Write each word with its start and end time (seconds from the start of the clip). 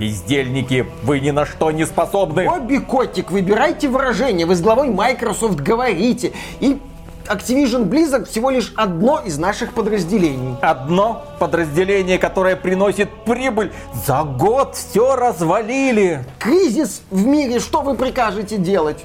Бездельники, 0.00 0.86
вы 1.02 1.20
ни 1.20 1.30
на 1.30 1.44
что 1.44 1.70
не 1.70 1.84
способны. 1.84 2.48
Обе 2.48 2.80
котик, 2.80 3.30
выбирайте 3.30 3.86
выражение. 3.86 4.46
Вы 4.46 4.56
с 4.56 4.62
главой 4.62 4.88
Microsoft 4.88 5.60
говорите. 5.60 6.32
И 6.58 6.78
Activision 7.26 7.84
Blizzard 7.84 8.24
всего 8.24 8.48
лишь 8.48 8.72
одно 8.76 9.20
из 9.20 9.36
наших 9.36 9.74
подразделений. 9.74 10.56
Одно 10.62 11.22
подразделение, 11.38 12.18
которое 12.18 12.56
приносит 12.56 13.10
прибыль. 13.26 13.72
За 14.06 14.22
год 14.22 14.74
все 14.74 15.16
развалили. 15.16 16.24
Кризис 16.38 17.02
в 17.10 17.26
мире, 17.26 17.60
что 17.60 17.82
вы 17.82 17.94
прикажете 17.94 18.56
делать? 18.56 19.04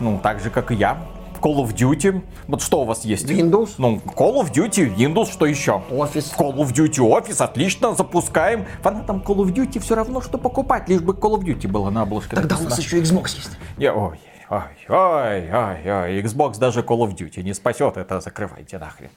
Ну, 0.00 0.18
так 0.22 0.40
же, 0.40 0.48
как 0.48 0.70
и 0.70 0.74
я. 0.74 0.96
Call 1.40 1.56
of 1.64 1.74
Duty. 1.74 2.22
Вот 2.48 2.62
что 2.62 2.82
у 2.82 2.84
вас 2.84 3.04
есть? 3.04 3.24
Windows. 3.30 3.70
Ну, 3.78 4.00
Call 4.16 4.40
of 4.42 4.52
Duty, 4.52 4.94
Windows, 4.96 5.30
что 5.32 5.46
еще? 5.46 5.82
Office. 5.90 6.34
Call 6.36 6.54
of 6.56 6.72
Duty 6.72 6.98
Office, 6.98 7.42
отлично, 7.42 7.94
запускаем. 7.94 8.66
Фанатам 8.82 9.22
Call 9.26 9.36
of 9.36 9.52
Duty 9.52 9.80
все 9.80 9.94
равно, 9.94 10.20
что 10.20 10.38
покупать, 10.38 10.88
лишь 10.88 11.00
бы 11.00 11.12
Call 11.12 11.38
of 11.38 11.42
Duty 11.42 11.68
было 11.68 11.90
на 11.90 12.02
обложке. 12.02 12.36
Тогда 12.36 12.56
написано. 12.56 12.66
у 12.66 12.70
нас 12.70 12.78
еще 12.78 13.00
Xbox 13.00 13.36
есть. 13.36 13.50
Я, 13.78 13.94
ой, 13.94 14.18
ой, 14.50 14.60
ой, 14.88 15.50
ой, 15.52 15.92
ой, 15.92 16.22
Xbox 16.22 16.58
даже 16.58 16.80
Call 16.80 16.98
of 17.08 17.16
Duty 17.16 17.42
не 17.42 17.54
спасет, 17.54 17.96
это 17.96 18.20
закрывайте 18.20 18.78
нахрен. 18.78 19.10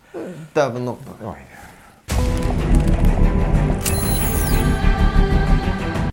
Давно. 0.53 0.97
Ой. 1.23 1.35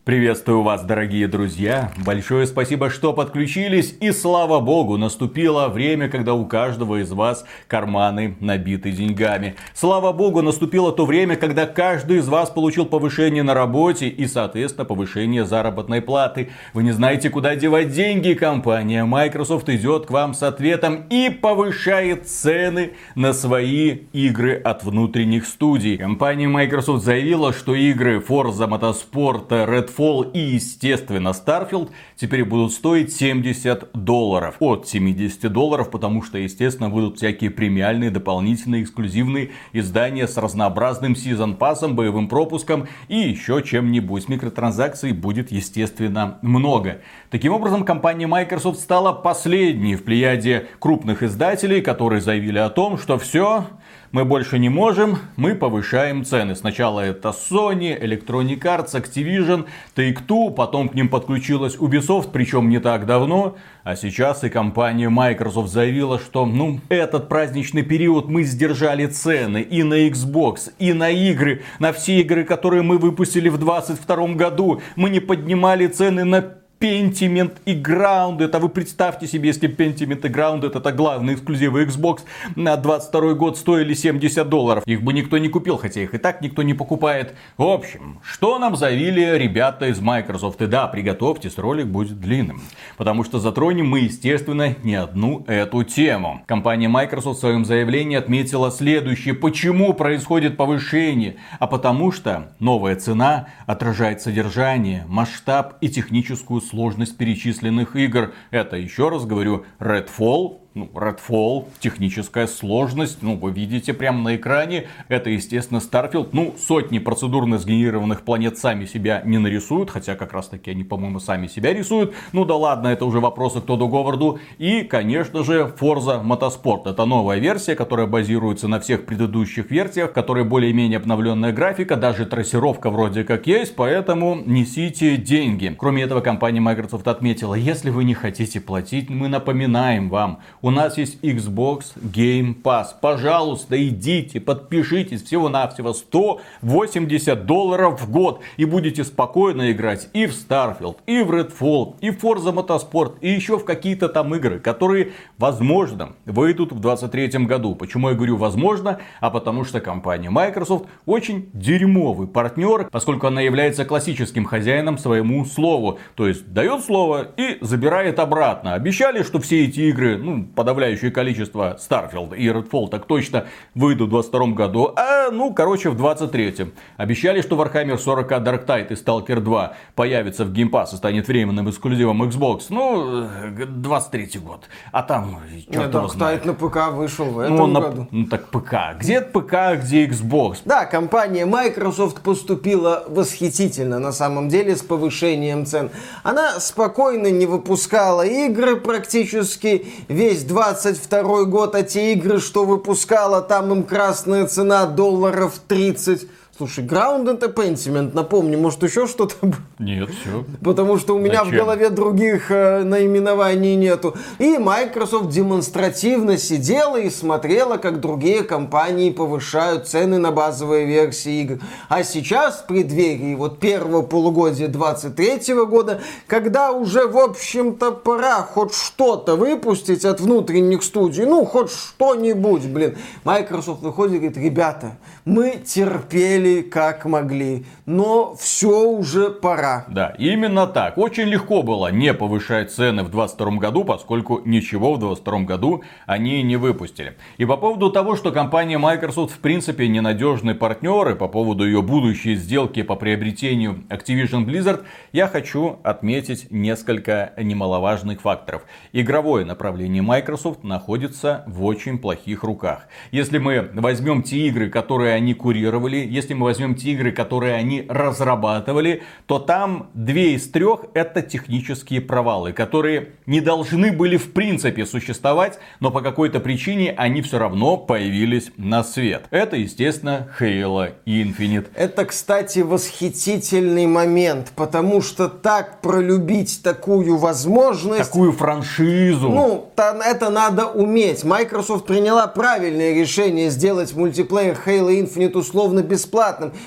Приветствую 0.02 0.62
вас, 0.62 0.82
дорогие 0.82 1.28
друзья. 1.28 1.92
Большое 2.06 2.46
спасибо, 2.46 2.88
что 2.88 3.12
подключились. 3.12 3.94
И 4.00 4.12
слава 4.12 4.58
богу, 4.58 4.96
наступило 4.96 5.68
время, 5.68 6.08
когда 6.08 6.32
у 6.32 6.46
каждого 6.46 7.02
из 7.02 7.12
вас 7.12 7.44
карманы 7.68 8.34
набиты 8.40 8.92
деньгами. 8.92 9.56
Слава 9.74 10.12
богу, 10.12 10.40
наступило 10.40 10.90
то 10.90 11.04
время, 11.04 11.36
когда 11.36 11.66
каждый 11.66 12.16
из 12.16 12.28
вас 12.28 12.48
получил 12.48 12.86
повышение 12.86 13.42
на 13.42 13.52
работе 13.52 14.08
и, 14.08 14.26
соответственно, 14.26 14.86
повышение 14.86 15.44
заработной 15.44 16.00
платы. 16.00 16.48
Вы 16.72 16.84
не 16.84 16.92
знаете, 16.92 17.28
куда 17.28 17.54
девать 17.54 17.92
деньги. 17.92 18.32
Компания 18.32 19.04
Microsoft 19.04 19.68
идет 19.68 20.06
к 20.06 20.10
вам 20.10 20.32
с 20.32 20.42
ответом 20.42 21.04
и 21.10 21.28
повышает 21.28 22.26
цены 22.26 22.92
на 23.14 23.34
свои 23.34 23.98
игры 24.14 24.54
от 24.54 24.82
внутренних 24.82 25.46
студий. 25.46 25.98
Компания 25.98 26.48
Microsoft 26.48 27.04
заявила, 27.04 27.52
что 27.52 27.74
игры 27.74 28.18
Forza 28.18 28.66
Motorsport, 28.66 29.66
Redfall 29.90 30.30
и, 30.32 30.38
естественно, 30.38 31.28
Starfield 31.28 31.90
теперь 32.16 32.44
будут 32.44 32.72
стоить 32.72 33.12
70 33.12 33.90
долларов. 33.92 34.56
От 34.60 34.88
70 34.88 35.52
долларов, 35.52 35.90
потому 35.90 36.22
что, 36.22 36.38
естественно, 36.38 36.88
будут 36.88 37.16
всякие 37.16 37.50
премиальные, 37.50 38.10
дополнительные, 38.10 38.82
эксклюзивные 38.82 39.50
издания 39.72 40.26
с 40.26 40.36
разнообразным 40.36 41.16
сезон 41.16 41.56
пассом, 41.56 41.96
боевым 41.96 42.28
пропуском 42.28 42.88
и 43.08 43.16
еще 43.16 43.62
чем-нибудь. 43.62 44.28
Микротранзакций 44.28 45.12
будет, 45.12 45.50
естественно, 45.52 46.38
много. 46.42 47.00
Таким 47.30 47.52
образом, 47.52 47.84
компания 47.84 48.26
Microsoft 48.26 48.80
стала 48.80 49.12
последней 49.12 49.96
в 49.96 50.04
плеяде 50.04 50.68
крупных 50.78 51.22
издателей, 51.22 51.80
которые 51.80 52.20
заявили 52.20 52.58
о 52.58 52.70
том, 52.70 52.98
что 52.98 53.18
все, 53.18 53.66
мы 54.12 54.24
больше 54.24 54.58
не 54.58 54.68
можем, 54.68 55.18
мы 55.36 55.54
повышаем 55.54 56.24
цены. 56.24 56.56
Сначала 56.56 57.00
это 57.00 57.28
Sony, 57.28 57.98
Electronic 58.00 58.60
Arts, 58.62 58.94
Activision, 58.94 59.66
Take-Two, 59.94 60.52
потом 60.52 60.88
к 60.88 60.94
ним 60.94 61.08
подключилась 61.08 61.76
Ubisoft, 61.76 62.30
причем 62.32 62.68
не 62.68 62.80
так 62.80 63.06
давно. 63.06 63.56
А 63.84 63.96
сейчас 63.96 64.42
и 64.42 64.48
компания 64.48 65.08
Microsoft 65.08 65.70
заявила, 65.70 66.18
что 66.18 66.44
ну, 66.44 66.80
этот 66.88 67.28
праздничный 67.28 67.82
период 67.82 68.28
мы 68.28 68.42
сдержали 68.42 69.06
цены 69.06 69.62
и 69.62 69.82
на 69.82 70.08
Xbox, 70.08 70.72
и 70.78 70.92
на 70.92 71.10
игры, 71.10 71.62
на 71.78 71.92
все 71.92 72.20
игры, 72.20 72.44
которые 72.44 72.82
мы 72.82 72.98
выпустили 72.98 73.48
в 73.48 73.58
2022 73.58 74.34
году. 74.34 74.82
Мы 74.96 75.10
не 75.10 75.20
поднимали 75.20 75.86
цены 75.86 76.24
на 76.24 76.59
Pentiment 76.80 77.58
и 77.66 77.74
Grounded. 77.74 78.56
А 78.56 78.58
вы 78.58 78.70
представьте 78.70 79.26
себе, 79.26 79.48
если 79.48 79.68
Pentiment 79.68 80.26
и 80.26 80.32
Grounded 80.32 80.78
это 80.78 80.92
главные 80.92 81.36
эксклюзивы 81.36 81.84
Xbox 81.84 82.20
на 82.56 82.74
22 82.78 83.34
год 83.34 83.58
стоили 83.58 83.92
70 83.92 84.48
долларов. 84.48 84.82
Их 84.86 85.02
бы 85.02 85.12
никто 85.12 85.36
не 85.36 85.50
купил, 85.50 85.76
хотя 85.76 86.00
их 86.00 86.14
и 86.14 86.18
так 86.18 86.40
никто 86.40 86.62
не 86.62 86.72
покупает. 86.72 87.34
В 87.58 87.64
общем, 87.64 88.20
что 88.22 88.58
нам 88.58 88.76
заявили 88.76 89.36
ребята 89.36 89.88
из 89.88 90.00
Microsoft? 90.00 90.62
И 90.62 90.66
да, 90.66 90.86
приготовьтесь, 90.86 91.58
ролик 91.58 91.86
будет 91.86 92.18
длинным. 92.18 92.62
Потому 92.96 93.24
что 93.24 93.40
затронем 93.40 93.86
мы, 93.86 94.00
естественно, 94.00 94.74
не 94.82 94.94
одну 94.94 95.44
эту 95.48 95.84
тему. 95.84 96.42
Компания 96.46 96.88
Microsoft 96.88 97.36
в 97.36 97.40
своем 97.40 97.66
заявлении 97.66 98.16
отметила 98.16 98.70
следующее. 98.70 99.34
Почему 99.34 99.92
происходит 99.92 100.56
повышение? 100.56 101.36
А 101.58 101.66
потому 101.66 102.10
что 102.10 102.54
новая 102.58 102.96
цена 102.96 103.48
отражает 103.66 104.22
содержание, 104.22 105.04
масштаб 105.08 105.74
и 105.82 105.90
техническую 105.90 106.62
сложность 106.70 107.18
перечисленных 107.18 107.96
игр. 107.96 108.32
Это, 108.50 108.76
еще 108.76 109.08
раз 109.08 109.26
говорю, 109.26 109.66
Redfall, 109.78 110.60
ну, 110.74 110.88
Redfall, 110.94 111.66
техническая 111.80 112.46
сложность, 112.46 113.22
ну, 113.22 113.36
вы 113.36 113.50
видите 113.50 113.92
прямо 113.92 114.22
на 114.22 114.36
экране. 114.36 114.86
Это, 115.08 115.30
естественно, 115.30 115.78
Starfield. 115.78 116.28
Ну, 116.32 116.54
сотни 116.58 116.98
процедурно 116.98 117.58
сгенерированных 117.58 118.22
планет 118.22 118.56
сами 118.56 118.84
себя 118.84 119.22
не 119.24 119.38
нарисуют, 119.38 119.90
хотя 119.90 120.14
как 120.14 120.32
раз 120.32 120.48
таки 120.48 120.70
они, 120.70 120.84
по-моему, 120.84 121.18
сами 121.18 121.48
себя 121.48 121.72
рисуют. 121.74 122.14
Ну 122.32 122.44
да 122.44 122.54
ладно, 122.54 122.88
это 122.88 123.04
уже 123.04 123.18
вопросы 123.18 123.60
к 123.60 123.64
Тоду 123.64 123.88
Говарду. 123.88 124.38
И, 124.58 124.82
конечно 124.82 125.42
же, 125.42 125.72
Forza 125.80 126.24
Motorsport. 126.24 126.88
Это 126.88 127.04
новая 127.04 127.38
версия, 127.38 127.74
которая 127.74 128.06
базируется 128.06 128.68
на 128.68 128.78
всех 128.78 129.06
предыдущих 129.06 129.70
версиях, 129.70 130.12
которая 130.12 130.44
более-менее 130.44 130.98
обновленная 130.98 131.52
графика, 131.52 131.96
даже 131.96 132.26
трассировка 132.26 132.90
вроде 132.90 133.24
как 133.24 133.46
есть, 133.48 133.74
поэтому 133.74 134.40
несите 134.46 135.16
деньги. 135.16 135.74
Кроме 135.76 136.04
этого, 136.04 136.20
компания 136.20 136.60
Microsoft 136.60 137.08
отметила, 137.08 137.54
если 137.54 137.90
вы 137.90 138.04
не 138.04 138.14
хотите 138.14 138.60
платить, 138.60 139.10
мы 139.10 139.28
напоминаем 139.28 140.08
вам, 140.08 140.38
у 140.62 140.70
нас 140.70 140.98
есть 140.98 141.18
Xbox 141.22 141.92
Game 141.96 142.60
Pass. 142.60 142.88
Пожалуйста, 143.00 143.82
идите, 143.88 144.40
подпишитесь. 144.40 145.22
Всего-навсего 145.22 145.94
180 145.94 147.46
долларов 147.46 148.02
в 148.02 148.10
год. 148.10 148.40
И 148.56 148.64
будете 148.64 149.04
спокойно 149.04 149.72
играть 149.72 150.08
и 150.12 150.26
в 150.26 150.32
Starfield, 150.32 150.96
и 151.06 151.22
в 151.22 151.30
Redfall, 151.30 151.96
и 152.00 152.10
в 152.10 152.22
Forza 152.22 152.54
Motorsport, 152.54 153.14
и 153.20 153.30
еще 153.30 153.58
в 153.58 153.64
какие-то 153.64 154.08
там 154.08 154.34
игры, 154.34 154.58
которые, 154.60 155.12
возможно, 155.38 156.10
выйдут 156.26 156.72
в 156.72 156.80
2023 156.80 157.46
году. 157.46 157.74
Почему 157.74 158.10
я 158.10 158.14
говорю 158.14 158.36
возможно? 158.36 159.00
А 159.20 159.30
потому 159.30 159.64
что 159.64 159.80
компания 159.80 160.30
Microsoft 160.30 160.86
очень 161.06 161.48
дерьмовый 161.54 162.26
партнер, 162.26 162.88
поскольку 162.90 163.26
она 163.26 163.40
является 163.40 163.84
классическим 163.84 164.44
хозяином 164.44 164.98
своему 164.98 165.44
слову. 165.44 165.98
То 166.16 166.28
есть 166.28 166.52
дает 166.52 166.84
слово 166.84 167.28
и 167.36 167.58
забирает 167.60 168.18
обратно. 168.18 168.74
Обещали, 168.74 169.22
что 169.22 169.40
все 169.40 169.64
эти 169.64 169.80
игры, 169.80 170.18
ну, 170.18 170.49
подавляющее 170.54 171.10
количество 171.10 171.76
Starfield 171.78 172.36
и 172.36 172.48
Redfall 172.48 172.88
так 172.88 173.06
точно 173.06 173.46
выйдут 173.74 174.08
в 174.08 174.10
22 174.10 174.46
году, 174.48 174.92
а 174.96 175.30
ну, 175.30 175.52
короче, 175.54 175.90
в 175.90 175.96
23 175.96 176.72
Обещали, 176.96 177.40
что 177.42 177.56
Warhammer 177.56 177.98
40 177.98 178.30
Dark 178.32 178.66
Tide 178.66 178.88
и 178.88 178.94
Stalker 178.94 179.40
2 179.40 179.74
появится 179.94 180.44
в 180.44 180.52
Game 180.52 180.70
Pass 180.70 180.92
и 180.92 180.96
станет 180.96 181.28
временным 181.28 181.68
эксклюзивом 181.70 182.22
Xbox. 182.22 182.66
Ну, 182.70 183.26
23 183.66 184.38
год. 184.40 184.64
А 184.92 185.02
там, 185.02 185.38
черт 185.70 185.94
его 185.94 186.06
Dark. 186.06 186.16
Tide 186.16 186.46
на 186.46 186.54
ПК 186.54 186.92
вышел 186.92 187.26
в 187.26 187.38
этом 187.38 187.56
Ну, 187.56 187.66
на- 187.66 187.80
году. 187.80 188.08
ну, 188.10 188.26
так 188.26 188.48
ПК. 188.48 188.74
Где 188.98 189.20
ПК, 189.20 189.80
где 189.82 190.06
Xbox? 190.06 190.58
Да, 190.64 190.84
компания 190.86 191.46
Microsoft 191.46 192.20
поступила 192.22 193.04
восхитительно 193.08 193.98
на 193.98 194.12
самом 194.12 194.48
деле 194.48 194.74
с 194.76 194.82
повышением 194.82 195.66
цен. 195.66 195.90
Она 196.22 196.58
спокойно 196.60 197.30
не 197.30 197.46
выпускала 197.46 198.26
игры 198.26 198.76
практически 198.76 199.86
весь 200.08 200.39
22 200.46 201.44
год, 201.44 201.74
а 201.74 201.82
те 201.82 202.12
игры, 202.12 202.40
что 202.40 202.64
выпускала, 202.64 203.40
там 203.40 203.72
им 203.72 203.82
красная 203.84 204.46
цена 204.46 204.86
долларов 204.86 205.60
30. 205.66 206.28
Слушай, 206.60 206.84
Ground 206.84 207.24
and 207.24 207.54
Pentiment, 207.54 208.10
напомню, 208.12 208.58
может 208.58 208.82
еще 208.82 209.06
что-то? 209.06 209.34
Нет, 209.78 210.10
все. 210.10 210.44
Потому 210.62 210.98
что 210.98 211.16
у 211.16 211.18
меня 211.18 211.42
в 211.42 211.46
Зачем? 211.46 211.60
голове 211.60 211.88
других 211.88 212.50
э, 212.50 212.82
наименований 212.82 213.76
нету. 213.76 214.14
И 214.38 214.58
Microsoft 214.58 215.30
демонстративно 215.30 216.36
сидела 216.36 217.00
и 217.00 217.08
смотрела, 217.08 217.78
как 217.78 218.00
другие 218.00 218.42
компании 218.42 219.10
повышают 219.10 219.88
цены 219.88 220.18
на 220.18 220.32
базовые 220.32 220.84
версии 220.84 221.40
игр. 221.40 221.60
А 221.88 222.04
сейчас, 222.04 222.58
в 222.58 222.66
преддверии 222.66 223.34
вот 223.36 223.58
первого 223.58 224.02
полугодия 224.02 224.68
23 224.68 225.54
года, 225.64 226.02
когда 226.26 226.72
уже, 226.72 227.06
в 227.06 227.16
общем-то, 227.16 227.92
пора 227.92 228.42
хоть 228.42 228.74
что-то 228.74 229.36
выпустить 229.36 230.04
от 230.04 230.20
внутренних 230.20 230.82
студий, 230.82 231.24
ну, 231.24 231.46
хоть 231.46 231.70
что-нибудь, 231.70 232.66
блин, 232.66 232.98
Microsoft 233.24 233.80
выходит 233.80 234.16
и 234.16 234.18
говорит, 234.18 234.36
ребята, 234.36 234.98
мы 235.24 235.52
терпели 235.64 236.49
делали 236.50 236.62
как 236.62 237.04
могли. 237.04 237.64
Но 237.86 238.34
все 238.36 238.88
уже 238.88 239.30
пора. 239.30 239.84
Да, 239.88 240.14
именно 240.18 240.66
так. 240.66 240.98
Очень 240.98 241.24
легко 241.24 241.62
было 241.62 241.90
не 241.90 242.14
повышать 242.14 242.70
цены 242.70 243.02
в 243.02 243.10
2022 243.10 243.58
году, 243.58 243.84
поскольку 243.84 244.40
ничего 244.44 244.94
в 244.94 244.98
2022 244.98 245.40
году 245.40 245.82
они 246.06 246.42
не 246.42 246.56
выпустили. 246.56 247.16
И 247.38 247.44
по 247.44 247.56
поводу 247.56 247.90
того, 247.90 248.16
что 248.16 248.32
компания 248.32 248.78
Microsoft 248.78 249.34
в 249.34 249.38
принципе 249.38 249.88
ненадежный 249.88 250.54
партнер, 250.54 251.10
и 251.10 251.14
по 251.14 251.28
поводу 251.28 251.64
ее 251.64 251.82
будущей 251.82 252.34
сделки 252.36 252.82
по 252.82 252.96
приобретению 252.96 253.84
Activision 253.88 254.44
Blizzard, 254.44 254.84
я 255.12 255.26
хочу 255.26 255.78
отметить 255.82 256.50
несколько 256.50 257.32
немаловажных 257.36 258.20
факторов. 258.20 258.62
Игровое 258.92 259.44
направление 259.44 260.02
Microsoft 260.02 260.64
находится 260.64 261.44
в 261.46 261.64
очень 261.64 261.98
плохих 261.98 262.44
руках. 262.44 262.88
Если 263.10 263.38
мы 263.38 263.70
возьмем 263.74 264.22
те 264.22 264.48
игры, 264.48 264.68
которые 264.68 265.14
они 265.14 265.34
курировали, 265.34 266.06
если 266.08 266.34
мы 266.34 266.39
возьмем 266.44 266.74
те 266.74 266.90
игры, 266.90 267.12
которые 267.12 267.54
они 267.54 267.86
разрабатывали, 267.88 269.02
то 269.26 269.38
там 269.38 269.90
две 269.94 270.34
из 270.34 270.50
трех 270.50 270.86
это 270.94 271.22
технические 271.22 272.00
провалы, 272.00 272.52
которые 272.52 273.12
не 273.26 273.40
должны 273.40 273.92
были 273.92 274.16
в 274.16 274.32
принципе 274.32 274.86
существовать, 274.86 275.58
но 275.80 275.90
по 275.90 276.00
какой-то 276.00 276.40
причине 276.40 276.94
они 276.96 277.22
все 277.22 277.38
равно 277.38 277.76
появились 277.76 278.50
на 278.56 278.84
свет. 278.84 279.24
Это, 279.30 279.56
естественно, 279.56 280.28
Halo 280.38 280.92
Infinite. 281.06 281.68
Это, 281.74 282.04
кстати, 282.04 282.60
восхитительный 282.60 283.86
момент, 283.86 284.52
потому 284.56 285.00
что 285.00 285.28
так 285.28 285.80
пролюбить 285.80 286.62
такую 286.62 287.16
возможность... 287.16 288.10
Такую 288.10 288.32
франшизу. 288.32 289.28
Ну, 289.28 289.72
это 289.76 290.30
надо 290.30 290.66
уметь. 290.66 291.24
Microsoft 291.24 291.86
приняла 291.86 292.26
правильное 292.26 292.94
решение 292.94 293.50
сделать 293.50 293.94
мультиплеер 293.94 294.58
Halo 294.66 294.90
Infinite 294.90 295.36
условно 295.38 295.82
бесплатным. 295.82 296.19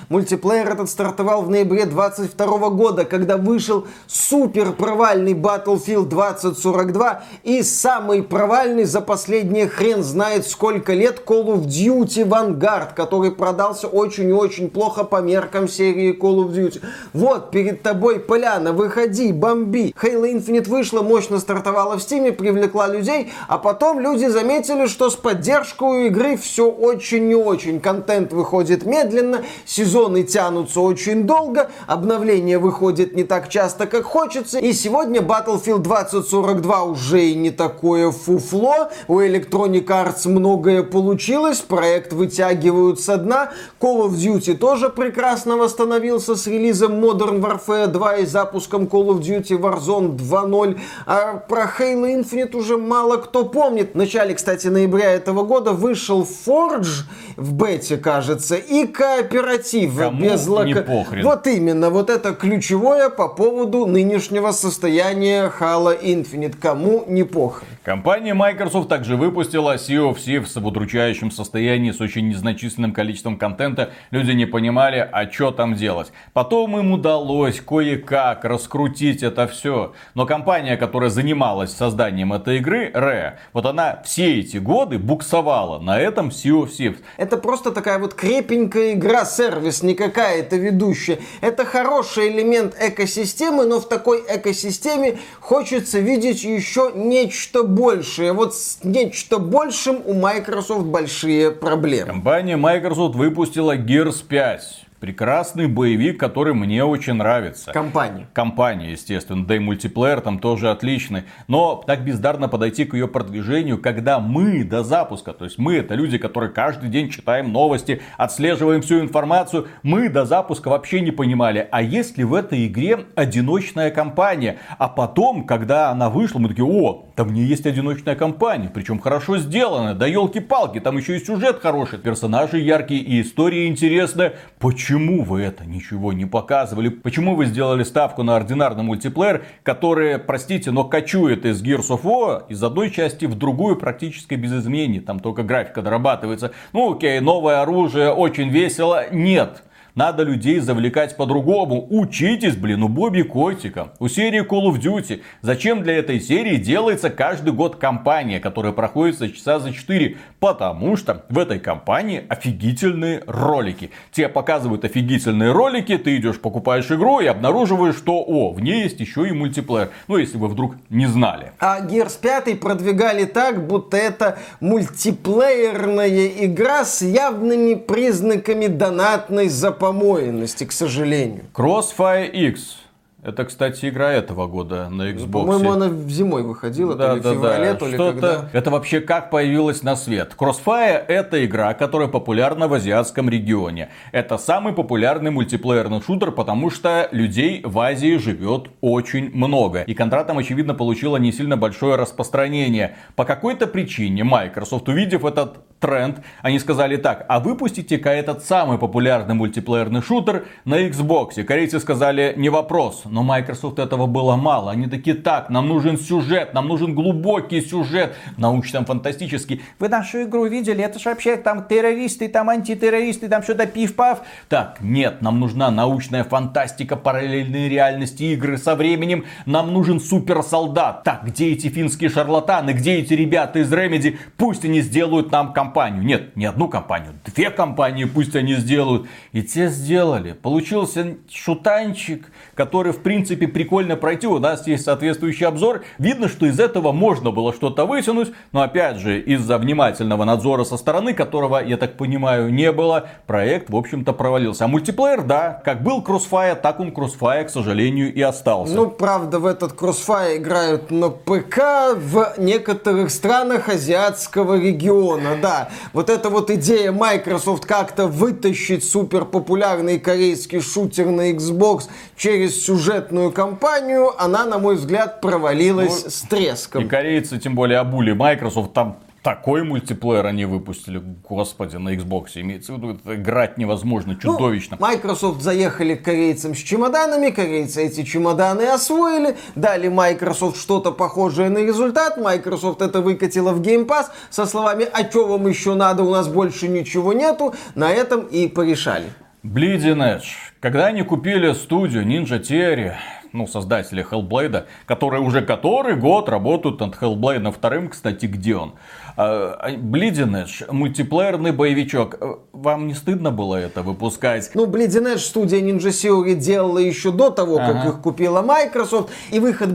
Мультиплеер 0.10 0.70
этот 0.70 0.90
стартовал 0.90 1.44
в 1.44 1.50
ноябре 1.50 1.86
22 1.86 2.70
года, 2.70 3.06
когда 3.06 3.38
вышел 3.38 3.86
супер 4.08 4.74
провальный 4.74 5.34
Battlefield 5.34 6.06
2042 6.06 7.24
и 7.44 7.62
самый 7.62 8.24
провальный 8.24 8.86
за 8.86 9.02
последние 9.02 9.68
хрен 9.68 10.04
знает 10.04 10.48
сколько 10.48 10.94
лет 10.94 11.22
Call 11.26 11.46
of 11.48 11.66
Duty 11.66 12.28
Vanguard, 12.28 12.96
который 12.96 13.32
продался 13.32 13.88
очень 13.88 14.30
и 14.30 14.34
очень 14.34 14.70
плохо 14.70 15.04
по 15.04 15.22
меркам 15.22 15.68
серии 15.68 16.18
Call 16.20 16.46
of 16.46 16.52
Duty. 16.52 16.82
Вот, 17.14 17.52
перед 17.52 17.84
тобой 17.84 18.20
поляна, 18.20 18.74
выходи, 18.74 19.32
бомби. 19.32 19.94
Halo 20.02 20.32
Infinite 20.32 20.70
вышла, 20.70 21.02
мощно 21.02 21.40
стартовала 21.40 21.98
в 21.98 22.02
Steam, 22.02 22.32
привлекла 22.32 22.88
людей, 22.88 23.32
а 23.48 23.58
потом 23.58 24.00
люди 24.00 24.26
заметили, 24.26 24.88
что 24.88 25.10
с 25.10 25.16
поддержкой 25.16 26.08
игры 26.08 26.38
все 26.38 26.70
очень 26.70 27.30
и 27.30 27.36
очень. 27.36 27.80
Контент 27.80 28.34
выходит 28.34 28.86
медленно, 28.86 29.43
сезоны 29.66 30.24
тянутся 30.24 30.82
очень 30.82 31.24
долго, 31.24 31.70
обновление 31.88 32.60
выходит 32.60 33.16
не 33.16 33.24
так 33.24 33.50
часто, 33.50 33.86
как 33.86 34.04
хочется, 34.06 34.60
и 34.60 34.74
сегодня 34.74 35.22
Battlefield 35.22 35.80
2042 35.80 36.84
уже 36.84 37.26
и 37.26 37.36
не 37.36 37.52
такое 37.52 38.12
фуфло, 38.12 38.90
у 39.08 39.20
Electronic 39.20 39.86
Arts 39.86 40.30
многое 40.30 40.84
получилось, 40.84 41.60
проект 41.60 42.14
вытягивают 42.14 43.00
со 43.00 43.18
дна, 43.18 43.52
Call 43.80 44.08
of 44.08 44.12
Duty 44.12 44.56
тоже 44.56 44.90
прекрасно 44.90 45.58
восстановился 45.58 46.36
с 46.36 46.48
релизом 46.48 47.04
Modern 47.04 47.42
Warfare 47.42 47.88
2 47.88 48.18
и 48.18 48.26
запуском 48.26 48.84
Call 48.84 49.08
of 49.08 49.20
Duty 49.20 49.60
Warzone 49.60 50.16
2.0, 50.18 50.80
а 51.06 51.38
про 51.38 51.64
Halo 51.64 52.06
Infinite 52.06 52.56
уже 52.56 52.78
мало 52.78 53.18
кто 53.18 53.46
помнит. 53.46 53.94
В 53.94 53.98
начале, 53.98 54.34
кстати, 54.34 54.68
ноября 54.68 55.12
этого 55.12 55.44
года 55.44 55.72
вышел 55.72 56.28
Forge 56.46 57.04
в 57.36 57.54
бете, 57.54 57.98
кажется, 57.98 58.56
и 58.56 58.86
кооператив 58.86 59.33
Кому 59.42 60.22
без 60.22 60.48
лока... 60.48 60.86
Вот 61.24 61.48
именно, 61.48 61.90
вот 61.90 62.10
это 62.10 62.34
ключевое 62.34 63.10
по 63.10 63.28
поводу 63.28 63.86
нынешнего 63.86 64.52
состояния 64.52 65.52
Halo 65.60 66.00
Infinite. 66.00 66.56
Кому 66.60 67.04
не 67.08 67.24
похрен. 67.24 67.68
Компания 67.84 68.34
Microsoft 68.34 68.90
также 68.90 69.18
выпустила 69.18 69.76
Sea 69.76 70.12
of 70.12 70.18
Thieves 70.18 70.60
в 70.60 70.66
удручающем 70.66 71.32
состоянии 71.32 71.92
с 71.92 72.00
очень 72.00 72.30
незначительным 72.30 72.94
количеством 72.94 73.38
контента. 73.38 73.92
Люди 74.12 74.32
не 74.32 74.46
понимали, 74.46 75.08
а 75.12 75.30
что 75.30 75.52
там 75.52 75.76
делать. 75.76 76.12
Потом 76.34 76.78
им 76.78 76.92
удалось 76.92 77.60
кое-как 77.60 78.46
раскрутить 78.46 79.24
это 79.24 79.48
все. 79.48 79.94
Но 80.16 80.26
компания, 80.26 80.78
которая 80.78 81.10
занималась 81.10 81.72
созданием 81.72 82.34
этой 82.34 82.58
игры, 82.58 82.92
Rare, 82.94 83.34
вот 83.52 83.66
она 83.66 84.02
все 84.06 84.40
эти 84.40 84.58
годы 84.58 84.98
буксовала 84.98 85.80
на 85.80 86.00
этом 86.00 86.30
Sea 86.30 86.64
of 86.64 86.70
Thieves. 86.70 86.98
Это 87.18 87.38
просто 87.38 87.72
такая 87.72 88.00
вот 88.00 88.14
крепенькая 88.14 88.94
игра, 88.94 89.23
сервис, 89.26 89.84
не 89.84 89.94
какая-то 89.94 90.56
ведущая. 90.56 91.20
Это 91.42 91.66
хороший 91.66 92.30
элемент 92.30 92.76
экосистемы, 92.80 93.66
но 93.66 93.80
в 93.80 93.88
такой 93.88 94.24
экосистеме 94.28 95.20
хочется 95.40 96.00
видеть 96.00 96.44
еще 96.44 96.92
нечто 96.94 97.64
большее. 97.64 98.34
Вот 98.34 98.56
с 98.56 98.80
нечто 98.84 99.40
большим 99.40 100.02
у 100.06 100.14
Microsoft 100.14 100.86
большие 100.86 101.52
проблемы. 101.52 102.12
Компания 102.12 102.58
Microsoft 102.58 103.16
выпустила 103.16 103.78
Gears 103.78 104.24
5. 104.28 104.86
Прекрасный 105.04 105.68
боевик, 105.68 106.18
который 106.18 106.54
мне 106.54 106.82
очень 106.86 107.16
нравится. 107.16 107.74
Компания. 107.74 108.26
Компания, 108.32 108.92
естественно, 108.92 109.46
да 109.46 109.58
и 109.58 109.60
мультиплеер 109.60 110.22
там 110.22 110.40
тоже 110.40 110.72
отличный. 110.72 111.24
Но 111.50 111.84
так 111.86 112.06
бездарно 112.06 112.48
подойти 112.48 112.86
к 112.86 112.94
ее 112.94 113.10
продвижению, 113.10 113.80
когда 113.80 114.22
мы 114.22 114.64
до 114.64 114.82
запуска, 114.82 115.34
то 115.34 115.44
есть 115.44 115.58
мы 115.58 115.76
это 115.76 115.96
люди, 115.96 116.18
которые 116.18 116.54
каждый 116.54 116.88
день 116.88 117.10
читаем 117.10 117.52
новости, 117.52 118.02
отслеживаем 118.18 118.82
всю 118.82 119.02
информацию, 119.02 119.68
мы 119.82 120.08
до 120.08 120.24
запуска 120.24 120.70
вообще 120.70 121.02
не 121.02 121.12
понимали, 121.12 121.68
а 121.70 121.82
есть 121.82 122.18
ли 122.18 122.24
в 122.24 122.34
этой 122.34 122.66
игре 122.66 123.00
одиночная 123.14 123.92
кампания. 123.92 124.60
А 124.78 124.88
потом, 124.88 125.46
когда 125.46 125.90
она 125.90 126.10
вышла, 126.10 126.40
мы 126.40 126.48
такие, 126.48 126.66
о, 126.66 127.08
там 127.18 127.34
не 127.34 127.42
есть 127.42 127.66
одиночная 127.66 128.16
кампания, 128.16 128.72
причем 128.74 129.00
хорошо 129.00 129.38
сделана, 129.38 129.96
да 129.96 130.08
елки-палки, 130.08 130.80
там 130.80 130.96
еще 130.96 131.18
и 131.18 131.20
сюжет 131.26 131.60
хороший, 131.60 132.00
персонажи 132.00 132.60
яркие 132.60 133.02
и 133.02 133.22
история 133.22 133.68
интересная. 133.68 134.36
Почему? 134.60 134.93
Почему 134.94 135.24
вы 135.24 135.42
это 135.42 135.66
ничего 135.66 136.14
не 136.14 136.28
показывали? 136.28 136.90
Почему 136.90 137.34
вы 137.34 137.48
сделали 137.48 137.82
ставку 137.82 138.22
на 138.22 138.36
ординарный 138.36 138.84
мультиплеер, 138.84 139.44
который, 139.64 140.20
простите, 140.20 140.70
но 140.70 140.84
кочует 140.84 141.48
из 141.48 141.64
Gears 141.64 141.90
of 141.90 142.04
War 142.04 142.44
из 142.48 142.62
одной 142.62 142.92
части 142.92 143.26
в 143.26 143.34
другую 143.34 143.76
практически 143.78 144.36
без 144.36 144.54
изменений. 144.54 145.00
Там 145.00 145.20
только 145.20 145.42
графика 145.42 145.82
дорабатывается. 145.82 146.52
Ну 146.74 146.94
окей, 146.94 147.20
новое 147.22 147.64
оружие, 147.64 148.12
очень 148.12 148.50
весело. 148.50 149.12
Нет. 149.12 149.64
Надо 149.96 150.24
людей 150.24 150.60
завлекать 150.60 151.16
по-другому. 151.16 151.86
Учитесь, 151.88 152.56
блин, 152.56 152.82
у 152.82 152.88
Бобби 152.88 153.22
Котика, 153.22 153.90
у 154.00 154.08
серии 154.08 154.44
Call 154.44 154.72
of 154.72 154.80
Duty. 154.80 155.22
Зачем 155.44 155.84
для 155.84 156.00
этой 156.00 156.20
серии 156.20 156.56
делается 156.56 157.12
каждый 157.12 157.54
год 157.54 157.76
кампания, 157.76 158.40
которая 158.40 158.72
проходит 158.72 159.20
за 159.20 159.30
часа 159.30 159.60
за 159.60 159.72
4? 159.72 160.18
Потому 160.40 160.98
что 160.98 161.26
в 161.30 161.38
этой 161.38 161.60
кампании 161.60 162.24
офигительные 162.28 163.22
ролики. 163.28 163.92
Тебе 164.12 164.30
показывают 164.30 164.84
офигительные 164.84 165.52
ролики, 165.52 165.96
ты 166.00 166.18
идешь, 166.18 166.40
покупаешь 166.40 166.90
игру 166.90 167.20
и 167.20 167.28
обнаруживаешь, 167.28 167.96
что, 167.96 168.24
о, 168.24 168.52
в 168.52 168.62
ней 168.62 168.82
есть 168.84 169.00
еще 169.00 169.28
и 169.28 169.32
мультиплеер. 169.32 169.92
Ну, 170.08 170.18
если 170.18 170.38
вы 170.38 170.48
вдруг 170.48 170.74
не 170.90 171.06
знали. 171.06 171.52
А 171.60 171.80
Gears 171.82 172.20
5 172.20 172.60
продвигали 172.60 173.26
так, 173.26 173.68
будто 173.68 173.96
это 173.96 174.40
мультиплеерная 174.60 176.30
игра 176.46 176.84
с 176.84 177.04
явными 177.04 177.76
признаками 177.76 178.66
донатной 178.66 179.50
запасности 179.50 179.83
помоенности, 179.84 180.64
к 180.64 180.72
сожалению. 180.72 181.44
Crossfire 181.54 182.32
X 182.32 182.78
это, 183.24 183.46
кстати, 183.46 183.88
игра 183.88 184.12
этого 184.12 184.48
года 184.48 184.90
на 184.90 185.12
Xbox. 185.12 185.32
По-моему, 185.32 185.72
она 185.72 185.90
зимой 186.10 186.44
выходила, 186.44 186.96
да, 186.96 187.10
то 187.10 187.16
ли 187.16 187.22
да, 187.22 187.30
в 187.30 187.34
феврале, 187.34 187.74
да. 187.74 187.76
то 187.76 187.88
ли 187.88 187.98
когда. 187.98 188.50
Это 188.52 188.70
вообще 188.70 189.00
как 189.00 189.30
появилась 189.30 189.82
на 189.82 189.96
свет? 189.96 190.36
Crossfire 190.38 191.04
это 191.08 191.46
игра, 191.46 191.74
которая 191.74 192.10
популярна 192.10 192.68
в 192.68 192.74
азиатском 192.74 193.30
регионе. 193.30 193.90
Это 194.12 194.38
самый 194.38 194.74
популярный 194.74 195.32
мультиплеерный 195.32 196.02
шутер, 196.02 196.32
потому 196.32 196.70
что 196.70 197.08
людей 197.12 197.62
в 197.64 197.80
Азии 197.80 198.18
живет 198.18 198.68
очень 198.82 199.32
много. 199.34 199.84
И 199.84 199.94
контра 199.94 200.24
там, 200.24 200.38
очевидно, 200.38 200.74
получила 200.74 201.18
не 201.18 201.32
сильно 201.32 201.56
большое 201.56 201.96
распространение. 201.96 202.98
По 203.16 203.24
какой-то 203.24 203.68
причине 203.68 204.24
Microsoft, 204.24 204.90
увидев 204.90 205.24
этот 205.24 205.60
тренд, 205.80 206.20
они 206.42 206.60
сказали 206.60 206.96
так, 206.96 207.26
а 207.28 207.40
выпустите-ка 207.40 208.10
этот 208.10 208.44
самый 208.44 208.78
популярный 208.78 209.36
мультиплеерный 209.36 210.02
шутер 210.02 210.46
на 210.66 210.88
Xbox. 210.88 211.32
И 211.38 211.44
корейцы 211.44 211.80
сказали, 211.80 212.34
не 212.38 212.50
вопрос, 212.50 213.04
Но 213.14 213.22
Microsoft 213.22 213.78
этого 213.78 214.08
было 214.08 214.36
мало. 214.36 214.72
Они 214.72 214.88
такие, 214.88 215.16
так, 215.16 215.52
нам 215.52 215.68
нужен 215.68 216.00
сюжет, 216.00 216.56
нам 216.56 216.68
нужен 216.68 216.96
глубокий 216.96 217.62
сюжет, 217.62 218.16
научно-фантастический. 218.38 219.62
Вы 219.78 219.88
нашу 219.88 220.24
игру 220.24 220.48
видели? 220.48 220.84
Это 220.84 220.98
же 220.98 221.10
вообще 221.10 221.36
там 221.38 221.68
террористы, 221.68 222.28
там 222.28 222.50
антитеррористы, 222.50 223.30
там 223.30 223.44
что-то 223.44 223.68
пив-пав. 223.68 224.24
Так, 224.50 224.80
нет, 224.82 225.22
нам 225.22 225.40
нужна 225.40 225.70
научная 225.70 226.24
фантастика, 226.24 226.96
параллельные 226.96 227.70
реальности, 227.70 228.24
игры 228.24 228.58
со 228.58 228.76
временем. 228.76 229.26
Нам 229.46 229.74
нужен 229.74 230.00
суперсолдат. 230.00 231.04
Так, 231.04 231.24
где 231.24 231.52
эти 231.52 231.68
финские 231.68 232.10
шарлатаны, 232.10 232.72
где 232.72 232.96
эти 232.96 233.14
ребята 233.14 233.60
из 233.60 233.72
Remedy? 233.72 234.18
Пусть 234.38 234.66
они 234.66 234.82
сделают 234.82 235.32
нам 235.32 235.54
компанию. 235.54 236.02
Нет, 236.02 236.36
не 236.36 236.46
одну 236.46 236.68
компанию, 236.68 237.14
две 237.26 237.52
компании 237.52 238.06
пусть 238.06 238.36
они 238.36 238.56
сделают. 238.56 239.08
И 239.34 239.44
те 239.44 239.68
сделали. 239.68 240.32
Получился 240.32 241.18
шутанчик, 241.30 242.32
который 242.56 242.92
в 242.92 243.03
принципе 243.04 243.48
прикольно 243.48 243.96
пройти. 243.96 244.28
У 244.28 244.40
нас 244.40 244.66
есть 244.68 244.86
соответствующий 244.86 245.46
обзор. 245.46 245.84
Видно, 246.00 246.28
что 246.28 246.46
из 246.46 246.60
этого 246.60 246.92
можно 246.92 247.32
было 247.32 247.54
что-то 247.54 247.86
вытянуть. 247.86 248.32
Но 248.52 248.62
опять 248.62 248.98
же, 248.98 249.20
из-за 249.20 249.58
внимательного 249.58 250.24
надзора 250.24 250.64
со 250.64 250.78
стороны, 250.78 251.14
которого, 251.14 251.64
я 251.64 251.78
так 251.78 251.98
понимаю, 251.98 252.54
не 252.54 252.72
было, 252.72 253.10
проект, 253.28 253.70
в 253.70 253.76
общем-то, 253.76 254.14
провалился. 254.14 254.66
А 254.66 254.68
мультиплеер, 254.68 255.24
да, 255.24 255.62
как 255.64 255.84
был 255.84 256.02
Crossfire, 256.02 256.56
так 256.56 256.80
он 256.80 256.90
Crossfire, 256.90 257.46
к 257.46 257.50
сожалению, 257.50 258.14
и 258.14 258.22
остался. 258.22 258.74
Ну, 258.74 258.90
правда, 258.90 259.40
в 259.40 259.46
этот 259.46 259.74
Crossfire 259.74 260.38
играют 260.38 260.92
на 260.92 261.10
ПК 261.10 261.94
в 261.96 262.36
некоторых 262.38 263.12
странах 263.12 263.70
азиатского 263.70 264.60
региона, 264.60 265.38
да. 265.42 265.70
Вот 265.92 266.10
эта 266.10 266.30
вот 266.30 266.50
идея 266.50 266.92
Microsoft 266.92 267.66
как-то 267.66 268.08
вытащить 268.08 268.84
супер 268.84 269.26
популярный 269.26 270.00
корейский 270.00 270.62
шутер 270.62 271.08
на 271.08 271.32
Xbox 271.32 271.90
через 272.16 272.64
сюжетную 272.94 273.32
кампанию, 273.32 274.12
она, 274.22 274.46
на 274.46 274.60
мой 274.60 274.76
взгляд, 274.76 275.22
провалилась 275.22 276.04
ну, 276.04 276.10
с 276.10 276.22
треском. 276.22 276.86
И 276.86 276.88
корейцы, 276.88 277.40
тем 277.40 277.56
более, 277.56 277.80
обули 277.80 278.14
Microsoft 278.14 278.74
там 278.74 278.98
такой 279.24 279.64
мультиплеер 279.64 280.26
они 280.26 280.44
выпустили, 280.44 281.02
господи, 281.30 281.78
на 281.78 281.96
Xbox 281.96 282.32
имеется 282.36 282.74
в 282.74 282.78
виду, 282.78 283.00
играть 283.06 283.58
невозможно, 283.58 284.14
ну, 284.14 284.20
чудовищно. 284.20 284.78
Ну, 284.78 284.86
Microsoft 284.86 285.42
заехали 285.42 285.96
к 285.96 286.04
корейцам 286.04 286.54
с 286.54 286.58
чемоданами, 286.58 287.30
корейцы 287.30 287.86
эти 287.86 288.04
чемоданы 288.04 288.64
освоили, 288.64 289.38
дали 289.56 289.88
Microsoft 289.88 290.58
что-то 290.58 290.92
похожее 290.92 291.50
на 291.50 291.60
результат, 291.60 292.18
Microsoft 292.18 292.82
это 292.82 293.00
выкатила 293.00 293.54
в 293.54 293.62
Game 293.62 293.88
Pass 293.88 294.08
со 294.30 294.46
словами, 294.46 294.86
а 294.92 295.10
что 295.10 295.26
вам 295.26 295.48
еще 295.48 295.74
надо, 295.74 296.04
у 296.04 296.12
нас 296.12 296.28
больше 296.28 296.68
ничего 296.68 297.14
нету, 297.14 297.56
на 297.76 297.92
этом 297.92 298.26
и 298.26 298.50
порешали. 298.50 299.06
Bleeding 299.42 300.00
Edge. 300.00 300.53
Когда 300.64 300.86
они 300.86 301.04
купили 301.04 301.52
студию 301.52 302.06
Ninja 302.06 302.40
Theory, 302.40 302.94
ну, 303.34 303.48
создатели 303.48 304.02
Hellblade, 304.10 304.64
которые 304.86 305.22
уже 305.22 305.42
который 305.42 305.98
год 305.98 306.30
работают 306.30 306.80
над 306.80 306.96
Hellblade 306.96 307.52
вторым, 307.52 307.90
кстати, 307.90 308.28
где 308.28 308.56
он? 308.56 308.74
Bleeding 309.16 310.36
а, 310.36 310.44
Edge, 310.44 310.72
мультиплеерный 310.72 311.52
боевичок. 311.52 312.18
Э, 312.20 312.36
вам 312.52 312.88
не 312.88 312.96
стыдно 312.96 313.30
было 313.30 313.56
это 313.58 313.84
выпускать? 313.84 314.50
Ну, 314.56 314.66
Edge 314.66 315.18
студия 315.20 315.60
Ninja 315.60 315.90
Theory 315.90 316.34
делала 316.34 316.80
еще 316.80 317.12
до 317.12 317.30
того, 317.30 317.58
ага. 317.58 317.74
как 317.74 317.86
их 317.86 318.02
купила 318.02 318.42
Microsoft. 318.42 319.12
И 319.30 319.40
выход 319.40 319.70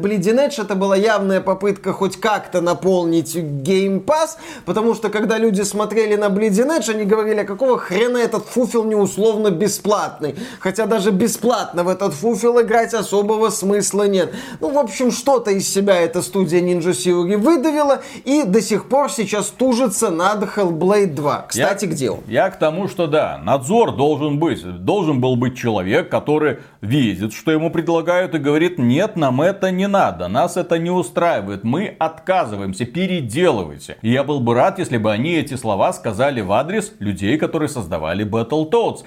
Edge 0.49 0.61
это 0.61 0.75
была 0.75 0.97
явная 0.97 1.41
попытка 1.41 1.93
хоть 1.93 2.17
как-то 2.17 2.61
наполнить 2.61 3.37
Game 3.37 4.05
Pass. 4.05 4.39
Потому 4.65 4.95
что, 4.95 5.09
когда 5.09 5.39
люди 5.39 5.63
смотрели 5.63 6.17
на 6.17 6.29
Edge, 6.77 6.91
они 6.91 7.05
говорили, 7.05 7.41
а 7.41 7.45
какого 7.45 7.79
хрена 7.79 8.19
этот 8.19 8.45
фуфел 8.45 8.83
не 8.85 8.97
условно 8.97 9.51
бесплатный. 9.51 10.35
Хотя 10.59 10.87
даже 10.87 11.13
бесплатно 11.13 11.85
в 11.85 11.89
этот 11.89 12.13
фуфел 12.13 12.61
играть 12.61 12.93
особого 12.93 13.51
смысла 13.51 14.09
нет. 14.09 14.35
Ну, 14.61 14.71
в 14.71 14.79
общем, 14.79 15.13
что-то 15.13 15.53
из 15.53 15.69
себя 15.69 15.97
эта 16.01 16.23
студия 16.23 16.61
Ninja 16.61 16.91
Theory 16.91 17.37
выдавила. 17.37 18.03
И 18.25 18.43
до 18.43 18.61
сих 18.61 18.89
пор 18.89 19.13
сейчас 19.13 19.28
сейчас 19.29 19.51
тужится 19.51 20.11
над 20.11 20.43
Hellblade 20.43 21.15
2. 21.15 21.47
Кстати, 21.49 21.85
я, 21.85 21.91
где 21.91 22.11
он? 22.11 22.21
Я 22.27 22.51
к 22.51 22.59
тому, 22.59 22.89
что 22.89 23.07
да, 23.07 23.39
надзор 23.43 23.95
должен 23.97 24.39
быть. 24.39 24.65
Должен 24.85 25.21
был 25.21 25.37
быть 25.37 25.57
человек, 25.57 26.09
который 26.09 26.59
видит, 26.81 27.33
что 27.33 27.51
ему 27.51 27.71
предлагают 27.71 28.35
и 28.35 28.39
говорит, 28.39 28.79
нет, 28.79 29.17
нам 29.17 29.41
это 29.41 29.71
не 29.71 29.89
надо, 29.89 30.29
нас 30.29 30.57
это 30.57 30.79
не 30.79 30.91
устраивает, 30.91 31.65
мы 31.65 31.97
отказываемся, 31.99 32.85
переделывайте. 32.85 33.97
И 34.03 34.11
я 34.11 34.25
был 34.25 34.41
бы 34.41 34.55
рад, 34.55 34.79
если 34.79 34.99
бы 34.99 35.13
они 35.13 35.35
эти 35.35 35.55
слова 35.55 35.93
сказали 35.93 36.41
в 36.41 36.53
адрес 36.53 36.93
людей, 36.99 37.39
которые 37.39 37.69
создавали 37.69 38.25
Battletoads. 38.25 39.05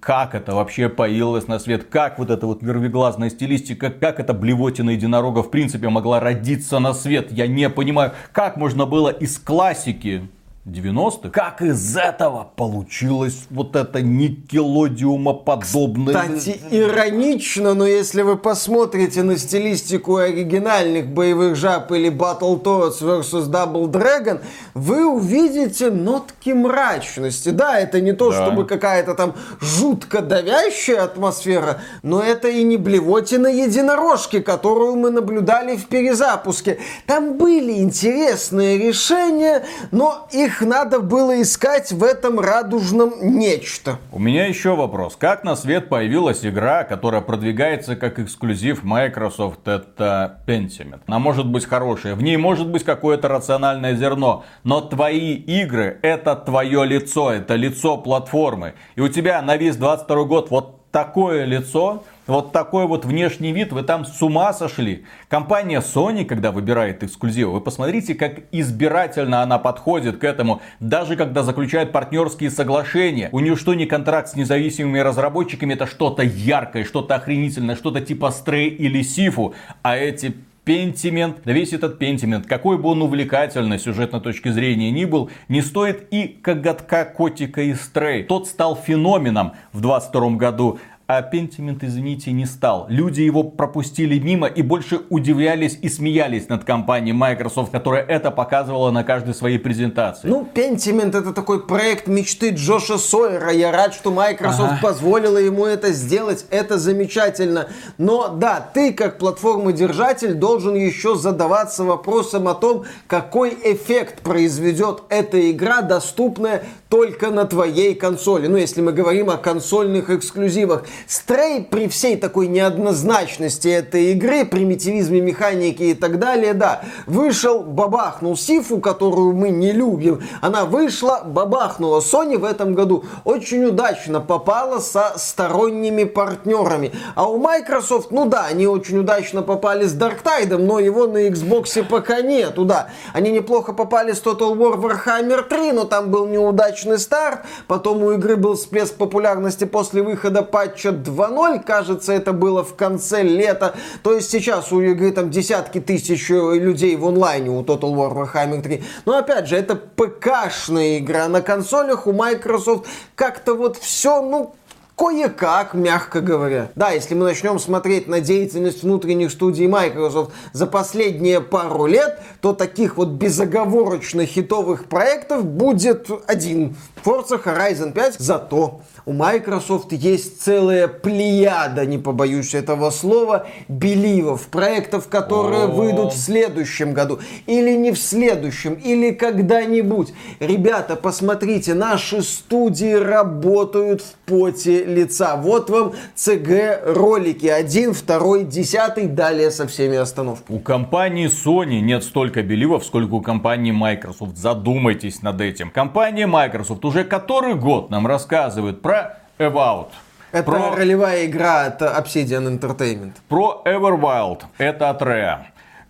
Как 0.00 0.34
это 0.34 0.54
вообще 0.54 0.88
появилось 0.88 1.48
на 1.48 1.58
свет? 1.58 1.84
Как 1.84 2.18
вот 2.18 2.30
эта 2.30 2.46
вот 2.46 2.62
вервиглазная 2.62 3.30
стилистика, 3.30 3.90
как 3.90 4.20
эта 4.20 4.34
блевотина 4.34 4.90
единорога 4.90 5.42
в 5.42 5.50
принципе 5.50 5.88
могла 5.88 6.20
родиться 6.20 6.78
на 6.78 6.94
свет? 6.94 7.30
Я 7.32 7.46
не 7.46 7.68
понимаю, 7.70 8.12
как 8.32 8.56
можно 8.56 8.86
было 8.86 9.08
из 9.08 9.38
классики 9.38 10.28
90-х. 10.66 11.28
Как 11.28 11.60
из 11.60 11.94
этого 11.94 12.50
получилось 12.56 13.44
вот 13.50 13.76
это 13.76 14.00
никелодиумоподобное? 14.00 16.14
Кстати, 16.14 16.58
иронично, 16.70 17.74
но 17.74 17.86
если 17.86 18.22
вы 18.22 18.38
посмотрите 18.38 19.22
на 19.22 19.36
стилистику 19.36 20.16
оригинальных 20.16 21.08
боевых 21.08 21.56
жаб 21.56 21.92
или 21.92 22.10
Battletoads 22.10 23.02
vs 23.02 23.50
Double 23.50 23.90
Dragon, 23.90 24.40
вы 24.72 25.06
увидите 25.06 25.90
нотки 25.90 26.48
мрачности. 26.50 27.50
Да, 27.50 27.78
это 27.78 28.00
не 28.00 28.14
то, 28.14 28.30
да. 28.30 28.42
чтобы 28.42 28.64
какая-то 28.64 29.14
там 29.14 29.34
жутко 29.60 30.22
давящая 30.22 31.04
атмосфера, 31.04 31.82
но 32.02 32.22
это 32.22 32.48
и 32.48 32.62
не 32.62 32.78
блевотина 32.78 33.48
единорожки, 33.48 34.40
которую 34.40 34.96
мы 34.96 35.10
наблюдали 35.10 35.76
в 35.76 35.88
перезапуске. 35.88 36.78
Там 37.04 37.36
были 37.36 37.82
интересные 37.82 38.78
решения, 38.78 39.66
но 39.90 40.26
их 40.32 40.53
их 40.54 40.60
надо 40.60 41.00
было 41.00 41.40
искать 41.42 41.90
в 41.90 42.04
этом 42.04 42.38
радужном 42.38 43.14
нечто. 43.20 43.98
У 44.12 44.18
меня 44.18 44.46
еще 44.46 44.76
вопрос. 44.76 45.16
Как 45.16 45.42
на 45.42 45.56
свет 45.56 45.88
появилась 45.88 46.44
игра, 46.44 46.84
которая 46.84 47.22
продвигается 47.22 47.96
как 47.96 48.18
эксклюзив 48.20 48.84
Microsoft, 48.84 49.66
это 49.66 50.40
Pentiment? 50.46 51.00
Она 51.06 51.18
может 51.18 51.46
быть 51.46 51.66
хорошая, 51.66 52.14
в 52.14 52.22
ней 52.22 52.36
может 52.36 52.68
быть 52.68 52.84
какое-то 52.84 53.28
рациональное 53.28 53.94
зерно, 53.96 54.44
но 54.62 54.80
твои 54.80 55.34
игры 55.34 55.98
это 56.02 56.36
твое 56.36 56.84
лицо, 56.84 57.32
это 57.32 57.56
лицо 57.56 57.96
платформы. 57.96 58.74
И 58.94 59.00
у 59.00 59.08
тебя 59.08 59.42
на 59.42 59.56
весь 59.56 59.76
22 59.76 60.24
год 60.24 60.50
вот 60.50 60.83
такое 60.94 61.44
лицо, 61.44 62.04
вот 62.28 62.52
такой 62.52 62.86
вот 62.86 63.04
внешний 63.04 63.50
вид, 63.50 63.72
вы 63.72 63.82
там 63.82 64.04
с 64.04 64.22
ума 64.22 64.52
сошли. 64.52 65.04
Компания 65.26 65.80
Sony, 65.80 66.24
когда 66.24 66.52
выбирает 66.52 67.02
эксклюзивы, 67.02 67.54
вы 67.54 67.60
посмотрите, 67.60 68.14
как 68.14 68.42
избирательно 68.52 69.42
она 69.42 69.58
подходит 69.58 70.18
к 70.18 70.24
этому. 70.24 70.62
Даже 70.78 71.16
когда 71.16 71.42
заключает 71.42 71.90
партнерские 71.90 72.48
соглашения. 72.48 73.28
У 73.32 73.40
нее 73.40 73.56
что 73.56 73.74
не 73.74 73.86
контракт 73.86 74.28
с 74.28 74.36
независимыми 74.36 75.00
разработчиками, 75.00 75.74
это 75.74 75.88
что-то 75.88 76.22
яркое, 76.22 76.84
что-то 76.84 77.16
охренительное, 77.16 77.74
что-то 77.74 78.00
типа 78.00 78.26
Stray 78.26 78.68
или 78.68 79.02
Сифу. 79.02 79.52
А 79.82 79.96
эти 79.96 80.36
Пентимент, 80.64 81.42
да 81.44 81.52
весь 81.52 81.74
этот 81.74 81.98
Пентимент, 81.98 82.46
какой 82.46 82.78
бы 82.78 82.88
он 82.88 83.02
увлекательный 83.02 83.78
сюжетной 83.78 84.20
точки 84.20 84.48
зрения 84.48 84.90
ни 84.90 85.04
был, 85.04 85.30
не 85.48 85.60
стоит 85.60 86.08
и 86.10 86.26
коготка 86.26 87.04
котика 87.04 87.60
и 87.60 87.74
стрей. 87.74 88.24
Тот 88.24 88.48
стал 88.48 88.74
феноменом 88.74 89.52
в 89.72 89.80
22 89.80 90.30
году 90.30 90.78
а 91.06 91.20
Pentiment, 91.20 91.78
извините, 91.82 92.32
не 92.32 92.46
стал. 92.46 92.86
Люди 92.88 93.20
его 93.20 93.42
пропустили 93.42 94.18
мимо 94.18 94.46
и 94.46 94.62
больше 94.62 95.02
удивлялись 95.10 95.78
и 95.82 95.90
смеялись 95.90 96.48
над 96.48 96.64
компанией 96.64 97.12
Microsoft, 97.12 97.70
которая 97.70 98.02
это 98.02 98.30
показывала 98.30 98.90
на 98.90 99.04
каждой 99.04 99.34
своей 99.34 99.58
презентации. 99.58 100.28
Ну, 100.28 100.48
Pentiment 100.54 101.16
это 101.16 101.34
такой 101.34 101.66
проект 101.66 102.06
мечты 102.06 102.50
Джоша 102.50 102.96
Сойера. 102.96 103.52
Я 103.52 103.70
рад, 103.70 103.92
что 103.92 104.10
Microsoft 104.10 104.72
ага. 104.72 104.78
позволила 104.80 105.36
ему 105.36 105.66
это 105.66 105.92
сделать. 105.92 106.46
Это 106.50 106.78
замечательно. 106.78 107.68
Но 107.98 108.28
да, 108.28 108.66
ты 108.72 108.92
как 108.92 109.18
платформодержатель 109.18 110.34
должен 110.34 110.74
еще 110.74 111.16
задаваться 111.16 111.84
вопросом 111.84 112.48
о 112.48 112.54
том, 112.54 112.84
какой 113.06 113.50
эффект 113.50 114.22
произведет 114.22 115.02
эта 115.10 115.50
игра, 115.50 115.82
доступная 115.82 116.64
только 116.94 117.32
на 117.32 117.44
твоей 117.44 117.96
консоли. 117.96 118.46
Ну, 118.46 118.56
если 118.56 118.80
мы 118.80 118.92
говорим 118.92 119.28
о 119.28 119.36
консольных 119.36 120.10
эксклюзивах. 120.10 120.84
Стрей 121.08 121.64
при 121.64 121.88
всей 121.88 122.16
такой 122.16 122.46
неоднозначности 122.46 123.66
этой 123.66 124.12
игры, 124.12 124.44
примитивизме 124.44 125.20
механики 125.20 125.82
и 125.82 125.94
так 125.94 126.20
далее, 126.20 126.54
да, 126.54 126.84
вышел, 127.06 127.64
бабахнул 127.64 128.36
Сифу, 128.36 128.78
которую 128.78 129.34
мы 129.34 129.50
не 129.50 129.72
любим. 129.72 130.22
Она 130.40 130.66
вышла, 130.66 131.22
бабахнула. 131.24 131.98
Sony 131.98 132.38
в 132.38 132.44
этом 132.44 132.74
году 132.74 133.04
очень 133.24 133.64
удачно 133.64 134.20
попала 134.20 134.78
со 134.78 135.14
сторонними 135.16 136.04
партнерами. 136.04 136.92
А 137.16 137.28
у 137.28 137.38
Microsoft, 137.38 138.12
ну 138.12 138.26
да, 138.26 138.46
они 138.46 138.68
очень 138.68 138.98
удачно 138.98 139.42
попали 139.42 139.84
с 139.84 139.96
Dark 139.96 140.18
Tide, 140.22 140.58
но 140.58 140.78
его 140.78 141.08
на 141.08 141.26
Xbox 141.26 141.82
пока 141.88 142.22
нету, 142.22 142.64
да. 142.64 142.90
Они 143.12 143.32
неплохо 143.32 143.72
попали 143.72 144.12
с 144.12 144.22
Total 144.22 144.54
War 144.56 144.80
Warhammer 144.80 145.42
3, 145.42 145.72
но 145.72 145.86
там 145.86 146.12
был 146.12 146.28
неудачный 146.28 146.83
удачный 146.84 146.98
старт, 146.98 147.40
потом 147.66 148.02
у 148.02 148.12
игры 148.12 148.36
был 148.36 148.54
всплеск 148.54 148.94
популярности 148.94 149.64
после 149.64 150.02
выхода 150.02 150.42
патча 150.42 150.90
2.0, 150.90 151.62
кажется, 151.64 152.12
это 152.12 152.32
было 152.32 152.62
в 152.62 152.74
конце 152.74 153.22
лета. 153.22 153.74
То 154.02 154.14
есть 154.14 154.30
сейчас 154.30 154.72
у 154.72 154.80
игры 154.80 155.12
там 155.12 155.30
десятки 155.30 155.80
тысяч 155.80 156.28
людей 156.28 156.96
в 156.96 157.06
онлайне 157.06 157.50
у 157.50 157.62
Total 157.62 157.92
War 157.94 158.12
Warhammer 158.12 158.62
3. 158.62 158.82
Но 159.06 159.18
опять 159.18 159.48
же, 159.48 159.56
это 159.56 159.74
ПК-шная 159.96 160.98
игра. 160.98 161.28
На 161.28 161.40
консолях 161.40 162.06
у 162.06 162.12
Microsoft 162.12 162.86
как-то 163.14 163.54
вот 163.54 163.76
все, 163.76 164.22
ну, 164.22 164.54
Кое-как, 164.96 165.74
мягко 165.74 166.20
говоря. 166.20 166.70
Да, 166.76 166.90
если 166.90 167.14
мы 167.14 167.24
начнем 167.24 167.58
смотреть 167.58 168.06
на 168.06 168.20
деятельность 168.20 168.84
внутренних 168.84 169.32
студий 169.32 169.66
Microsoft 169.66 170.32
за 170.52 170.66
последние 170.66 171.40
пару 171.40 171.86
лет, 171.86 172.20
то 172.40 172.52
таких 172.52 172.96
вот 172.96 173.08
безоговорочно 173.08 174.24
хитовых 174.24 174.84
проектов 174.84 175.44
будет 175.44 176.08
один. 176.28 176.76
Forza 177.04 177.42
Horizon 177.42 177.92
5. 177.92 178.16
Зато 178.18 178.80
у 179.04 179.12
Microsoft 179.12 179.92
есть 179.92 180.40
целая 180.40 180.88
плеяда, 180.88 181.84
не 181.84 181.98
побоюсь 181.98 182.54
этого 182.54 182.90
слова, 182.90 183.46
беливов, 183.68 184.46
проектов, 184.46 185.08
которые 185.08 185.64
О-о-о. 185.64 185.74
выйдут 185.74 186.14
в 186.14 186.18
следующем 186.18 186.94
году. 186.94 187.18
Или 187.46 187.74
не 187.76 187.92
в 187.92 187.98
следующем, 187.98 188.74
или 188.74 189.10
когда-нибудь. 189.10 190.14
Ребята, 190.40 190.96
посмотрите, 190.96 191.74
наши 191.74 192.22
студии 192.22 192.94
работают 192.94 194.00
в 194.00 194.23
поте 194.26 194.84
лица. 194.84 195.36
Вот 195.36 195.70
вам 195.70 195.92
CG-ролики. 196.16 197.46
Один, 197.46 197.94
второй, 197.94 198.44
десятый, 198.44 199.06
далее 199.06 199.50
со 199.50 199.66
всеми 199.66 199.96
остановками. 199.96 200.56
У 200.56 200.60
компании 200.60 201.28
Sony 201.28 201.80
нет 201.80 202.04
столько 202.04 202.42
беливов, 202.42 202.84
сколько 202.84 203.14
у 203.14 203.20
компании 203.20 203.72
Microsoft. 203.72 204.36
Задумайтесь 204.36 205.22
над 205.22 205.40
этим. 205.40 205.70
Компания 205.70 206.26
Microsoft 206.26 206.84
уже 206.84 207.04
который 207.04 207.54
год 207.54 207.90
нам 207.90 208.06
рассказывает 208.06 208.82
про 208.82 209.18
About. 209.38 209.88
Это 210.32 210.50
про... 210.50 210.74
ролевая 210.74 211.26
игра 211.26 211.66
от 211.66 211.80
Obsidian 211.80 212.58
Entertainment. 212.58 213.12
Про 213.28 213.62
Everwild. 213.64 214.42
Это 214.58 214.90
от 214.90 215.00
Rare. 215.02 215.38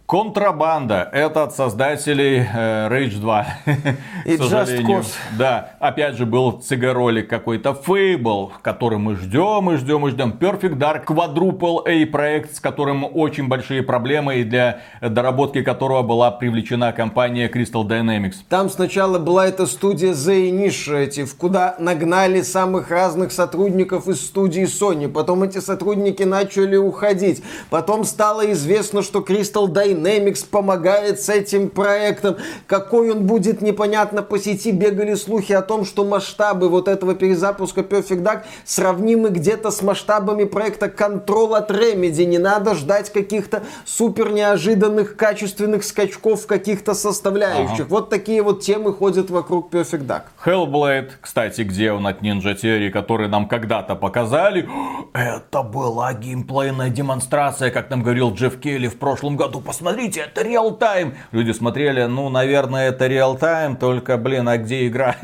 Контрабанда. 0.07 1.09
Это 1.13 1.45
от 1.45 1.55
создателей 1.55 2.41
э, 2.41 2.89
Rage 2.91 3.19
2. 3.21 3.47
И 4.27 4.37
Just 4.37 4.83
Cause. 4.83 5.15
Да, 5.39 5.77
опять 5.81 6.17
же 6.17 6.27
был 6.27 6.53
цыгаролик 6.53 7.27
какой-то 7.27 7.71
Fable, 7.71 8.51
который 8.61 8.99
мы 8.99 9.17
ждем 9.17 9.71
и 9.71 9.77
ждем 9.77 10.07
и 10.07 10.11
ждем. 10.11 10.37
Perfect 10.39 10.77
Dark 10.77 11.07
Quadruple 11.07 11.85
A 11.87 12.07
проект, 12.07 12.55
с 12.55 12.61
которым 12.61 13.07
очень 13.17 13.49
большие 13.49 13.83
проблемы 13.83 14.37
и 14.37 14.45
для 14.45 14.83
доработки 15.01 15.63
которого 15.63 16.03
была 16.03 16.31
привлечена 16.31 16.93
компания 16.93 17.49
Crystal 17.49 17.87
Dynamics. 17.89 18.37
Там 18.51 18.69
сначала 18.69 19.19
была 19.19 19.47
эта 19.47 19.65
студия 19.65 20.13
The 20.13 20.51
Initiative, 20.51 21.31
куда 21.37 21.77
нагнали 21.79 22.43
самых 22.43 22.91
разных 22.91 23.33
сотрудников 23.33 24.07
из 24.09 24.21
студии 24.21 24.65
Sony. 24.65 25.09
Потом 25.09 25.45
эти 25.45 25.61
сотрудники 25.61 26.25
начали 26.25 26.77
уходить. 26.77 27.43
Потом 27.71 28.05
стало 28.05 28.53
известно, 28.53 29.03
что 29.03 29.21
Crystal 29.21 29.67
Dynamics 29.67 29.94
Dynamics 29.95 30.47
помогает 30.49 31.21
с 31.21 31.29
этим 31.29 31.71
проектом. 31.71 32.37
Какой 32.67 33.11
он 33.11 33.27
будет, 33.27 33.61
непонятно. 33.61 34.23
По 34.23 34.39
сети 34.39 34.71
бегали 34.73 35.15
слухи 35.15 35.53
о 35.53 35.63
том, 35.63 35.85
что 35.85 36.05
масштабы 36.05 36.69
вот 36.69 36.89
этого 36.89 37.15
перезапуска 37.15 37.81
Perfect 37.81 38.23
Dark 38.23 38.43
сравнимы 38.65 39.31
где-то 39.31 39.71
с 39.71 39.83
масштабами 39.83 40.45
проекта 40.45 40.87
Control 40.87 41.57
от 41.57 41.71
Remedy. 41.71 42.25
Не 42.25 42.39
надо 42.39 42.75
ждать 42.75 43.13
каких-то 43.13 43.63
супер 43.85 44.33
неожиданных 44.33 45.17
качественных 45.17 45.85
скачков 45.85 46.47
каких-то 46.47 46.95
составляющих. 46.95 47.81
Ага. 47.81 47.87
Вот 47.89 48.11
такие 48.11 48.43
вот 48.43 48.63
темы 48.63 48.93
ходят 48.93 49.31
вокруг 49.31 49.73
Perfect 49.73 50.07
Dark. 50.07 50.23
Hellblade, 50.45 51.13
кстати, 51.21 51.63
где 51.63 51.93
он 51.93 52.07
от 52.07 52.23
Ninja 52.23 52.55
Theory, 52.55 52.91
который 52.91 53.29
нам 53.29 53.49
когда-то 53.49 53.95
показали. 53.95 54.69
Это 55.15 55.63
была 55.63 56.13
геймплейная 56.13 56.91
демонстрация, 56.91 57.71
как 57.71 57.91
нам 57.91 58.03
говорил 58.03 58.33
Джефф 58.33 58.61
Келли 58.61 58.89
в 58.89 58.99
прошлом 58.99 59.37
году. 59.37 59.61
Посмотрите 59.61 59.84
смотрите, 59.85 60.21
это 60.21 60.41
реал-тайм. 60.41 61.15
Люди 61.31 61.51
смотрели, 61.51 62.05
ну, 62.05 62.31
наверное, 62.31 62.89
это 62.89 63.07
реал-тайм, 63.07 63.77
только, 63.77 64.17
блин, 64.17 64.49
а 64.49 64.57
где 64.57 64.87
игра? 64.87 65.15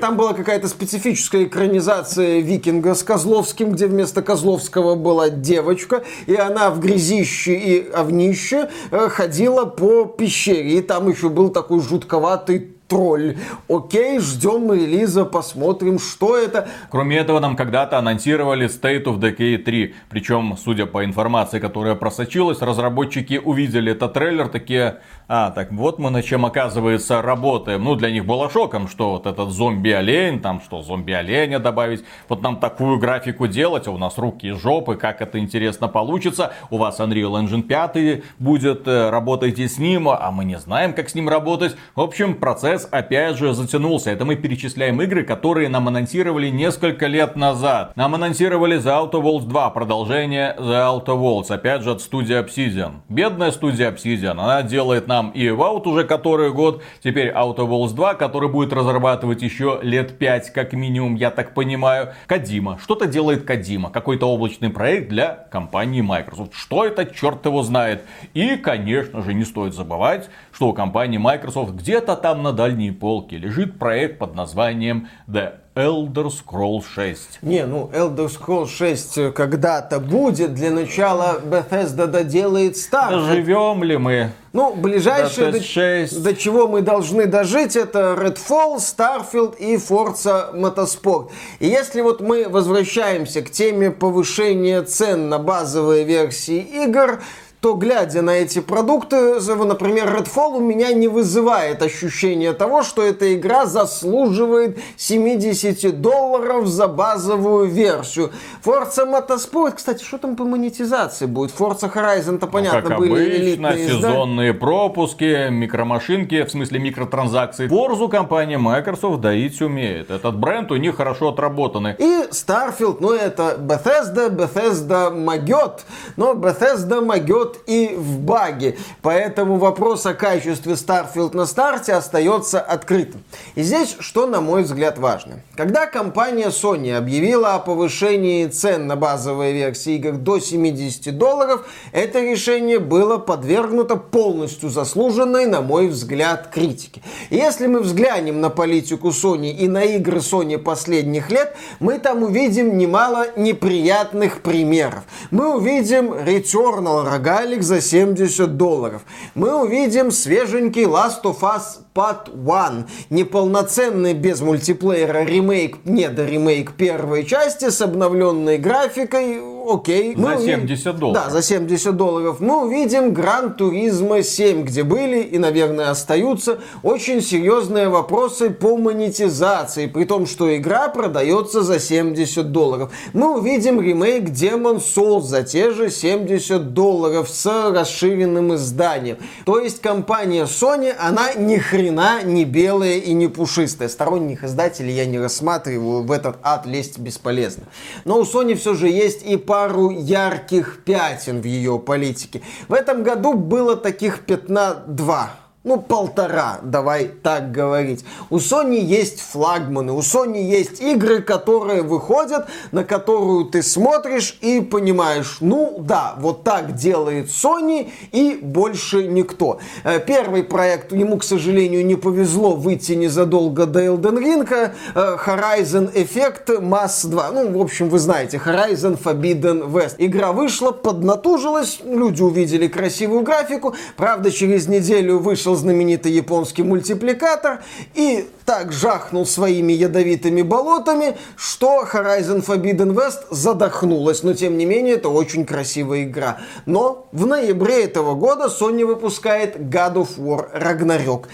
Там 0.00 0.16
была 0.16 0.32
какая-то 0.32 0.68
специфическая 0.68 1.44
экранизация 1.44 2.40
Викинга 2.40 2.94
с 2.94 3.02
Козловским, 3.02 3.72
где 3.72 3.86
вместо 3.88 4.22
Козловского 4.22 4.94
была 4.94 5.28
девочка, 5.28 6.02
и 6.26 6.34
она 6.34 6.70
в 6.70 6.80
грязище 6.80 7.54
и 7.54 7.90
овнище 7.90 8.70
э, 8.90 9.08
ходила 9.10 9.66
по 9.66 10.06
пещере. 10.06 10.78
И 10.78 10.80
там 10.80 11.10
еще 11.10 11.28
был 11.28 11.50
такой 11.50 11.82
жутковатый 11.82 12.79
тролль. 12.90 13.36
Окей, 13.68 14.18
ждем 14.18 14.72
релиза, 14.72 15.24
посмотрим, 15.24 15.98
что 15.98 16.36
это. 16.36 16.68
Кроме 16.90 17.18
этого, 17.18 17.38
нам 17.38 17.56
когда-то 17.56 17.96
анонсировали 17.98 18.66
State 18.66 19.04
of 19.04 19.18
Decay 19.18 19.58
3. 19.58 19.94
Причем, 20.10 20.56
судя 20.62 20.86
по 20.86 21.04
информации, 21.04 21.60
которая 21.60 21.94
просочилась, 21.94 22.60
разработчики 22.60 23.40
увидели 23.42 23.92
этот 23.92 24.12
трейлер, 24.12 24.48
такие, 24.48 24.98
а, 25.28 25.52
так 25.52 25.70
вот 25.70 26.00
мы 26.00 26.10
на 26.10 26.22
чем, 26.22 26.44
оказывается, 26.44 27.22
работаем. 27.22 27.84
Ну, 27.84 27.94
для 27.94 28.10
них 28.10 28.26
было 28.26 28.50
шоком, 28.50 28.88
что 28.88 29.12
вот 29.12 29.26
этот 29.26 29.50
зомби-олень, 29.50 30.40
там 30.40 30.60
что, 30.60 30.82
зомби-оленя 30.82 31.60
добавить, 31.60 32.04
вот 32.28 32.42
нам 32.42 32.56
такую 32.56 32.98
графику 32.98 33.46
делать, 33.46 33.86
а 33.86 33.92
у 33.92 33.98
нас 33.98 34.18
руки 34.18 34.48
и 34.48 34.50
жопы, 34.50 34.96
как 34.96 35.22
это 35.22 35.38
интересно 35.38 35.86
получится. 35.86 36.52
У 36.70 36.76
вас 36.76 36.98
Unreal 36.98 37.40
Engine 37.40 37.62
5 37.62 38.24
будет, 38.40 38.88
э, 38.88 39.10
работайте 39.10 39.68
с 39.68 39.78
ним, 39.78 40.08
а 40.08 40.28
мы 40.32 40.44
не 40.44 40.58
знаем, 40.58 40.92
как 40.92 41.08
с 41.08 41.14
ним 41.14 41.28
работать. 41.28 41.76
В 41.94 42.00
общем, 42.00 42.34
процесс 42.34 42.79
опять 42.90 43.36
же 43.36 43.52
затянулся. 43.52 44.10
Это 44.10 44.24
мы 44.24 44.36
перечисляем 44.36 45.00
игры, 45.02 45.24
которые 45.24 45.68
нам 45.68 45.88
анонсировали 45.88 46.48
несколько 46.48 47.06
лет 47.06 47.36
назад. 47.36 47.96
Нам 47.96 48.14
анонсировали 48.14 48.78
The 48.78 49.10
Outer 49.10 49.22
Worlds 49.22 49.46
2, 49.46 49.70
продолжение 49.70 50.54
The 50.58 51.04
Outer 51.04 51.18
Worlds, 51.18 51.52
опять 51.52 51.82
же 51.82 51.90
от 51.92 52.00
студии 52.00 52.38
Obsidian. 52.38 53.00
Бедная 53.08 53.50
студия 53.50 53.90
Obsidian, 53.90 54.40
она 54.40 54.62
делает 54.62 55.06
нам 55.06 55.30
и 55.30 55.46
Evout 55.46 55.86
уже 55.88 56.04
который 56.04 56.52
год, 56.52 56.82
теперь 57.02 57.28
Outer 57.28 57.68
Worlds 57.68 57.94
2, 57.94 58.14
который 58.14 58.48
будет 58.48 58.72
разрабатывать 58.72 59.42
еще 59.42 59.80
лет 59.82 60.18
5 60.18 60.50
как 60.52 60.72
минимум, 60.72 61.14
я 61.14 61.30
так 61.30 61.54
понимаю. 61.54 62.10
Кадима. 62.26 62.78
Что-то 62.82 63.06
делает 63.06 63.44
Кадима. 63.44 63.90
Какой-то 63.90 64.26
облачный 64.26 64.70
проект 64.70 65.08
для 65.08 65.46
компании 65.50 66.00
Microsoft. 66.00 66.54
Что 66.54 66.84
это, 66.84 67.06
черт 67.06 67.44
его 67.46 67.62
знает. 67.62 68.04
И, 68.34 68.56
конечно 68.56 69.22
же, 69.22 69.34
не 69.34 69.44
стоит 69.44 69.74
забывать, 69.74 70.30
что 70.52 70.68
у 70.68 70.72
компании 70.72 71.18
Microsoft 71.18 71.72
где-то 71.72 72.16
там 72.16 72.42
на 72.42 72.52
дальней 72.70 72.92
полке 72.92 73.36
лежит 73.36 73.78
проект 73.80 74.18
под 74.18 74.36
названием 74.36 75.08
The 75.26 75.54
Elder 75.74 76.30
Scrolls 76.30 76.84
6. 76.94 77.40
Не, 77.42 77.66
ну 77.66 77.90
Elder 77.92 78.28
Scrolls 78.28 78.68
6 78.68 79.34
когда-то 79.34 79.98
будет. 79.98 80.54
Для 80.54 80.70
начала 80.70 81.40
Bethesda 81.44 82.06
доделает 82.06 82.76
старт. 82.76 83.24
Живем 83.24 83.82
ли 83.82 83.96
мы? 83.96 84.30
Ну, 84.52 84.74
ближайшее, 84.74 85.50
до, 85.50 85.60
6. 85.60 86.22
до 86.22 86.34
чего 86.34 86.68
мы 86.68 86.82
должны 86.82 87.26
дожить, 87.26 87.76
это 87.76 88.16
Redfall, 88.18 88.76
Starfield 88.78 89.56
и 89.58 89.76
Forza 89.76 90.54
Motorsport. 90.54 91.30
И 91.58 91.66
если 91.66 92.00
вот 92.00 92.20
мы 92.20 92.48
возвращаемся 92.48 93.42
к 93.42 93.50
теме 93.50 93.90
повышения 93.90 94.82
цен 94.82 95.28
на 95.28 95.38
базовые 95.38 96.04
версии 96.04 96.58
игр, 96.84 97.20
то 97.60 97.74
глядя 97.74 98.22
на 98.22 98.30
эти 98.30 98.60
продукты, 98.60 99.38
например, 99.40 100.08
Redfall 100.16 100.56
у 100.56 100.60
меня 100.60 100.92
не 100.92 101.08
вызывает 101.08 101.82
ощущения 101.82 102.54
того, 102.54 102.82
что 102.82 103.02
эта 103.02 103.34
игра 103.34 103.66
заслуживает 103.66 104.78
70 104.96 106.00
долларов 106.00 106.66
за 106.66 106.88
базовую 106.88 107.66
версию. 107.66 108.30
Forza 108.64 109.04
Motorsport, 109.04 109.72
кстати, 109.72 110.02
что 110.02 110.16
там 110.16 110.36
по 110.36 110.44
монетизации 110.44 111.26
будет? 111.26 111.52
Forza 111.56 111.92
Horizon-то 111.92 112.46
ну, 112.46 112.52
понятно, 112.52 112.80
ну, 112.80 112.88
как 112.88 112.98
были 112.98 113.12
обычно, 113.12 113.36
элитные 113.36 113.88
сезонные 113.88 114.52
да? 114.52 114.58
пропуски, 114.58 115.50
микромашинки, 115.50 116.42
в 116.44 116.50
смысле 116.50 116.78
микротранзакции. 116.78 117.68
Forza 117.68 118.08
компания 118.08 118.56
Microsoft 118.56 119.20
доить 119.20 119.60
умеет. 119.60 120.10
Этот 120.10 120.36
бренд 120.38 120.72
у 120.72 120.76
них 120.76 120.96
хорошо 120.96 121.28
отработанный. 121.28 121.94
И 121.98 122.28
Starfield, 122.30 122.98
ну 123.00 123.12
это 123.12 123.56
Bethesda, 123.58 124.30
Bethesda 124.30 125.10
могет, 125.10 125.84
но 126.16 126.32
Bethesda 126.32 127.04
могет 127.04 127.49
идет 127.50 127.60
и 127.66 127.94
в 127.96 128.20
баге. 128.20 128.76
Поэтому 129.02 129.56
вопрос 129.56 130.06
о 130.06 130.14
качестве 130.14 130.74
Starfield 130.74 131.36
на 131.36 131.46
старте 131.46 131.94
остается 131.94 132.60
открытым. 132.60 133.22
И 133.54 133.62
здесь 133.62 133.96
что, 133.98 134.26
на 134.26 134.40
мой 134.40 134.62
взгляд, 134.62 134.98
важно. 134.98 135.40
Когда 135.56 135.86
компания 135.86 136.48
Sony 136.48 136.96
объявила 136.96 137.54
о 137.54 137.58
повышении 137.58 138.46
цен 138.46 138.86
на 138.86 138.96
базовые 138.96 139.52
версии 139.52 139.96
игр 139.96 140.12
до 140.12 140.38
70 140.38 141.16
долларов, 141.16 141.66
это 141.92 142.20
решение 142.20 142.78
было 142.78 143.18
подвергнуто 143.18 143.96
полностью 143.96 144.70
заслуженной, 144.70 145.46
на 145.46 145.60
мой 145.60 145.88
взгляд, 145.88 146.50
критике. 146.52 147.02
Если 147.30 147.66
мы 147.66 147.80
взглянем 147.80 148.40
на 148.40 148.50
политику 148.50 149.08
Sony 149.08 149.50
и 149.50 149.68
на 149.68 149.84
игры 149.84 150.18
Sony 150.18 150.58
последних 150.58 151.30
лет, 151.30 151.56
мы 151.80 151.98
там 151.98 152.22
увидим 152.22 152.78
немало 152.78 153.26
неприятных 153.36 154.40
примеров. 154.40 155.02
Мы 155.30 155.56
увидим 155.56 156.12
Returnal 156.12 157.06
Rogue 157.06 157.39
Алекс 157.40 157.64
за 157.64 157.80
70 157.80 158.58
долларов. 158.58 159.02
Мы 159.34 159.58
увидим 159.58 160.10
свеженький 160.10 160.84
Last 160.84 161.22
of 161.24 161.40
Us 161.40 161.78
Part 161.94 162.30
One. 162.34 162.86
Неполноценный 163.08 164.12
без 164.12 164.42
мультиплеера 164.42 165.24
ремейк, 165.24 165.78
не 165.86 166.10
до 166.10 166.26
ремейк 166.26 166.72
первой 166.72 167.24
части 167.24 167.70
с 167.70 167.80
обновленной 167.80 168.58
графикой. 168.58 169.59
Окей. 169.72 170.14
За 170.16 170.20
Мы 170.20 170.38
70 170.38 170.98
долларов. 170.98 171.24
Да, 171.24 171.30
за 171.30 171.42
70 171.42 171.96
долларов. 171.96 172.40
Мы 172.40 172.64
увидим 172.64 173.12
Гран 173.12 173.54
Туризма 173.54 174.22
7, 174.22 174.64
где 174.64 174.82
были 174.82 175.22
и, 175.22 175.38
наверное, 175.38 175.90
остаются 175.90 176.58
очень 176.82 177.22
серьезные 177.22 177.88
вопросы 177.88 178.50
по 178.50 178.76
монетизации, 178.76 179.86
при 179.86 180.04
том, 180.04 180.26
что 180.26 180.56
игра 180.56 180.88
продается 180.88 181.62
за 181.62 181.78
70 181.78 182.50
долларов. 182.52 182.92
Мы 183.12 183.38
увидим 183.38 183.80
ремейк 183.80 184.24
Demon 184.24 184.78
Souls 184.78 185.22
за 185.22 185.42
те 185.42 185.70
же 185.70 185.90
70 185.90 186.74
долларов 186.74 187.28
с 187.28 187.70
расширенным 187.70 188.54
изданием. 188.54 189.18
То 189.44 189.60
есть 189.60 189.80
компания 189.80 190.44
Sony, 190.44 190.92
она 190.98 191.34
ни 191.34 191.58
хрена 191.58 192.22
не 192.24 192.44
белая 192.44 192.96
и 192.96 193.12
не 193.12 193.28
пушистая. 193.28 193.88
Сторонних 193.88 194.44
издателей 194.44 194.94
я 194.94 195.06
не 195.06 195.18
рассматриваю, 195.18 196.02
в 196.02 196.12
этот 196.12 196.36
ад 196.42 196.66
лезть 196.66 196.98
бесполезно. 196.98 197.64
Но 198.04 198.18
у 198.18 198.22
Sony 198.22 198.54
все 198.54 198.74
же 198.74 198.88
есть 198.88 199.24
и 199.24 199.36
пару 199.60 199.90
ярких 199.90 200.84
пятен 200.84 201.42
в 201.42 201.44
ее 201.44 201.78
политике. 201.78 202.40
В 202.68 202.72
этом 202.72 203.02
году 203.02 203.34
было 203.34 203.76
таких 203.76 204.20
пятна 204.20 204.74
два 204.86 205.32
ну, 205.62 205.78
полтора, 205.78 206.60
давай 206.62 207.04
так 207.04 207.52
говорить. 207.52 208.02
У 208.30 208.38
Sony 208.38 208.78
есть 208.78 209.20
флагманы, 209.20 209.92
у 209.92 209.98
Sony 209.98 210.40
есть 210.40 210.80
игры, 210.80 211.20
которые 211.20 211.82
выходят, 211.82 212.48
на 212.72 212.82
которую 212.82 213.44
ты 213.44 213.62
смотришь 213.62 214.38
и 214.40 214.62
понимаешь, 214.62 215.36
ну 215.40 215.76
да, 215.78 216.14
вот 216.16 216.44
так 216.44 216.76
делает 216.76 217.26
Sony 217.26 217.90
и 218.10 218.38
больше 218.40 219.06
никто. 219.06 219.58
Э, 219.84 220.00
первый 220.00 220.44
проект, 220.44 220.92
ему, 220.92 221.18
к 221.18 221.24
сожалению, 221.24 221.84
не 221.84 221.96
повезло 221.96 222.56
выйти 222.56 222.92
незадолго 222.92 223.66
до 223.66 223.84
Elden 223.84 224.18
Ring, 224.18 224.48
э, 224.94 225.16
Horizon 225.26 225.92
Effect 225.92 226.58
Mass 226.62 227.06
2. 227.06 227.32
Ну, 227.32 227.58
в 227.58 227.60
общем, 227.60 227.90
вы 227.90 227.98
знаете, 227.98 228.40
Horizon 228.42 228.98
Forbidden 228.98 229.70
West. 229.70 229.96
Игра 229.98 230.32
вышла, 230.32 230.70
поднатужилась, 230.70 231.80
люди 231.84 232.22
увидели 232.22 232.66
красивую 232.66 233.20
графику, 233.24 233.74
правда, 233.98 234.30
через 234.30 234.66
неделю 234.66 235.18
вышел 235.18 235.49
вышел 235.50 235.56
знаменитый 235.56 236.12
японский 236.12 236.62
мультипликатор 236.62 237.60
и 237.94 238.28
так 238.44 238.72
жахнул 238.72 239.26
своими 239.26 239.72
ядовитыми 239.72 240.42
болотами, 240.42 241.16
что 241.36 241.84
Horizon 241.84 242.44
Forbidden 242.44 242.94
West 242.94 243.26
задохнулась. 243.30 244.22
Но 244.22 244.34
тем 244.34 244.58
не 244.58 244.66
менее, 244.66 244.94
это 244.94 245.08
очень 245.08 245.44
красивая 245.44 246.04
игра. 246.04 246.38
Но 246.66 247.08
в 247.12 247.26
ноябре 247.26 247.84
этого 247.84 248.14
года 248.14 248.46
Sony 248.46 248.84
выпускает 248.84 249.56
God 249.56 249.94
of 249.94 250.18
War 250.18 250.48
Ragnarok. 250.54 251.26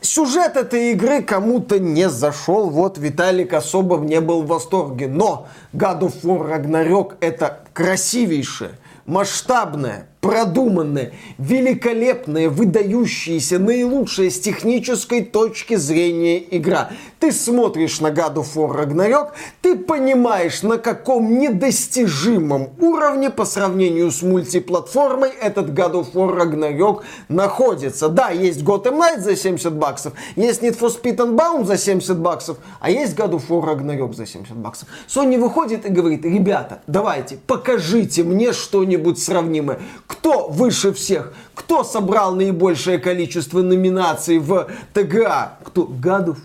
Сюжет 0.00 0.56
этой 0.56 0.92
игры 0.92 1.22
кому-то 1.22 1.78
не 1.78 2.08
зашел, 2.08 2.70
вот 2.70 2.98
Виталик 2.98 3.52
особо 3.52 3.98
не 3.98 4.20
был 4.20 4.42
в 4.42 4.46
восторге. 4.46 5.06
Но 5.08 5.46
God 5.72 6.00
of 6.00 6.14
War 6.22 6.50
Ragnarok 6.50 7.14
это 7.20 7.60
красивейшее, 7.72 8.72
масштабное, 9.06 10.08
продуманная, 10.22 11.10
великолепная, 11.36 12.48
выдающаяся, 12.48 13.58
наилучшая 13.58 14.30
с 14.30 14.38
технической 14.38 15.24
точки 15.24 15.74
зрения 15.74 16.40
игра. 16.56 16.90
Ты 17.18 17.32
смотришь 17.32 18.00
на 18.00 18.06
God 18.06 18.34
of 18.36 18.46
War 18.54 18.72
Ragnarok, 18.72 19.30
ты 19.60 19.76
понимаешь, 19.76 20.62
на 20.62 20.78
каком 20.78 21.40
недостижимом 21.40 22.70
уровне 22.78 23.30
по 23.30 23.44
сравнению 23.44 24.12
с 24.12 24.22
мультиплатформой 24.22 25.30
этот 25.30 25.70
God 25.70 25.94
of 25.94 26.12
War 26.12 26.38
Ragnarok 26.38 27.02
находится. 27.28 28.08
Да, 28.08 28.30
есть 28.30 28.62
Gotham 28.62 28.98
Knight 28.98 29.18
за 29.18 29.34
70 29.34 29.72
баксов, 29.72 30.12
есть 30.36 30.62
Need 30.62 30.78
for 30.78 30.88
Speed 30.88 31.16
Unbound 31.16 31.64
за 31.64 31.76
70 31.76 32.16
баксов, 32.18 32.58
а 32.78 32.90
есть 32.90 33.16
God 33.16 33.32
of 33.32 33.48
War 33.48 33.64
Ragnarok 33.64 34.14
за 34.14 34.26
70 34.26 34.54
баксов. 34.54 34.86
Sony 35.08 35.36
выходит 35.36 35.84
и 35.84 35.88
говорит, 35.88 36.24
ребята, 36.24 36.80
давайте, 36.86 37.38
покажите 37.44 38.22
мне 38.22 38.52
что-нибудь 38.52 39.18
сравнимое 39.18 39.80
кто 40.12 40.48
выше 40.48 40.92
всех? 40.92 41.32
Кто 41.54 41.84
собрал 41.84 42.34
наибольшее 42.34 42.98
количество 42.98 43.62
номинаций 43.62 44.38
в 44.38 44.68
ТГА? 44.92 45.58
Кто? 45.64 45.84
Гадов. 45.84 46.38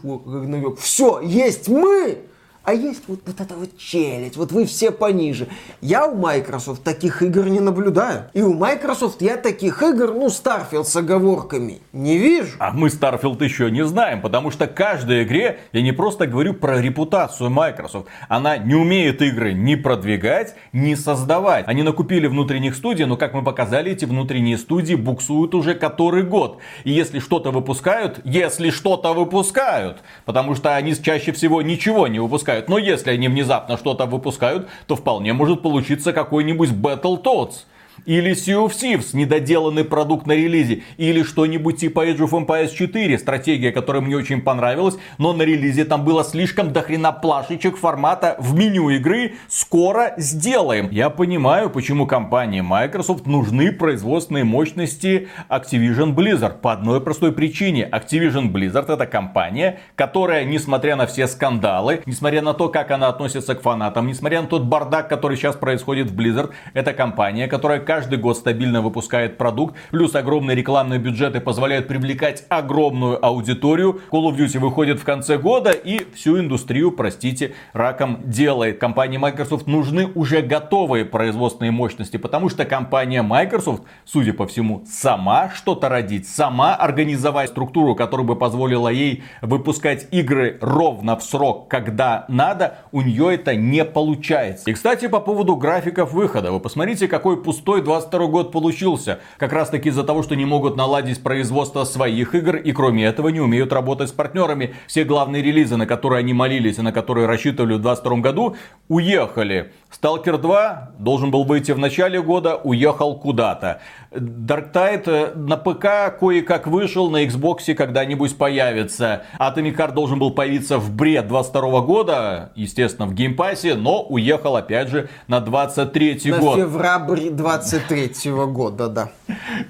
Все, 0.80 1.20
есть 1.20 1.68
мы! 1.68 2.27
А 2.68 2.74
есть 2.74 3.04
вот, 3.08 3.22
вот 3.26 3.40
эта 3.40 3.56
вот 3.56 3.78
челядь, 3.78 4.36
вот 4.36 4.52
вы 4.52 4.66
все 4.66 4.92
пониже. 4.92 5.48
Я 5.80 6.06
у 6.06 6.18
Microsoft 6.18 6.84
таких 6.84 7.24
игр 7.24 7.46
не 7.46 7.62
наблюдаю. 7.62 8.26
И 8.34 8.42
у 8.42 8.54
Microsoft 8.54 9.22
я 9.22 9.38
таких 9.38 9.82
игр, 9.82 10.12
ну, 10.14 10.28
Starfield 10.28 10.84
с 10.84 10.94
оговорками, 10.98 11.80
не 11.94 12.18
вижу. 12.18 12.58
А 12.60 12.72
мы 12.72 12.90
Starfield 12.90 13.42
еще 13.42 13.72
не 13.72 13.86
знаем, 13.86 14.20
потому 14.20 14.52
что 14.52 14.68
каждой 14.68 15.24
игре, 15.24 15.60
я 15.72 15.82
не 15.82 15.94
просто 15.94 16.28
говорю 16.28 16.56
про 16.56 16.82
репутацию 16.82 17.50
Microsoft, 17.50 18.08
она 18.28 18.58
не 18.58 18.76
умеет 18.76 19.22
игры 19.22 19.54
ни 19.54 19.76
продвигать, 19.76 20.56
ни 20.74 20.94
создавать. 20.96 21.64
Они 21.70 21.84
накупили 21.84 22.28
внутренних 22.28 22.76
студий, 22.76 23.06
но, 23.06 23.16
как 23.16 23.34
мы 23.34 23.46
показали, 23.46 23.94
эти 23.94 24.04
внутренние 24.04 24.58
студии 24.58 24.96
буксуют 24.96 25.56
уже 25.56 25.74
который 25.74 26.24
год. 26.24 26.58
И 26.84 26.92
если 26.92 27.20
что-то 27.20 27.52
выпускают, 27.52 28.20
если 28.26 28.72
что-то 28.72 29.14
выпускают, 29.14 30.00
потому 30.26 30.54
что 30.54 30.76
они 30.76 30.94
чаще 31.02 31.32
всего 31.32 31.62
ничего 31.62 32.10
не 32.10 32.20
выпускают, 32.20 32.57
выпускают. 32.58 32.70
Но 32.70 32.78
если 32.78 33.12
они 33.12 33.28
внезапно 33.28 33.78
что-то 33.78 34.06
выпускают, 34.06 34.68
то 34.88 34.96
вполне 34.96 35.34
может 35.34 35.62
получиться 35.62 36.14
какой-нибудь 36.14 36.72
Battletoads. 36.72 37.66
Или 38.06 38.32
Sea 38.32 38.66
of 38.66 38.72
Thieves, 38.72 39.10
недоделанный 39.14 39.84
продукт 39.84 40.28
на 40.28 40.34
релизе. 40.34 40.84
Или 40.98 41.24
что-нибудь 41.24 41.78
типа 41.78 42.08
Age 42.08 42.20
of 42.20 42.32
Empires 42.32 42.74
4, 42.74 43.18
стратегия, 43.18 43.72
которая 43.72 44.02
мне 44.02 44.16
очень 44.16 44.42
понравилась. 44.42 44.96
Но 45.18 45.34
на 45.34 45.44
релизе 45.44 45.86
там 45.86 46.04
было 46.04 46.24
слишком 46.24 46.74
дохрена 46.74 47.12
плашечек 47.12 47.78
формата 47.78 48.36
в 48.40 48.56
меню 48.56 48.90
игры 48.90 49.34
«Скоро 49.48 50.14
сделаем». 50.18 50.90
Я 50.92 51.10
понимаю, 51.10 51.70
почему 51.70 52.06
компании 52.06 52.62
Microsoft 52.62 53.26
нужны 53.26 53.72
производственные 53.72 54.44
мощности 54.44 55.28
Activision 55.50 56.14
Blizzard. 56.14 56.60
По 56.60 56.74
одной 56.74 57.02
простой 57.02 57.32
причине. 57.32 57.90
Activision 57.92 58.52
Blizzard 58.52 58.92
это 58.92 59.06
компания, 59.06 59.80
которая, 59.96 60.46
несмотря 60.46 60.96
на 60.96 61.06
все 61.06 61.28
скандалы, 61.28 62.02
несмотря 62.06 62.42
на 62.42 62.54
то, 62.54 62.70
как 62.70 62.92
она 62.92 63.08
относится 63.08 63.56
к 63.56 63.62
фанатам, 63.62 64.08
несмотря 64.08 64.42
на 64.42 64.48
тот 64.48 64.64
бардак, 64.64 65.10
который 65.10 65.38
сейчас 65.38 65.56
происходит 65.56 66.12
в 66.12 66.16
Blizzard, 66.20 66.52
это 66.74 66.94
компания, 66.94 67.48
которая 67.48 67.80
каждый 67.88 68.20
год 68.20 68.36
стабильно 68.38 68.82
выпускает 68.82 69.38
продукт, 69.38 69.76
плюс 69.92 70.14
огромные 70.14 70.56
рекламные 70.56 71.00
бюджеты 71.00 71.40
позволяют 71.40 71.88
привлекать 71.88 72.44
огромную 72.50 73.26
аудиторию. 73.26 74.02
Call 74.12 74.30
of 74.30 74.36
Duty 74.36 74.60
выходит 74.60 75.00
в 75.00 75.06
конце 75.06 75.38
года 75.38 75.72
и 75.72 76.02
всю 76.14 76.38
индустрию, 76.38 76.92
простите, 76.92 77.54
раком 77.72 78.20
делает. 78.26 78.78
Компании 78.78 79.18
Microsoft 79.18 79.68
нужны 79.68 80.12
уже 80.16 80.42
готовые 80.42 81.06
производственные 81.06 81.72
мощности, 81.72 82.18
потому 82.18 82.50
что 82.50 82.66
компания 82.66 83.22
Microsoft, 83.22 83.84
судя 84.04 84.34
по 84.34 84.46
всему, 84.48 84.84
сама 84.86 85.50
что-то 85.56 85.88
родить, 85.88 86.28
сама 86.28 86.76
организовать 86.76 87.52
структуру, 87.52 87.96
которая 87.96 88.28
бы 88.28 88.36
позволила 88.36 88.90
ей 88.90 89.24
выпускать 89.42 90.10
игры 90.12 90.58
ровно 90.60 91.16
в 91.16 91.24
срок, 91.24 91.70
когда 91.70 92.26
надо, 92.28 92.80
у 92.92 93.02
нее 93.02 93.36
это 93.36 93.56
не 93.56 93.86
получается. 93.86 94.70
И, 94.70 94.74
кстати, 94.74 95.08
по 95.08 95.22
поводу 95.22 95.56
графиков 95.56 96.12
выхода. 96.12 96.52
Вы 96.52 96.60
посмотрите, 96.60 97.08
какой 97.08 97.42
пустой 97.42 97.77
неплохой 97.78 97.82
22 97.82 98.28
год 98.28 98.52
получился. 98.52 99.20
Как 99.38 99.54
раз 99.54 99.70
таки 99.70 99.90
из-за 99.90 100.04
того, 100.04 100.24
что 100.24 100.36
не 100.36 100.46
могут 100.46 100.76
наладить 100.76 101.24
производство 101.24 101.86
своих 101.86 102.36
игр 102.36 102.56
и 102.56 102.72
кроме 102.72 103.06
этого 103.06 103.30
не 103.30 103.40
умеют 103.40 103.74
работать 103.74 104.10
с 104.10 104.12
партнерами. 104.12 104.74
Все 104.88 105.04
главные 105.04 105.42
релизы, 105.42 105.78
на 105.78 105.86
которые 105.86 106.20
они 106.20 106.34
молились 106.34 106.80
и 106.80 106.82
на 106.82 106.92
которые 106.92 107.28
рассчитывали 107.28 107.76
в 107.76 107.82
22 107.82 108.18
году, 108.18 108.56
уехали. 108.90 109.72
Сталкер 109.92 110.38
2 110.38 110.92
должен 111.00 111.32
был 111.32 111.44
выйти 111.44 111.74
в 111.74 111.80
начале 111.80 112.22
года, 112.22 112.56
уехал 112.56 113.20
куда-то. 113.20 113.80
Darktide 114.12 115.04
э, 115.08 115.34
на 115.36 115.58
ПК 115.58 116.18
кое-как 116.18 116.68
вышел, 116.68 117.10
на 117.10 117.26
Xbox 117.26 117.74
когда-нибудь 117.74 118.38
появится. 118.38 119.24
Atomic 119.38 119.76
Heart 119.76 119.94
должен 119.94 120.20
был 120.20 120.32
появиться 120.32 120.78
в 120.78 120.94
бред 120.94 121.28
22 121.28 121.82
года, 121.82 122.52
естественно, 122.56 123.08
в 123.08 123.14
Game 123.14 123.39
Pass 123.39 123.63
е, 123.63 123.76
но 123.76 124.04
уехал 124.04 124.56
опять 124.56 124.90
же 124.90 125.10
на 125.28 125.42
23 125.42 126.22
на 126.26 126.38
год. 126.40 126.58
На 126.58 126.64
февраль 126.64 127.30
23 127.32 128.32
года, 128.32 128.88
да. 128.88 129.10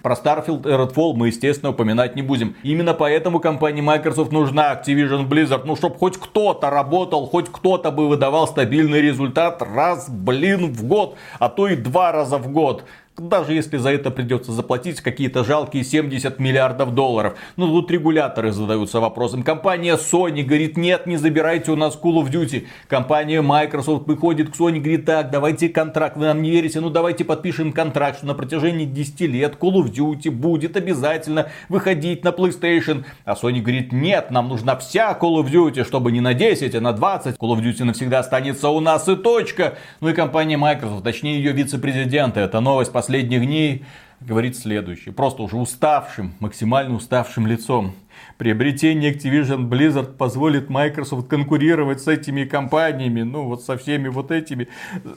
Про 0.03 0.13
Starfield 0.13 0.69
и 0.69 0.73
Redfall 0.73 1.13
мы, 1.13 1.27
естественно, 1.27 1.71
упоминать 1.71 2.15
не 2.15 2.21
будем. 2.21 2.55
Именно 2.61 2.93
поэтому 2.93 3.39
компании 3.39 3.81
Microsoft 3.81 4.31
нужна 4.31 4.73
Activision 4.73 5.27
Blizzard, 5.27 5.63
ну, 5.65 5.75
чтобы 5.75 5.95
хоть 5.95 6.17
кто-то 6.17 6.69
работал, 6.69 7.25
хоть 7.25 7.49
кто-то 7.51 7.91
бы 7.91 8.07
выдавал 8.07 8.47
стабильный 8.47 9.01
результат 9.01 9.61
раз, 9.61 10.09
блин, 10.09 10.73
в 10.73 10.83
год, 10.83 11.15
а 11.39 11.49
то 11.49 11.67
и 11.67 11.75
два 11.75 12.11
раза 12.11 12.37
в 12.37 12.51
год. 12.51 12.83
Даже 13.17 13.53
если 13.53 13.77
за 13.77 13.89
это 13.89 14.11
придется 14.11 14.51
заплатить 14.51 15.01
какие-то 15.01 15.43
жалкие 15.43 15.83
70 15.83 16.39
миллиардов 16.39 16.93
долларов. 16.93 17.37
Ну, 17.55 17.67
тут 17.67 17.89
регуляторы 17.91 18.51
задаются 18.51 18.99
вопросом. 18.99 19.43
Компания 19.43 19.95
Sony 19.95 20.43
говорит, 20.43 20.77
нет, 20.77 21.07
не 21.07 21.17
забирайте 21.17 21.71
у 21.71 21.75
нас 21.75 21.99
Call 22.01 22.23
of 22.23 22.29
Duty. 22.29 22.67
Компания 22.87 23.41
Microsoft 23.41 24.07
выходит 24.07 24.51
к 24.51 24.59
Sony, 24.59 24.79
говорит, 24.79 25.05
так, 25.05 25.31
давайте 25.31 25.69
контракт, 25.69 26.17
вы 26.17 26.25
нам 26.25 26.41
не 26.41 26.51
верите, 26.51 26.79
ну 26.79 26.89
давайте 26.89 27.25
подпишем 27.25 27.73
контракт, 27.73 28.17
что 28.17 28.27
на 28.27 28.33
протяжении 28.33 28.85
10 28.85 29.21
лет 29.21 29.55
Call 29.59 29.83
of 29.83 29.91
Duty 29.91 30.29
будет 30.29 30.77
обязательно 30.77 31.49
выходить 31.69 32.23
на 32.23 32.29
PlayStation. 32.29 33.03
А 33.25 33.33
Sony 33.33 33.61
говорит, 33.61 33.91
нет, 33.91 34.31
нам 34.31 34.47
нужна 34.47 34.75
вся 34.77 35.17
Call 35.19 35.41
of 35.41 35.51
Duty, 35.51 35.83
чтобы 35.85 36.11
не 36.11 36.21
на 36.21 36.33
10, 36.33 36.75
а 36.75 36.81
на 36.81 36.93
20. 36.93 37.37
Call 37.37 37.57
of 37.57 37.63
Duty 37.63 37.83
навсегда 37.83 38.19
останется 38.19 38.69
у 38.69 38.79
нас 38.79 39.07
и 39.07 39.15
точка. 39.15 39.75
Ну 40.01 40.09
и 40.09 40.13
компания 40.13 40.57
Microsoft, 40.57 41.03
точнее 41.03 41.37
ее 41.37 41.51
вице-президента, 41.51 42.39
это 42.39 42.59
новость 42.59 42.91
последних 43.07 43.45
дней, 43.45 43.85
говорит 44.19 44.57
следующее. 44.57 45.13
Просто 45.13 45.41
уже 45.41 45.55
уставшим, 45.55 46.33
максимально 46.41 46.93
уставшим 46.95 47.47
лицом. 47.47 47.95
Приобретение 48.37 49.11
Activision 49.11 49.67
Blizzard 49.67 50.13
позволит 50.15 50.69
Microsoft 50.69 51.27
конкурировать 51.27 52.01
с 52.01 52.07
этими 52.07 52.43
компаниями, 52.43 53.23
ну 53.23 53.45
вот 53.45 53.63
со 53.63 53.77
всеми 53.77 54.09
вот 54.09 54.29
этими, 54.29 54.67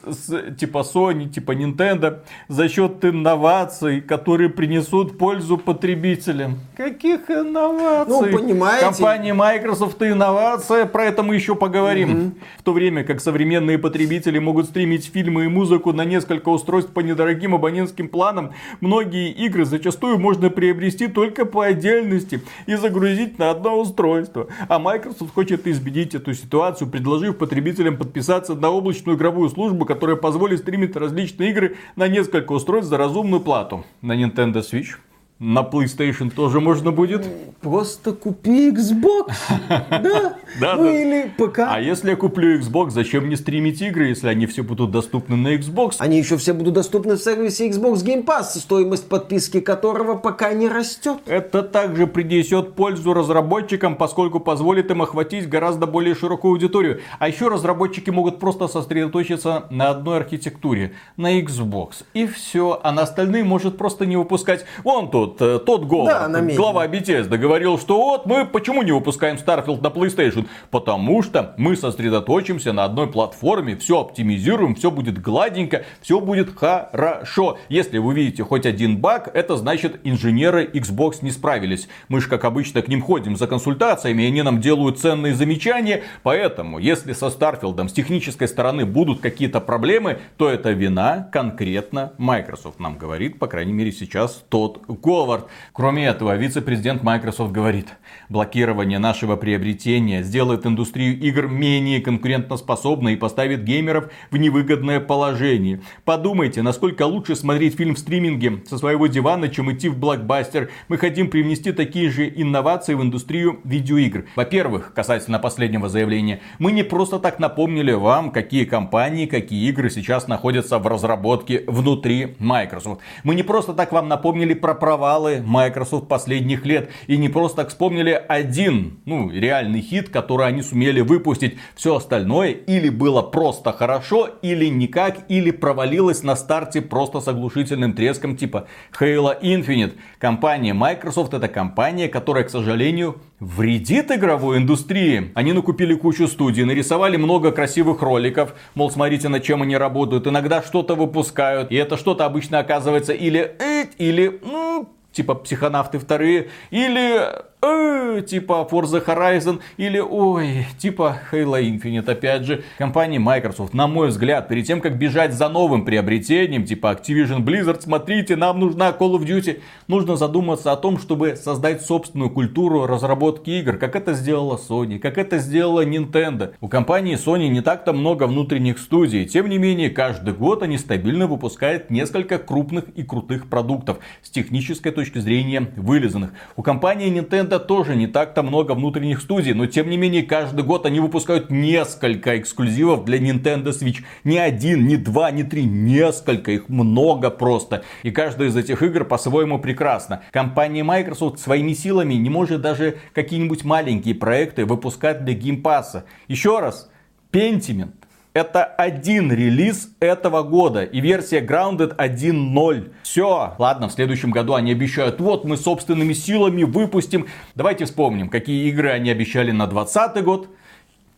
с, 0.07 0.55
типа 0.55 0.79
Sony, 0.79 1.29
типа 1.29 1.51
Nintendo, 1.51 2.21
за 2.47 2.67
счет 2.67 3.05
инноваций, 3.05 4.01
которые 4.01 4.49
принесут 4.49 5.19
пользу 5.19 5.59
потребителям. 5.59 6.61
Каких 6.75 7.29
инноваций? 7.29 8.31
Ну, 8.31 8.37
понимаете. 8.39 8.85
Компания 8.85 9.35
Microsoft 9.35 10.01
и 10.01 10.07
инновация, 10.07 10.87
про 10.87 11.05
это 11.05 11.21
мы 11.21 11.35
еще 11.35 11.55
поговорим. 11.55 12.11
Угу. 12.11 12.31
В 12.57 12.63
то 12.63 12.73
время 12.73 13.03
как 13.03 13.21
современные 13.21 13.77
потребители 13.77 14.39
могут 14.39 14.65
стримить 14.65 15.05
фильмы 15.05 15.45
и 15.45 15.47
музыку 15.47 15.93
на 15.93 16.05
несколько 16.05 16.49
устройств 16.49 16.91
по 16.91 17.01
недорогим 17.01 17.53
абонентским 17.53 18.09
планам, 18.09 18.53
многие 18.79 19.29
игры 19.29 19.65
зачастую 19.65 20.17
можно 20.17 20.49
приобрести 20.49 21.07
только 21.07 21.45
по 21.45 21.65
отдельности 21.65 22.41
и 22.65 22.73
загрузить 22.73 23.10
на 23.37 23.51
одно 23.51 23.79
устройство. 23.79 24.47
А 24.67 24.79
Microsoft 24.79 25.33
хочет 25.33 25.67
изменить 25.67 26.15
эту 26.15 26.33
ситуацию, 26.33 26.89
предложив 26.89 27.37
потребителям 27.37 27.97
подписаться 27.97 28.55
на 28.55 28.69
облачную 28.69 29.17
игровую 29.17 29.49
службу, 29.49 29.85
которая 29.85 30.15
позволит 30.15 30.59
стримить 30.59 30.95
различные 30.95 31.51
игры 31.51 31.77
на 31.95 32.07
несколько 32.07 32.51
устройств 32.53 32.89
за 32.89 32.97
разумную 32.97 33.41
плату. 33.41 33.83
На 34.01 34.13
Nintendo 34.13 34.61
Switch 34.61 34.95
на 35.41 35.63
PlayStation 35.63 36.29
тоже 36.29 36.59
можно 36.59 36.91
будет. 36.91 37.27
Просто 37.61 38.13
купи 38.13 38.69
Xbox. 38.69 39.33
Да. 39.89 40.35
Да, 40.59 40.75
ну 40.75 40.85
или 40.85 41.31
ПК. 41.37 41.59
А 41.59 41.79
если 41.79 42.11
я 42.11 42.15
куплю 42.15 42.59
Xbox, 42.59 42.91
зачем 42.91 43.25
мне 43.25 43.37
стримить 43.37 43.81
игры, 43.81 44.07
если 44.07 44.27
они 44.27 44.45
все 44.45 44.63
будут 44.63 44.91
доступны 44.91 45.35
на 45.35 45.55
Xbox? 45.55 45.95
Они 45.99 46.17
еще 46.17 46.37
все 46.37 46.53
будут 46.53 46.73
доступны 46.73 47.15
в 47.15 47.19
сервисе 47.19 47.69
Xbox 47.69 48.03
Game 48.03 48.25
Pass, 48.25 48.59
стоимость 48.59 49.07
подписки 49.07 49.59
которого 49.61 50.15
пока 50.15 50.53
не 50.53 50.67
растет. 50.67 51.19
Это 51.25 51.63
также 51.63 52.05
принесет 52.05 52.73
пользу 52.73 53.13
разработчикам, 53.13 53.95
поскольку 53.95 54.39
позволит 54.39 54.91
им 54.91 55.01
охватить 55.01 55.47
гораздо 55.47 55.87
более 55.87 56.15
широкую 56.15 56.51
аудиторию. 56.51 56.99
А 57.19 57.27
еще 57.27 57.47
разработчики 57.47 58.09
могут 58.09 58.39
просто 58.39 58.67
сосредоточиться 58.67 59.67
на 59.69 59.89
одной 59.89 60.17
архитектуре, 60.17 60.93
на 61.17 61.39
Xbox. 61.39 62.03
И 62.13 62.27
все. 62.27 62.79
А 62.83 62.91
на 62.91 63.03
остальные 63.03 63.43
может 63.43 63.77
просто 63.77 64.05
не 64.05 64.17
выпускать. 64.17 64.65
Вон 64.83 65.09
тут 65.09 65.30
вот 65.31 65.41
э, 65.41 65.59
тот 65.59 65.85
Говард, 65.85 66.31
да, 66.31 66.41
глава 66.55 66.87
Bethesda, 66.87 67.37
говорил, 67.37 67.77
что 67.79 67.97
вот 67.97 68.25
мы 68.25 68.45
почему 68.45 68.81
не 68.81 68.91
выпускаем 68.91 69.37
Starfield 69.37 69.81
на 69.81 69.87
PlayStation? 69.87 70.47
Потому 70.69 71.23
что 71.23 71.53
мы 71.57 71.75
сосредоточимся 71.75 72.73
на 72.73 72.83
одной 72.83 73.07
платформе, 73.07 73.75
все 73.75 74.01
оптимизируем, 74.01 74.75
все 74.75 74.91
будет 74.91 75.21
гладенько, 75.21 75.85
все 76.01 76.19
будет 76.19 76.55
хорошо. 76.55 77.57
Если 77.69 77.97
вы 77.97 78.13
видите 78.13 78.43
хоть 78.43 78.65
один 78.65 78.97
баг, 78.97 79.29
это 79.33 79.57
значит 79.57 79.99
инженеры 80.03 80.65
Xbox 80.65 81.19
не 81.21 81.31
справились. 81.31 81.87
Мы 82.09 82.21
же, 82.21 82.27
как 82.27 82.45
обычно, 82.45 82.81
к 82.81 82.87
ним 82.87 83.01
ходим 83.01 83.35
за 83.35 83.47
консультациями, 83.47 84.23
и 84.23 84.27
они 84.27 84.41
нам 84.41 84.59
делают 84.61 84.99
ценные 84.99 85.33
замечания. 85.33 86.03
Поэтому, 86.23 86.79
если 86.79 87.13
со 87.13 87.27
Starfield 87.27 87.87
с 87.87 87.93
технической 87.93 88.47
стороны 88.47 88.85
будут 88.85 89.21
какие-то 89.21 89.61
проблемы, 89.61 90.19
то 90.37 90.49
это 90.49 90.71
вина 90.71 91.29
конкретно 91.31 92.13
Microsoft 92.17 92.79
нам 92.79 92.97
говорит, 92.97 93.39
по 93.39 93.47
крайней 93.47 93.73
мере 93.73 93.91
сейчас 93.91 94.43
тот 94.49 94.81
Говард. 94.87 95.20
Говард. 95.21 95.47
Кроме 95.71 96.07
этого, 96.07 96.35
вице-президент 96.35 97.03
Microsoft 97.03 97.51
говорит, 97.51 97.89
блокирование 98.29 98.97
нашего 98.97 99.35
приобретения 99.35 100.23
сделает 100.23 100.65
индустрию 100.65 101.19
игр 101.19 101.47
менее 101.47 102.01
конкурентоспособной 102.01 103.13
и 103.13 103.17
поставит 103.17 103.63
геймеров 103.63 104.11
в 104.31 104.37
невыгодное 104.37 104.99
положение. 104.99 105.81
Подумайте, 106.05 106.63
насколько 106.63 107.03
лучше 107.03 107.35
смотреть 107.35 107.77
фильм 107.77 107.93
в 107.93 107.99
стриминге 107.99 108.63
со 108.67 108.79
своего 108.79 109.05
дивана, 109.05 109.47
чем 109.49 109.71
идти 109.71 109.89
в 109.89 109.99
блокбастер. 109.99 110.71
Мы 110.87 110.97
хотим 110.97 111.29
привнести 111.29 111.71
такие 111.71 112.09
же 112.09 112.27
инновации 112.27 112.95
в 112.95 113.01
индустрию 113.03 113.59
видеоигр. 113.63 114.25
Во-первых, 114.35 114.91
касательно 114.95 115.37
последнего 115.37 115.87
заявления, 115.87 116.41
мы 116.57 116.71
не 116.71 116.81
просто 116.81 117.19
так 117.19 117.37
напомнили 117.37 117.91
вам, 117.91 118.31
какие 118.31 118.65
компании, 118.65 119.27
какие 119.27 119.69
игры 119.69 119.91
сейчас 119.91 120.27
находятся 120.27 120.79
в 120.79 120.87
разработке 120.87 121.63
внутри 121.67 122.35
Microsoft. 122.39 123.01
Мы 123.23 123.35
не 123.35 123.43
просто 123.43 123.73
так 123.73 123.91
вам 123.91 124.07
напомнили 124.07 124.55
про 124.55 124.73
права 124.73 125.10
провалы 125.11 125.43
Microsoft 125.45 126.07
последних 126.07 126.65
лет. 126.65 126.89
И 127.07 127.17
не 127.17 127.27
просто 127.29 127.57
так 127.57 127.69
вспомнили 127.69 128.21
один, 128.27 128.99
ну, 129.05 129.29
реальный 129.29 129.81
хит, 129.81 130.09
который 130.09 130.47
они 130.47 130.61
сумели 130.61 131.01
выпустить. 131.01 131.57
Все 131.75 131.95
остальное 131.95 132.51
или 132.51 132.89
было 132.89 133.21
просто 133.21 133.73
хорошо, 133.73 134.29
или 134.41 134.67
никак, 134.67 135.17
или 135.29 135.51
провалилось 135.51 136.23
на 136.23 136.35
старте 136.35 136.81
просто 136.81 137.19
с 137.19 137.27
оглушительным 137.27 137.93
треском 137.93 138.37
типа 138.37 138.67
Halo 138.97 139.39
Infinite. 139.41 139.93
Компания 140.17 140.73
Microsoft 140.73 141.33
это 141.33 141.47
компания, 141.47 142.07
которая, 142.07 142.45
к 142.45 142.49
сожалению, 142.49 143.21
вредит 143.39 144.11
игровой 144.11 144.59
индустрии. 144.59 145.31
Они 145.35 145.51
накупили 145.51 145.93
кучу 145.95 146.27
студий, 146.27 146.63
нарисовали 146.63 147.17
много 147.17 147.51
красивых 147.51 148.01
роликов, 148.01 148.53
мол, 148.75 148.89
смотрите, 148.91 149.27
над 149.27 149.43
чем 149.43 149.61
они 149.61 149.75
работают, 149.75 150.27
иногда 150.27 150.61
что-то 150.61 150.95
выпускают, 150.95 151.71
и 151.71 151.75
это 151.75 151.97
что-то 151.97 152.25
обычно 152.25 152.59
оказывается 152.59 153.13
или 153.13 153.55
или 153.97 154.39
ну, 154.43 154.87
типа 155.11 155.35
психонавты 155.35 155.99
вторые, 155.99 156.49
или 156.69 157.43
э, 157.61 158.21
типа 158.21 158.67
Forza 158.69 159.03
Horizon 159.05 159.59
или 159.77 159.99
ой, 159.99 160.65
типа 160.77 161.19
Halo 161.31 161.61
Infinite. 161.61 162.09
Опять 162.09 162.43
же, 162.43 162.63
компания 162.77 163.19
Microsoft, 163.19 163.73
на 163.73 163.87
мой 163.87 164.09
взгляд, 164.09 164.47
перед 164.47 164.65
тем, 164.65 164.81
как 164.81 164.97
бежать 164.97 165.33
за 165.33 165.49
новым 165.49 165.85
приобретением, 165.85 166.65
типа 166.65 166.91
Activision 166.91 167.39
Blizzard, 167.43 167.81
смотрите, 167.81 168.35
нам 168.35 168.59
нужна 168.59 168.89
Call 168.89 169.17
of 169.17 169.25
Duty, 169.25 169.61
нужно 169.87 170.15
задуматься 170.15 170.71
о 170.71 170.77
том, 170.77 170.97
чтобы 170.97 171.35
создать 171.35 171.83
собственную 171.85 172.29
культуру 172.29 172.85
разработки 172.85 173.49
игр, 173.49 173.77
как 173.77 173.95
это 173.95 174.13
сделала 174.13 174.57
Sony, 174.57 174.99
как 174.99 175.17
это 175.17 175.37
сделала 175.37 175.85
Nintendo. 175.85 176.53
У 176.61 176.67
компании 176.67 177.15
Sony 177.15 177.47
не 177.47 177.61
так-то 177.61 177.93
много 177.93 178.27
внутренних 178.27 178.79
студий, 178.79 179.25
тем 179.25 179.49
не 179.49 179.57
менее, 179.57 179.89
каждый 179.89 180.33
год 180.33 180.63
они 180.63 180.77
стабильно 180.77 181.27
выпускают 181.27 181.89
несколько 181.89 182.37
крупных 182.37 182.89
и 182.95 183.03
крутых 183.03 183.47
продуктов 183.47 183.99
с 184.21 184.29
технической 184.29 184.91
точки 184.91 185.19
зрения 185.19 185.71
вылизанных. 185.75 186.31
У 186.55 186.63
компании 186.63 187.11
Nintendo 187.11 187.50
Nintendo 187.51 187.59
тоже 187.59 187.95
не 187.95 188.07
так-то 188.07 188.43
много 188.43 188.73
внутренних 188.73 189.21
студий, 189.21 189.53
но 189.53 189.65
тем 189.65 189.89
не 189.89 189.97
менее 189.97 190.23
каждый 190.23 190.63
год 190.63 190.85
они 190.85 190.99
выпускают 190.99 191.49
несколько 191.49 192.39
эксклюзивов 192.39 193.03
для 193.03 193.17
Nintendo 193.17 193.67
Switch. 193.67 194.03
Не 194.23 194.37
один, 194.37 194.87
не 194.87 194.97
два, 194.97 195.31
не 195.31 195.43
три, 195.43 195.65
несколько, 195.65 196.51
их 196.51 196.69
много 196.69 197.29
просто. 197.29 197.83
И 198.03 198.11
каждая 198.11 198.49
из 198.49 198.55
этих 198.55 198.81
игр 198.83 199.03
по-своему 199.03 199.59
прекрасна. 199.59 200.23
Компания 200.31 200.83
Microsoft 200.83 201.39
своими 201.39 201.73
силами 201.73 202.13
не 202.13 202.29
может 202.29 202.61
даже 202.61 202.97
какие-нибудь 203.13 203.63
маленькие 203.63 204.15
проекты 204.15 204.65
выпускать 204.65 205.25
для 205.25 205.33
Game 205.33 205.62
Pass 205.62 205.91
а. 205.91 206.05
Еще 206.27 206.59
раз, 206.59 206.89
Pentiment 207.31 208.00
это 208.33 208.63
один 208.63 209.31
релиз 209.31 209.89
этого 209.99 210.43
года 210.43 210.83
и 210.83 211.01
версия 211.01 211.41
Grounded 211.41 211.95
1.0. 211.97 212.91
Все, 213.03 213.55
ладно, 213.57 213.89
в 213.89 213.91
следующем 213.91 214.31
году 214.31 214.53
они 214.53 214.71
обещают, 214.71 215.19
вот 215.19 215.43
мы 215.43 215.57
собственными 215.57 216.13
силами 216.13 216.63
выпустим. 216.63 217.27
Давайте 217.55 217.85
вспомним, 217.85 218.29
какие 218.29 218.69
игры 218.69 218.89
они 218.89 219.09
обещали 219.09 219.51
на 219.51 219.67
2020 219.67 220.23
год, 220.23 220.49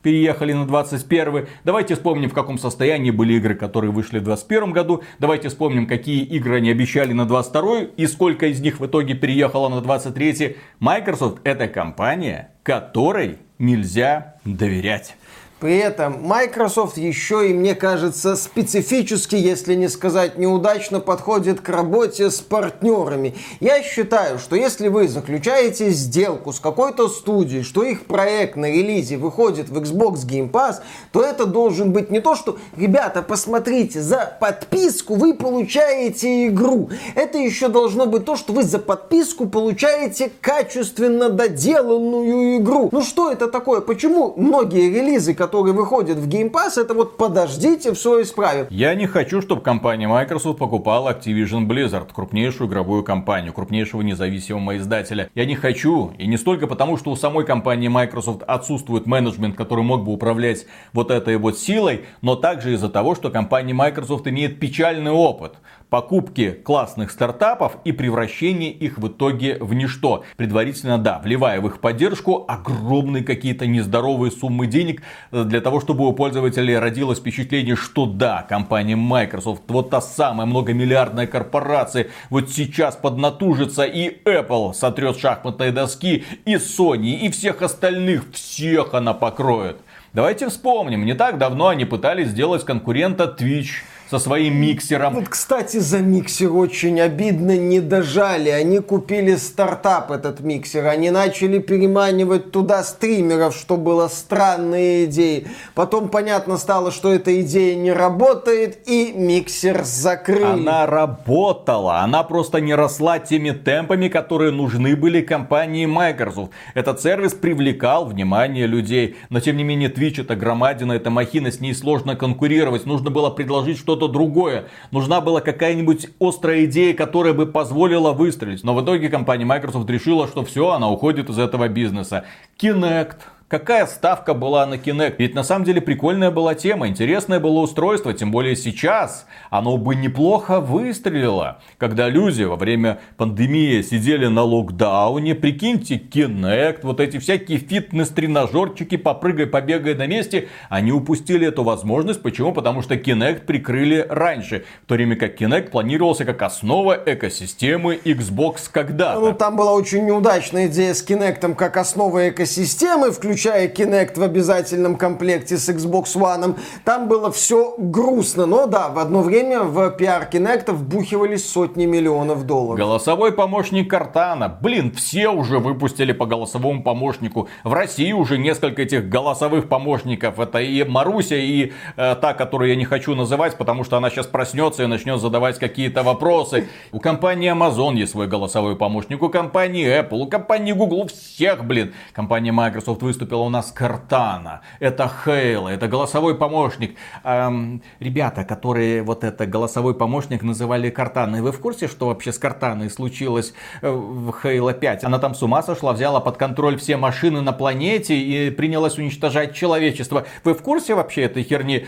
переехали 0.02 0.54
на 0.54 0.66
21 0.66 1.48
Давайте 1.64 1.96
вспомним, 1.96 2.30
в 2.30 2.34
каком 2.34 2.58
состоянии 2.58 3.12
были 3.12 3.34
игры, 3.34 3.56
которые 3.56 3.92
вышли 3.92 4.20
в 4.20 4.24
21 4.24 4.72
году. 4.72 5.04
Давайте 5.20 5.50
вспомним, 5.50 5.88
какие 5.88 6.24
игры 6.24 6.58
они 6.58 6.72
обещали 6.72 7.14
на 7.14 7.26
22 7.26 7.82
и 7.96 8.08
сколько 8.08 8.48
из 8.48 8.60
них 8.60 8.80
в 8.80 8.86
итоге 8.86 9.14
переехало 9.14 9.70
на 9.70 9.82
23 9.82 10.58
Microsoft 10.80 11.40
это 11.44 11.68
компания, 11.68 12.52
которой 12.64 13.38
нельзя 13.60 14.36
доверять. 14.44 15.16
При 15.64 15.78
этом 15.78 16.22
Microsoft 16.22 16.98
еще 16.98 17.50
и, 17.50 17.54
мне 17.54 17.74
кажется, 17.74 18.36
специфически, 18.36 19.38
если 19.38 19.76
не 19.76 19.88
сказать 19.88 20.38
неудачно, 20.38 21.00
подходит 21.00 21.62
к 21.62 21.70
работе 21.70 22.32
с 22.32 22.42
партнерами. 22.42 23.34
Я 23.62 23.82
считаю, 23.82 24.40
что 24.40 24.58
если 24.58 24.90
вы 24.90 25.08
заключаете 25.08 25.92
сделку 25.92 26.52
с 26.52 26.60
какой-то 26.60 27.08
студией, 27.08 27.64
что 27.64 27.84
их 27.84 28.08
проект 28.08 28.58
на 28.58 28.70
релизе 28.70 29.16
выходит 29.16 29.70
в 29.70 29.78
Xbox 29.78 30.28
Game 30.28 30.52
Pass, 30.52 30.82
то 31.14 31.24
это 31.24 31.46
должен 31.46 31.94
быть 31.94 32.12
не 32.12 32.20
то, 32.20 32.36
что, 32.36 32.58
ребята, 32.76 33.22
посмотрите, 33.22 34.02
за 34.02 34.36
подписку 34.42 35.16
вы 35.16 35.34
получаете 35.34 36.50
игру. 36.50 36.90
Это 37.16 37.38
еще 37.38 37.70
должно 37.70 38.06
быть 38.06 38.26
то, 38.26 38.36
что 38.36 38.52
вы 38.52 38.64
за 38.64 38.80
подписку 38.80 39.48
получаете 39.48 40.30
качественно 40.42 41.30
доделанную 41.30 42.58
игру. 42.58 42.90
Ну 42.92 43.02
что 43.02 43.32
это 43.32 43.48
такое? 43.48 43.80
Почему 43.80 44.34
многие 44.36 44.90
релизы, 44.90 45.34
которые 45.34 45.53
который 45.54 45.74
выходит 45.74 46.18
в 46.18 46.28
Game 46.28 46.52
Pass, 46.52 46.82
это 46.82 46.96
вот 46.96 47.16
подождите, 47.16 47.94
все 47.94 48.24
исправят. 48.24 48.72
Я 48.72 48.96
не 48.96 49.06
хочу, 49.06 49.40
чтобы 49.40 49.62
компания 49.62 50.08
Microsoft 50.08 50.58
покупала 50.58 51.12
Activision 51.12 51.68
Blizzard, 51.68 52.08
крупнейшую 52.12 52.68
игровую 52.68 53.04
компанию, 53.04 53.54
крупнейшего 53.54 54.02
независимого 54.02 54.78
издателя. 54.78 55.30
Я 55.36 55.46
не 55.46 55.56
хочу, 55.56 56.12
и 56.18 56.26
не 56.26 56.38
столько 56.38 56.66
потому, 56.66 56.98
что 56.98 57.12
у 57.12 57.16
самой 57.16 57.46
компании 57.46 57.88
Microsoft 57.88 58.42
отсутствует 58.48 59.06
менеджмент, 59.06 59.56
который 59.56 59.84
мог 59.84 60.04
бы 60.04 60.12
управлять 60.12 60.66
вот 60.92 61.12
этой 61.12 61.38
вот 61.38 61.60
силой, 61.60 62.06
но 62.24 62.36
также 62.36 62.74
из-за 62.74 62.90
того, 62.90 63.14
что 63.14 63.30
компания 63.30 63.76
Microsoft 63.76 64.28
имеет 64.28 64.60
печальный 64.60 65.12
опыт 65.12 65.54
покупки 65.94 66.60
классных 66.64 67.12
стартапов 67.12 67.78
и 67.86 67.92
превращения 67.92 68.72
их 68.72 68.98
в 68.98 69.10
итоге 69.10 69.60
в 69.60 69.76
ничто. 69.76 70.24
Предварительно, 70.38 70.98
да, 70.98 71.22
вливая 71.24 71.62
в 71.62 71.68
их 71.68 71.82
поддержку 71.82 72.46
огромные 72.48 73.24
какие-то 73.24 73.68
нездоровые 73.68 74.32
суммы 74.32 74.66
денег 74.66 75.04
для 75.32 75.62
того, 75.62 75.80
чтобы 75.80 76.08
у 76.08 76.14
пользователей 76.14 76.80
родилось 76.80 77.20
впечатление, 77.20 77.76
что 77.76 78.08
да, 78.08 78.42
компания 78.42 78.96
Microsoft, 78.96 79.62
вот 79.68 79.92
та 79.92 80.02
самая 80.02 80.48
многомиллиардная 80.48 81.28
корпорация, 81.28 82.08
вот 82.32 82.50
сейчас 82.50 82.96
поднатужится 82.96 83.84
и 83.84 84.18
Apple 84.26 84.74
сотрет 84.74 85.20
шахматные 85.20 85.72
доски, 85.72 86.24
и 86.46 86.56
Sony, 86.56 87.20
и 87.20 87.30
всех 87.30 87.62
остальных, 87.62 88.32
всех 88.32 88.96
она 88.96 89.14
покроет. 89.14 89.78
Давайте 90.14 90.50
вспомним, 90.50 91.06
не 91.06 91.14
так 91.14 91.38
давно 91.38 91.68
они 91.68 91.86
пытались 91.86 92.30
сделать 92.30 92.66
конкурента 92.66 93.36
Twitch 93.40 93.84
со 94.14 94.20
своим 94.20 94.58
миксером. 94.58 95.16
Вот, 95.16 95.28
кстати, 95.28 95.78
за 95.78 95.98
миксер 95.98 96.54
очень 96.54 97.02
обидно 97.02 97.58
не 97.58 97.80
дожали. 97.80 98.50
Они 98.50 98.78
купили 98.78 99.36
стартап 99.38 100.12
этот 100.12 100.42
миксер. 100.42 100.86
Они 100.86 101.10
начали 101.10 101.58
переманивать 101.58 102.52
туда 102.52 102.84
стримеров, 102.84 103.56
что 103.56 103.76
было 103.76 104.08
странной 104.10 105.06
идеей. 105.06 105.48
Потом 105.74 106.10
понятно 106.10 106.58
стало, 106.58 106.92
что 106.92 107.12
эта 107.12 107.42
идея 107.42 107.76
не 107.76 107.92
работает, 107.92 108.88
и 108.88 109.14
миксер 109.16 109.84
закрыли. 109.84 110.44
Она 110.44 110.86
работала. 110.86 112.02
Она 112.02 112.22
просто 112.22 112.62
не 112.62 112.76
росла 112.76 113.18
теми 113.18 113.50
темпами, 113.50 114.10
которые 114.10 114.52
нужны 114.52 114.96
были 114.96 115.22
компании 115.22 115.88
Microsoft. 115.88 116.52
Этот 116.76 117.02
сервис 117.02 117.34
привлекал 117.34 118.06
внимание 118.06 118.68
людей. 118.68 119.16
Но 119.32 119.40
тем 119.40 119.58
не 119.58 119.64
менее, 119.64 119.90
Twitch 119.90 120.22
это 120.22 120.36
громадина, 120.36 120.92
это 120.92 121.10
махина, 121.10 121.52
с 121.52 121.60
ней 121.60 121.74
сложно 121.74 122.16
конкурировать. 122.16 122.86
Нужно 122.86 123.10
было 123.10 123.32
предложить 123.32 123.80
что-то 123.80 124.03
что-то 124.04 124.14
другое. 124.14 124.66
Нужна 124.92 125.22
была 125.22 125.42
какая-нибудь 125.42 126.08
острая 126.20 126.66
идея, 126.66 126.94
которая 126.94 127.34
бы 127.34 127.46
позволила 127.46 128.12
выстрелить. 128.12 128.64
Но 128.64 128.74
в 128.76 128.84
итоге 128.84 129.10
компания 129.10 129.46
Microsoft 129.46 129.90
решила, 129.90 130.28
что 130.28 130.44
все, 130.44 130.72
она 130.72 130.90
уходит 130.90 131.30
из 131.30 131.40
этого 131.40 131.68
бизнеса. 131.68 132.26
Kinect 132.60 133.18
Какая 133.54 133.86
ставка 133.86 134.34
была 134.34 134.66
на 134.66 134.74
Kinect? 134.74 135.18
Ведь 135.20 135.36
на 135.36 135.44
самом 135.44 135.64
деле 135.64 135.80
прикольная 135.80 136.32
была 136.32 136.56
тема, 136.56 136.88
интересное 136.88 137.40
было 137.40 137.60
устройство, 137.60 138.12
тем 138.12 138.32
более 138.32 138.56
сейчас 138.56 139.28
оно 139.52 139.78
бы 139.78 139.94
неплохо 139.94 140.60
выстрелило. 140.60 141.60
Когда 141.78 142.10
люди 142.10 142.42
во 142.42 142.56
время 142.56 143.00
пандемии 143.16 143.84
сидели 143.84 144.26
на 144.26 144.42
локдауне, 144.42 145.36
прикиньте, 145.36 145.98
Kinect, 145.98 146.80
вот 146.82 147.00
эти 147.00 147.20
всякие 147.20 147.60
фитнес-тренажерчики, 147.60 148.98
попрыгай, 148.98 149.46
побегай 149.46 149.94
на 149.94 150.08
месте, 150.08 150.48
они 150.70 150.92
упустили 150.92 151.46
эту 151.46 151.62
возможность. 151.62 152.24
Почему? 152.24 152.54
Потому 152.54 152.82
что 152.82 152.96
Kinect 152.96 153.46
прикрыли 153.46 154.04
раньше, 154.10 154.66
в 154.82 154.88
то 154.88 154.96
время 154.96 155.16
как 155.16 155.40
Kinect 155.40 155.70
планировался 155.70 156.26
как 156.26 156.42
основа 156.42 157.00
экосистемы 157.06 158.00
Xbox 158.04 158.62
когда-то. 158.72 159.20
Ну, 159.20 159.34
там 159.34 159.56
была 159.56 159.74
очень 159.74 160.06
неудачная 160.08 160.66
идея 160.66 160.96
с 160.96 161.08
Kinect 161.08 161.54
как 161.54 161.78
основа 161.78 162.30
экосистемы, 162.30 163.12
включая 163.12 163.43
включая 163.44 163.68
Kinect 163.68 164.18
в 164.18 164.24
обязательном 164.24 164.96
комплекте 164.96 165.58
с 165.58 165.68
Xbox 165.68 166.16
One. 166.16 166.58
Там 166.86 167.10
было 167.10 167.30
все 167.30 167.76
грустно. 167.78 168.46
Но 168.46 168.68
да, 168.68 168.88
в 168.88 168.98
одно 168.98 169.22
время 169.22 169.64
в 169.64 169.90
пиар 169.92 170.30
Kinect 170.32 170.72
вбухивались 170.72 171.46
сотни 171.52 171.86
миллионов 171.86 172.46
долларов. 172.46 172.80
Голосовой 172.80 173.34
помощник 173.34 173.90
Картана. 173.90 174.48
Блин, 174.62 174.94
все 174.94 175.28
уже 175.28 175.60
выпустили 175.60 176.14
по 176.14 176.26
голосовому 176.26 176.84
помощнику. 176.84 177.50
В 177.66 177.74
России 177.74 178.14
уже 178.14 178.38
несколько 178.38 178.84
этих 178.84 179.10
голосовых 179.10 179.68
помощников. 179.68 180.40
Это 180.40 180.60
и 180.60 180.82
Маруся, 180.86 181.36
и 181.36 181.74
э, 181.98 182.16
та, 182.16 182.34
которую 182.34 182.70
я 182.70 182.78
не 182.78 182.86
хочу 182.86 183.14
называть, 183.14 183.58
потому 183.58 183.84
что 183.84 183.98
она 183.98 184.10
сейчас 184.10 184.26
проснется 184.26 184.84
и 184.84 184.86
начнет 184.86 185.20
задавать 185.20 185.60
какие-то 185.60 186.04
вопросы. 186.04 186.70
У 186.94 187.02
компании 187.02 187.52
Amazon 187.52 187.96
есть 187.98 188.14
свой 188.14 188.28
голосовой 188.28 188.78
помощник, 188.78 189.22
у 189.22 189.28
компании 189.28 189.86
Apple, 189.86 190.20
у 190.20 190.28
компании 190.28 190.72
Google, 190.72 191.02
у 191.02 191.08
всех, 191.08 191.66
блин. 191.66 191.94
Компания 192.14 192.54
Microsoft 192.54 193.02
выступила 193.02 193.23
выступила 193.24 193.44
у 193.44 193.50
нас 193.50 193.72
Картана, 193.72 194.62
это 194.80 195.10
Хейла, 195.24 195.70
это 195.70 195.88
голосовой 195.88 196.36
помощник. 196.38 196.98
Эм, 197.24 197.82
ребята, 198.00 198.44
которые 198.44 199.02
вот 199.02 199.24
это 199.24 199.46
голосовой 199.46 199.94
помощник 199.94 200.44
называли 200.44 200.90
Картаной, 200.90 201.42
вы 201.42 201.52
в 201.52 201.60
курсе, 201.60 201.88
что 201.88 202.08
вообще 202.08 202.32
с 202.32 202.38
Картаной 202.38 202.90
случилось 202.90 203.54
э, 203.82 203.90
в 203.90 204.34
Хейла 204.42 204.74
5? 204.74 205.06
Она 205.06 205.20
там 205.20 205.36
с 205.36 205.44
ума 205.44 205.64
сошла, 205.64 205.94
взяла 205.94 206.20
под 206.20 206.38
контроль 206.38 206.76
все 206.78 206.98
машины 206.98 207.42
на 207.42 207.54
планете 207.54 208.16
и 208.16 208.50
принялась 208.52 208.98
уничтожать 208.98 209.56
человечество. 209.56 210.26
Вы 210.44 210.54
в 210.54 210.62
курсе 210.62 210.94
вообще 210.94 211.22
этой 211.22 211.44
херни? 211.44 211.86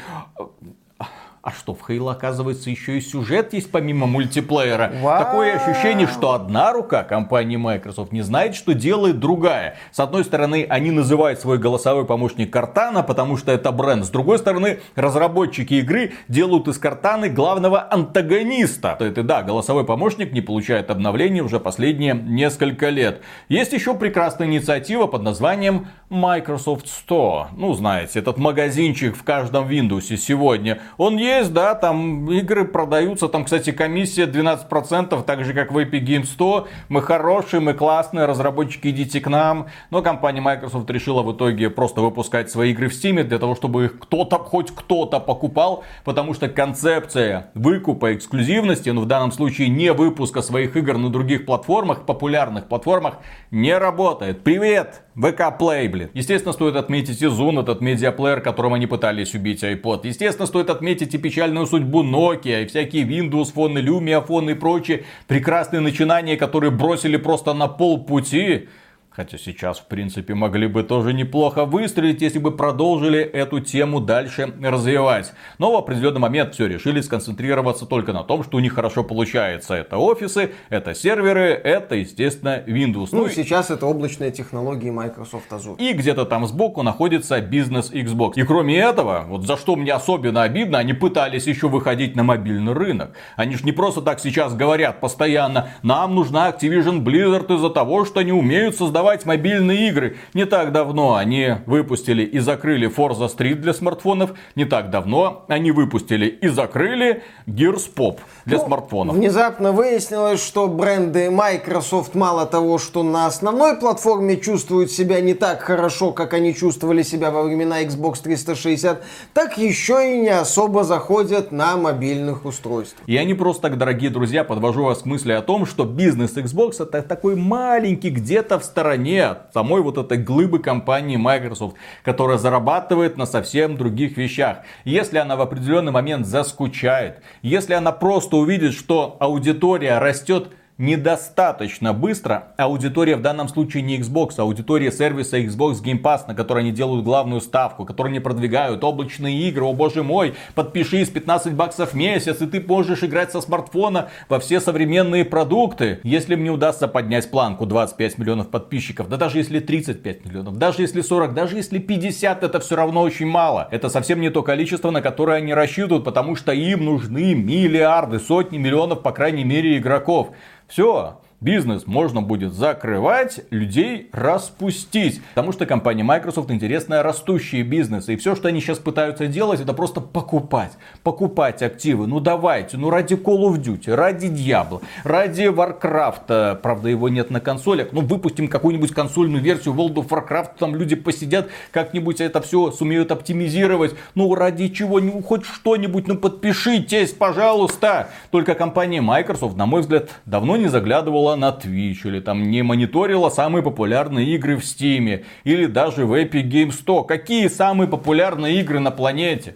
А 1.46 1.52
что, 1.52 1.76
в 1.76 1.88
Halo, 1.88 2.12
оказывается, 2.12 2.72
еще 2.72 2.98
и 2.98 3.02
сюжет 3.02 3.54
есть 3.54 3.70
помимо 3.70 4.08
мультиплеера. 4.08 4.92
Вау. 5.00 5.24
Такое 5.24 5.54
ощущение, 5.54 6.08
что 6.08 6.32
одна 6.32 6.74
рука 6.74 7.04
компании 7.04 7.56
Microsoft 7.56 8.12
не 8.12 8.24
знает, 8.24 8.56
что 8.56 8.74
делает 8.74 9.20
другая. 9.20 9.78
С 9.92 10.00
одной 10.00 10.24
стороны, 10.24 10.66
они 10.68 10.90
называют 10.90 11.40
свой 11.40 11.60
голосовой 11.60 12.06
помощник 12.06 12.52
Картана, 12.52 13.04
потому 13.04 13.38
что 13.38 13.52
это 13.52 13.72
бренд. 13.72 14.06
С 14.06 14.10
другой 14.10 14.40
стороны, 14.40 14.80
разработчики 14.96 15.76
игры 15.76 16.14
делают 16.28 16.68
из 16.68 16.80
Картаны 16.80 17.30
главного 17.30 17.94
антагониста. 17.94 18.98
Это, 19.00 19.22
да, 19.22 19.44
голосовой 19.44 19.86
помощник 19.86 20.34
не 20.34 20.42
получает 20.42 20.90
обновлений 20.90 21.42
уже 21.42 21.60
последние 21.60 22.16
несколько 22.16 22.90
лет. 22.90 23.22
Есть 23.50 23.72
еще 23.72 23.94
прекрасная 23.94 24.48
инициатива 24.48 25.06
под 25.06 25.22
названием 25.22 25.90
Microsoft 26.10 26.88
Store. 26.88 27.50
Ну, 27.56 27.72
знаете, 27.76 28.18
этот 28.18 28.40
магазинчик 28.40 29.16
в 29.16 29.24
каждом 29.24 29.68
Windows 29.68 30.18
сегодня. 30.18 30.80
Он 30.98 31.18
есть 31.18 31.35
есть, 31.38 31.54
да, 31.54 31.76
там 31.76 32.30
игры 32.32 32.66
продаются, 32.66 33.28
там, 33.28 33.46
кстати, 33.46 33.72
комиссия 33.72 34.26
12%, 34.26 35.24
так 35.24 35.44
же, 35.44 35.54
как 35.54 35.72
в 35.72 35.78
Epic 35.78 36.04
Games 36.04 36.26
100. 36.26 36.68
Мы 36.90 37.02
хорошие, 37.02 37.60
мы 37.60 37.74
классные, 37.74 38.26
разработчики, 38.26 38.90
идите 38.90 39.20
к 39.22 39.28
нам. 39.28 39.68
Но 39.90 40.02
компания 40.02 40.42
Microsoft 40.42 40.90
решила 40.90 41.22
в 41.24 41.34
итоге 41.34 41.70
просто 41.70 42.02
выпускать 42.02 42.50
свои 42.50 42.72
игры 42.72 42.90
в 42.90 42.94
Steam 42.94 43.24
для 43.24 43.40
того, 43.40 43.56
чтобы 43.56 43.86
их 43.86 44.00
кто-то, 44.00 44.38
хоть 44.38 44.72
кто-то 44.72 45.20
покупал, 45.20 45.84
потому 46.04 46.34
что 46.34 46.48
концепция 46.50 47.52
выкупа 47.54 48.16
эксклюзивности, 48.16 48.90
ну, 48.90 49.02
в 49.02 49.06
данном 49.06 49.32
случае 49.32 49.70
не 49.70 49.94
выпуска 49.94 50.42
своих 50.42 50.76
игр 50.76 50.98
на 50.98 51.10
других 51.10 51.46
платформах, 51.46 52.06
популярных 52.06 52.68
платформах, 52.68 53.20
не 53.52 53.78
работает. 53.78 54.44
Привет! 54.44 55.05
ВК 55.16 55.58
Play, 55.58 55.90
блин. 55.90 56.10
Естественно, 56.14 56.52
стоит 56.52 56.76
отметить 56.76 57.22
и 57.22 57.26
Zoom, 57.26 57.62
этот 57.62 57.80
медиаплеер, 57.80 58.42
которым 58.42 58.74
они 58.74 58.86
пытались 58.86 59.34
убить 59.34 59.64
iPod. 59.64 60.02
Естественно, 60.04 60.46
стоит 60.46 60.70
отметить 60.70 61.14
и 61.14 61.18
печальную 61.18 61.66
судьбу 61.68 62.04
Nokia, 62.04 62.64
и 62.64 62.66
всякие 62.68 63.06
Windows 63.06 63.54
Phone, 63.56 63.82
Lumia 63.82 64.26
Phone 64.26 64.52
и 64.52 64.56
прочие 64.56 65.06
прекрасные 65.28 65.80
начинания, 65.80 66.36
которые 66.36 66.72
бросили 66.72 67.16
просто 67.16 67.54
на 67.54 67.68
полпути. 67.68 68.68
Хотя 69.16 69.38
сейчас, 69.38 69.80
в 69.80 69.86
принципе, 69.86 70.34
могли 70.36 70.68
бы 70.68 70.84
тоже 70.84 71.14
неплохо 71.14 71.64
выстрелить, 71.64 72.22
если 72.22 72.38
бы 72.38 72.52
продолжили 72.52 73.22
эту 73.22 73.62
тему 73.62 74.02
дальше 74.02 74.54
развивать. 74.62 75.32
Но 75.58 75.72
в 75.72 75.78
определенный 75.78 76.20
момент 76.20 76.54
все 76.54 76.68
решили 76.68 77.00
сконцентрироваться 77.00 77.86
только 77.86 78.12
на 78.12 78.24
том, 78.24 78.44
что 78.44 78.58
у 78.58 78.60
них 78.60 78.74
хорошо 78.74 79.06
получается. 79.06 79.74
Это 79.74 80.00
офисы, 80.00 80.52
это 80.68 80.94
серверы, 80.94 81.52
это, 81.52 81.96
естественно, 81.96 82.62
Windows. 82.68 83.10
Ну, 83.14 83.24
ну 83.24 83.30
сейчас 83.30 83.72
это 83.72 83.86
облачные 83.86 84.32
технологии 84.32 84.90
Microsoft 84.90 85.50
Azure. 85.50 85.78
И 85.78 85.94
где-то 85.94 86.26
там 86.26 86.46
сбоку 86.46 86.84
находится 86.84 87.40
бизнес 87.40 87.92
Xbox. 87.92 88.34
И 88.36 88.44
кроме 88.44 88.78
этого, 88.78 89.24
вот 89.30 89.46
за 89.46 89.56
что 89.56 89.78
мне 89.78 89.94
особенно 89.94 90.44
обидно, 90.44 90.80
они 90.80 90.92
пытались 90.92 91.48
еще 91.48 91.70
выходить 91.70 92.18
на 92.18 92.24
мобильный 92.24 92.74
рынок. 92.74 93.12
Они 93.38 93.56
же 93.56 93.64
не 93.64 93.72
просто 93.72 94.02
так 94.02 94.20
сейчас 94.20 94.54
говорят 94.54 95.00
постоянно, 95.00 95.70
нам 95.84 96.16
нужна 96.16 96.50
Activision 96.50 97.02
Blizzard 97.02 97.56
из-за 97.56 97.70
того, 97.70 98.04
что 98.04 98.20
они 98.20 98.34
умеют 98.34 98.76
создавать 98.76 99.05
продавать 99.06 99.26
мобильные 99.28 99.90
игры. 99.90 100.18
Не 100.34 100.46
так 100.46 100.72
давно 100.72 101.14
они 101.14 101.58
выпустили 101.68 102.24
и 102.24 102.40
закрыли 102.40 102.90
Forza 102.90 103.30
Street 103.30 103.56
для 103.56 103.72
смартфонов. 103.72 104.32
Не 104.56 104.66
так 104.66 104.90
давно 104.90 105.46
они 105.48 105.72
выпустили 105.72 106.26
и 106.26 106.48
закрыли 106.48 107.22
Gears 107.46 107.88
Pop 107.96 108.18
для 108.46 108.58
ну, 108.58 108.66
смартфонов. 108.66 109.16
Внезапно 109.16 109.74
выяснилось, 109.74 110.44
что 110.44 110.68
бренды 110.68 111.30
Microsoft 111.30 112.16
мало 112.16 112.48
того, 112.48 112.80
что 112.80 113.04
на 113.04 113.28
основной 113.28 113.78
платформе 113.78 114.38
чувствуют 114.38 114.90
себя 114.90 115.22
не 115.22 115.36
так 115.36 115.62
хорошо, 115.62 116.12
как 116.12 116.34
они 116.34 116.56
чувствовали 116.56 117.04
себя 117.04 117.30
во 117.30 117.44
времена 117.44 117.84
Xbox 117.84 118.24
360, 118.24 119.04
так 119.34 119.58
еще 119.60 120.14
и 120.14 120.18
не 120.18 120.30
особо 120.30 120.84
заходят 120.84 121.52
на 121.52 121.78
мобильных 121.78 122.46
устройствах. 122.46 123.08
Я 123.08 123.24
не 123.24 123.36
просто 123.36 123.64
так, 123.64 123.78
дорогие 123.78 124.10
друзья, 124.10 124.44
подвожу 124.44 124.84
вас 124.86 125.04
к 125.04 125.06
мысли 125.06 125.32
о 125.32 125.44
том, 125.44 125.68
что 125.68 125.84
бизнес 125.84 126.36
Xbox 126.36 126.82
это 126.82 127.04
такой 127.04 127.36
маленький 127.36 128.10
где-то 128.10 128.58
в 128.58 128.64
стороне 128.64 128.95
от 128.96 129.54
самой 129.54 129.82
вот 129.82 129.98
этой 129.98 130.18
глыбы 130.18 130.60
компании 130.60 131.18
Microsoft, 131.18 131.76
которая 132.04 132.38
зарабатывает 132.38 133.18
на 133.18 133.26
совсем 133.26 133.78
других 133.78 134.18
вещах. 134.18 134.60
Если 134.84 135.18
она 135.18 135.36
в 135.36 135.42
определенный 135.42 135.92
момент 135.92 136.26
заскучает, 136.26 137.22
если 137.42 137.74
она 137.74 137.92
просто 137.92 138.38
увидит, 138.38 138.74
что 138.74 139.18
аудитория 139.20 140.00
растет 140.00 140.50
недостаточно 140.78 141.94
быстро. 141.94 142.50
Аудитория 142.58 143.16
в 143.16 143.22
данном 143.22 143.48
случае 143.48 143.84
не 143.84 143.98
Xbox, 143.98 144.34
а 144.38 144.42
аудитория 144.42 144.92
сервиса 144.92 145.40
Xbox 145.40 145.82
Game 145.82 146.02
Pass, 146.02 146.28
на 146.28 146.36
который 146.36 146.64
они 146.64 146.72
делают 146.72 147.06
главную 147.06 147.40
ставку, 147.40 147.86
который 147.86 148.10
они 148.10 148.20
продвигают. 148.20 148.84
Облачные 148.84 149.48
игры, 149.48 149.64
о 149.64 149.74
боже 149.74 150.04
мой, 150.04 150.36
подпишись, 150.54 151.10
15 151.10 151.54
баксов 151.54 151.92
в 151.92 151.96
месяц, 151.96 152.42
и 152.42 152.46
ты 152.46 152.60
можешь 152.60 153.04
играть 153.04 153.32
со 153.32 153.40
смартфона 153.40 154.10
во 154.28 154.40
все 154.40 154.60
современные 154.60 155.24
продукты. 155.24 156.00
Если 156.04 156.36
мне 156.36 156.50
удастся 156.50 156.88
поднять 156.88 157.32
планку 157.32 157.66
25 157.66 158.18
миллионов 158.18 158.50
подписчиков, 158.50 159.08
да 159.08 159.16
даже 159.18 159.38
если 159.38 159.60
35 159.60 160.26
миллионов, 160.26 160.58
даже 160.58 160.82
если 160.82 161.02
40, 161.02 161.34
даже 161.34 161.56
если 161.56 161.80
50, 161.80 162.44
это 162.44 162.60
все 162.60 162.76
равно 162.76 163.02
очень 163.02 163.28
мало. 163.28 163.70
Это 163.72 163.88
совсем 163.88 164.20
не 164.20 164.30
то 164.30 164.44
количество, 164.44 164.92
на 164.92 165.02
которое 165.02 165.38
они 165.38 165.54
рассчитывают, 165.54 166.04
потому 166.04 166.36
что 166.36 166.52
им 166.52 166.84
нужны 166.84 167.34
миллиарды, 167.34 168.20
сотни 168.20 168.58
миллионов, 168.58 169.04
по 169.04 169.12
крайней 169.12 169.46
мере, 169.46 169.78
игроков. 169.78 170.32
Все, 170.68 171.20
бизнес 171.42 171.88
можно 171.88 172.22
будет 172.22 172.54
закрывать, 172.54 173.42
людей 173.50 174.10
распустить. 174.12 175.22
Потому 175.34 175.52
что 175.52 175.66
компания 175.66 176.04
Microsoft 176.04 176.52
интересная 176.52 177.04
растущие 177.04 177.64
бизнесы. 177.64 178.14
И 178.14 178.18
все, 178.18 178.36
что 178.36 178.48
они 178.48 178.62
сейчас 178.62 178.80
пытаются 178.80 179.28
делать, 179.28 179.62
это 179.62 179.74
просто 179.74 180.02
покупать. 180.02 180.72
Покупать 181.04 181.62
активы. 181.62 182.08
Ну 182.08 182.20
давайте, 182.20 182.78
ну 182.78 182.90
ради 182.90 183.16
Call 183.16 183.50
of 183.50 183.62
Duty, 183.62 183.94
ради 183.94 184.28
Diablo, 184.28 184.82
ради 185.04 185.44
Warcraft. 185.44 186.62
Правда, 186.62 186.90
его 186.90 187.10
нет 187.10 187.30
на 187.30 187.40
консолях. 187.40 187.90
Ну 187.92 188.02
выпустим 188.02 188.48
какую-нибудь 188.48 188.94
консольную 188.94 189.44
версию 189.44 189.76
World 189.76 189.96
of 189.96 190.08
Warcraft. 190.08 190.52
Там 190.60 190.76
люди 190.76 190.96
посидят, 190.96 191.50
как-нибудь 191.72 192.22
это 192.22 192.42
все 192.42 192.72
сумеют 192.72 193.12
оптимизировать. 193.12 193.96
Ну 194.16 194.34
ради 194.36 194.70
чего, 194.70 195.00
ну 195.00 195.22
хоть 195.22 195.46
что-нибудь, 195.46 196.08
ну 196.08 196.18
подпишитесь, 196.18 197.12
пожалуйста. 197.12 198.10
Только 198.32 198.56
компания 198.56 199.02
Microsoft, 199.02 199.58
на 199.58 199.66
мой 199.66 199.82
взгляд, 199.82 200.10
давно 200.26 200.58
не 200.58 200.68
заглядывала 200.68 201.25
на 201.34 201.50
Twitch, 201.50 202.02
или 202.04 202.20
там 202.20 202.52
не 202.52 202.62
мониторила 202.62 203.30
самые 203.30 203.64
популярные 203.64 204.36
игры 204.36 204.58
в 204.58 204.60
Steam, 204.60 205.24
или 205.44 205.66
даже 205.66 206.06
в 206.06 206.14
Epic 206.14 206.48
Games 206.48 206.74
100. 206.74 207.06
Какие 207.06 207.48
самые 207.48 207.88
популярные 207.88 208.60
игры 208.62 208.80
на 208.80 208.92
планете? 208.92 209.56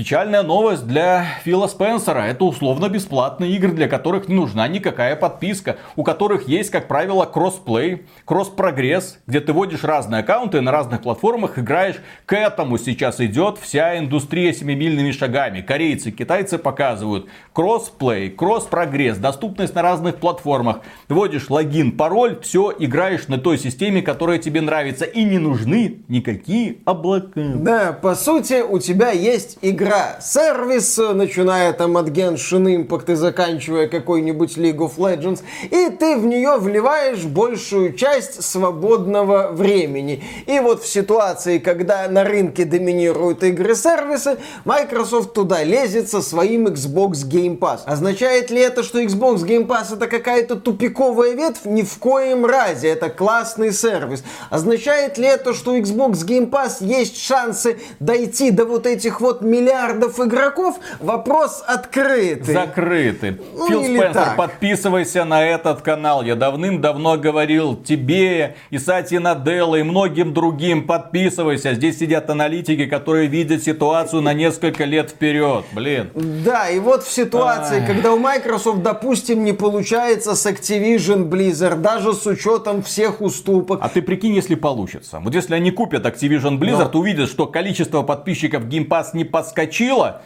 Печальная 0.00 0.42
новость 0.42 0.86
для 0.86 1.26
Фила 1.44 1.66
Спенсера. 1.66 2.20
Это 2.20 2.46
условно 2.46 2.88
бесплатные 2.88 3.52
игры, 3.52 3.72
для 3.72 3.86
которых 3.86 4.28
не 4.28 4.34
нужна 4.34 4.66
никакая 4.66 5.14
подписка. 5.14 5.76
У 5.94 6.04
которых 6.04 6.48
есть, 6.48 6.70
как 6.70 6.88
правило, 6.88 7.26
кроссплей, 7.26 8.06
кросс-прогресс, 8.24 9.18
где 9.26 9.40
ты 9.40 9.52
вводишь 9.52 9.84
разные 9.84 10.20
аккаунты 10.20 10.62
на 10.62 10.72
разных 10.72 11.02
платформах, 11.02 11.58
играешь. 11.58 11.96
К 12.24 12.34
этому 12.34 12.78
сейчас 12.78 13.20
идет 13.20 13.58
вся 13.60 13.98
индустрия 13.98 14.54
семимильными 14.54 15.10
шагами. 15.10 15.60
Корейцы, 15.60 16.10
китайцы 16.12 16.56
показывают 16.56 17.26
кроссплей, 17.52 18.30
кросс-прогресс, 18.30 19.18
доступность 19.18 19.74
на 19.74 19.82
разных 19.82 20.16
платформах. 20.16 20.78
Вводишь 21.10 21.50
логин, 21.50 21.92
пароль, 21.92 22.40
все, 22.40 22.72
играешь 22.78 23.28
на 23.28 23.36
той 23.36 23.58
системе, 23.58 24.00
которая 24.00 24.38
тебе 24.38 24.62
нравится. 24.62 25.04
И 25.04 25.24
не 25.24 25.36
нужны 25.36 25.98
никакие 26.08 26.78
облака. 26.86 27.42
Да, 27.56 27.92
по 27.92 28.14
сути, 28.14 28.62
у 28.62 28.78
тебя 28.78 29.10
есть 29.10 29.58
игра 29.60 29.89
игра-сервис, 29.90 30.98
начиная 31.14 31.72
там 31.72 31.96
от 31.96 32.10
Genshin 32.10 32.86
Impact 32.86 33.10
и 33.10 33.14
заканчивая 33.16 33.88
какой-нибудь 33.88 34.56
League 34.56 34.76
of 34.76 34.96
Legends, 34.98 35.40
и 35.64 35.90
ты 35.90 36.16
в 36.16 36.26
нее 36.26 36.58
вливаешь 36.58 37.24
большую 37.24 37.94
часть 37.94 38.44
свободного 38.44 39.48
времени. 39.50 40.22
И 40.46 40.60
вот 40.60 40.84
в 40.84 40.86
ситуации, 40.86 41.58
когда 41.58 42.06
на 42.08 42.22
рынке 42.22 42.64
доминируют 42.64 43.42
игры-сервисы, 43.42 44.38
Microsoft 44.64 45.32
туда 45.32 45.64
лезет 45.64 46.08
со 46.08 46.22
своим 46.22 46.68
Xbox 46.68 47.28
Game 47.28 47.58
Pass. 47.58 47.80
Означает 47.84 48.50
ли 48.50 48.60
это, 48.60 48.84
что 48.84 49.02
Xbox 49.02 49.38
Game 49.38 49.66
Pass 49.66 49.92
это 49.92 50.06
какая-то 50.06 50.54
тупиковая 50.54 51.32
ветвь? 51.32 51.64
Ни 51.64 51.82
в 51.82 51.98
коем 51.98 52.46
разе, 52.46 52.90
это 52.90 53.10
классный 53.10 53.72
сервис. 53.72 54.22
Означает 54.50 55.18
ли 55.18 55.26
это, 55.26 55.52
что 55.52 55.76
Xbox 55.76 56.24
Game 56.24 56.48
Pass 56.48 56.76
есть 56.78 57.20
шансы 57.20 57.78
дойти 57.98 58.52
до 58.52 58.64
вот 58.66 58.86
этих 58.86 59.20
вот 59.20 59.42
миллиардов 59.42 59.69
миллиардов 59.70 60.18
игроков, 60.20 60.76
вопрос 60.98 61.62
открытый. 61.66 62.54
Закрытый. 62.54 63.40
Ну, 63.54 63.68
Фил 63.68 63.84
Спенсер, 63.84 64.12
так. 64.12 64.36
подписывайся 64.36 65.24
на 65.24 65.44
этот 65.44 65.82
канал. 65.82 66.22
Я 66.22 66.34
давным-давно 66.34 67.16
говорил 67.16 67.76
тебе 67.76 68.56
и 68.70 68.78
Сати 68.78 69.18
Наделла 69.18 69.76
и 69.76 69.82
многим 69.82 70.34
другим, 70.34 70.86
подписывайся. 70.86 71.74
Здесь 71.74 71.98
сидят 71.98 72.28
аналитики, 72.30 72.86
которые 72.86 73.28
видят 73.28 73.62
ситуацию 73.62 74.22
на 74.22 74.34
несколько 74.34 74.84
лет 74.84 75.10
вперед. 75.10 75.64
Блин. 75.72 76.10
Да, 76.14 76.68
и 76.68 76.78
вот 76.78 77.04
в 77.04 77.12
ситуации, 77.12 77.80
Ай. 77.80 77.86
когда 77.86 78.12
у 78.12 78.18
Microsoft, 78.18 78.82
допустим, 78.82 79.44
не 79.44 79.52
получается 79.52 80.34
с 80.34 80.46
Activision 80.46 81.28
Blizzard, 81.28 81.76
даже 81.76 82.12
с 82.12 82.26
учетом 82.26 82.82
всех 82.82 83.20
уступок. 83.20 83.80
А 83.82 83.88
ты 83.88 84.02
прикинь, 84.02 84.34
если 84.34 84.54
получится. 84.54 85.20
Вот 85.22 85.34
если 85.34 85.54
они 85.54 85.70
купят 85.70 86.04
Activision 86.06 86.58
Blizzard, 86.58 86.90
Но... 86.92 87.00
увидят, 87.00 87.28
что 87.28 87.46
количество 87.46 88.02
подписчиков 88.02 88.64
Game 88.64 88.88
Pass 88.88 89.08
не 89.12 89.24
подскочит 89.24 89.59
отскочила, 89.60 90.22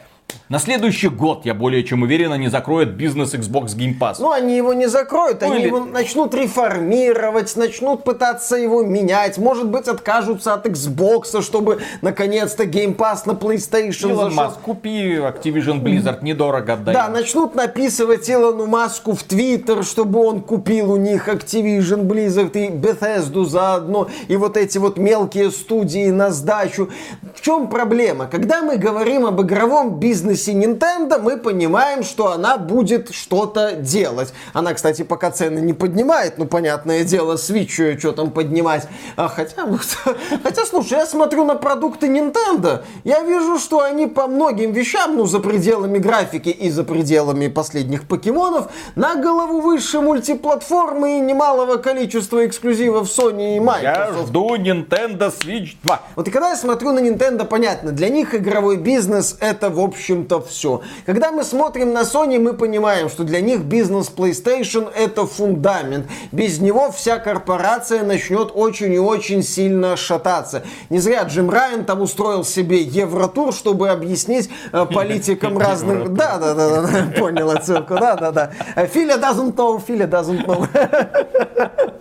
на 0.51 0.59
следующий 0.59 1.09
год, 1.09 1.47
я 1.47 1.55
более 1.55 1.83
чем 1.85 2.03
уверен, 2.03 2.31
они 2.31 2.49
закроют 2.49 2.91
бизнес 2.91 3.35
Xbox 3.35 3.75
Game 3.77 3.99
Pass. 3.99 4.16
Ну, 4.18 4.31
они 4.31 4.57
его 4.57 4.75
не 4.75 4.89
закроют, 4.89 5.41
ну, 5.41 5.51
они 5.51 5.61
или... 5.61 5.66
его 5.68 5.81
начнут 5.81 6.35
реформировать, 6.35 7.57
начнут 7.57 8.05
пытаться 8.05 8.57
его 8.57 8.83
менять. 8.83 9.39
Может 9.39 9.68
быть, 9.68 9.89
откажутся 9.89 10.53
от 10.53 10.66
Xbox, 10.66 11.41
чтобы 11.43 11.81
наконец-то 12.03 12.64
Game 12.64 12.95
Pass 12.95 13.20
на 13.25 13.33
PlayStation 13.33 14.11
Илон 14.11 14.31
зашел. 14.31 14.45
Маск, 14.45 14.61
купи 14.61 15.16
Activision 15.16 15.83
Blizzard, 15.83 16.22
недорого 16.22 16.75
отдай. 16.75 16.95
Да, 16.95 17.09
начнут 17.09 17.55
написывать 17.55 18.29
Илону 18.29 18.66
Маску 18.66 19.14
в 19.14 19.25
Twitter, 19.27 19.83
чтобы 19.83 20.20
он 20.20 20.43
купил 20.43 20.93
у 20.93 20.97
них 20.97 21.29
Activision 21.29 22.03
Blizzard 22.07 22.53
и 22.53 22.68
Bethesda 22.68 23.45
заодно, 23.47 24.09
и 24.29 24.37
вот 24.37 24.59
эти 24.59 24.77
вот 24.77 24.99
мелкие 24.99 25.51
студии 25.51 26.11
на 26.11 26.31
сдачу. 26.31 26.91
В 27.35 27.41
чем 27.41 27.68
проблема? 27.68 28.27
Когда 28.27 28.62
мы 28.62 28.77
говорим 28.77 29.25
об 29.25 29.41
игровом 29.41 29.99
бизнесе, 29.99 30.14
бизнесе 30.15 30.53
Nintendo, 30.53 31.19
мы 31.19 31.37
понимаем, 31.37 32.05
что 32.05 32.31
она 32.31 32.57
будет 32.57 33.12
что-то 33.12 33.73
делать. 33.73 34.33
Она, 34.53 34.73
кстати, 34.73 35.03
пока 35.03 35.33
цены 35.33 35.59
не 35.59 35.73
поднимает, 35.73 36.39
ну, 36.39 36.47
понятное 36.47 37.03
дело, 37.03 37.35
Switch 37.35 37.99
что 37.99 38.12
там 38.12 38.31
поднимать. 38.31 38.87
А, 39.17 39.27
хотя, 39.27 39.67
хотя, 40.45 40.65
слушай, 40.67 40.99
я 40.99 41.07
смотрю 41.07 41.45
на 41.45 41.57
продукты 41.57 42.07
Nintendo, 42.07 42.85
я 43.03 43.23
вижу, 43.23 43.59
что 43.59 43.81
они 43.81 44.07
по 44.07 44.29
многим 44.29 44.71
вещам, 44.71 45.17
ну, 45.17 45.27
за 45.27 45.41
пределами 45.41 45.99
графики 45.99 46.51
и 46.51 46.71
за 46.71 46.85
пределами 46.85 47.49
последних 47.49 48.07
покемонов, 48.07 48.69
на 48.95 49.17
голову 49.17 49.61
выше 49.62 50.01
мультиплатформы 50.01 51.19
и 51.19 51.21
немалого 51.21 51.79
количества 51.79 52.47
эксклюзивов 52.47 53.09
Sony 53.09 53.57
и 53.57 53.61
Microsoft. 53.61 54.19
Я 54.19 54.27
жду 54.27 54.57
Nintendo 54.57 55.35
Switch 55.37 55.77
2. 55.83 56.01
Вот 56.15 56.29
и 56.29 56.31
когда 56.31 56.51
я 56.51 56.57
смотрю 56.57 56.93
на 56.93 57.01
Nintendo, 57.01 57.45
понятно, 57.45 57.91
для 57.91 58.11
них 58.11 58.33
игровой 58.33 58.77
бизнес 58.77 59.37
это, 59.41 59.71
в 59.71 59.81
общем, 59.81 60.03
общем-то, 60.05 60.42
все. 60.42 60.82
Когда 61.07 61.32
мы 61.32 61.44
смотрим 61.44 61.94
на 61.94 62.02
Sony, 62.02 62.38
мы 62.38 62.52
понимаем, 62.52 63.09
что 63.09 63.24
для 63.24 63.40
них 63.40 63.61
бизнес 63.61 64.12
PlayStation 64.14 64.92
это 64.94 65.26
фундамент. 65.26 66.07
Без 66.30 66.61
него 66.61 66.92
вся 66.92 67.18
корпорация 67.18 68.02
начнет 68.02 68.50
очень 68.55 68.92
и 68.92 68.98
очень 68.98 69.42
сильно 69.42 69.96
шататься. 69.96 70.62
Не 70.90 70.98
зря 70.98 71.22
Джим 71.22 71.48
Райан 71.48 71.86
там 71.86 72.02
устроил 72.02 72.44
себе 72.44 72.82
Евротур, 72.82 73.55
чтобы 73.55 73.88
объяснить 73.88 74.50
э, 74.72 74.84
политикам 74.84 75.57
разных... 75.57 76.12
Да, 76.12 76.38
да, 76.38 76.55
да, 76.55 76.82
да, 76.82 77.12
понял 77.18 77.50
отсылку, 77.50 77.94
да, 77.94 78.16
да, 78.16 78.30
да. 78.30 78.50
Филя 78.86 79.16
doesn't 79.16 79.55
know, 79.55 79.82
Филя 79.84 80.07
doesn't 80.07 80.44
know. 80.44 80.68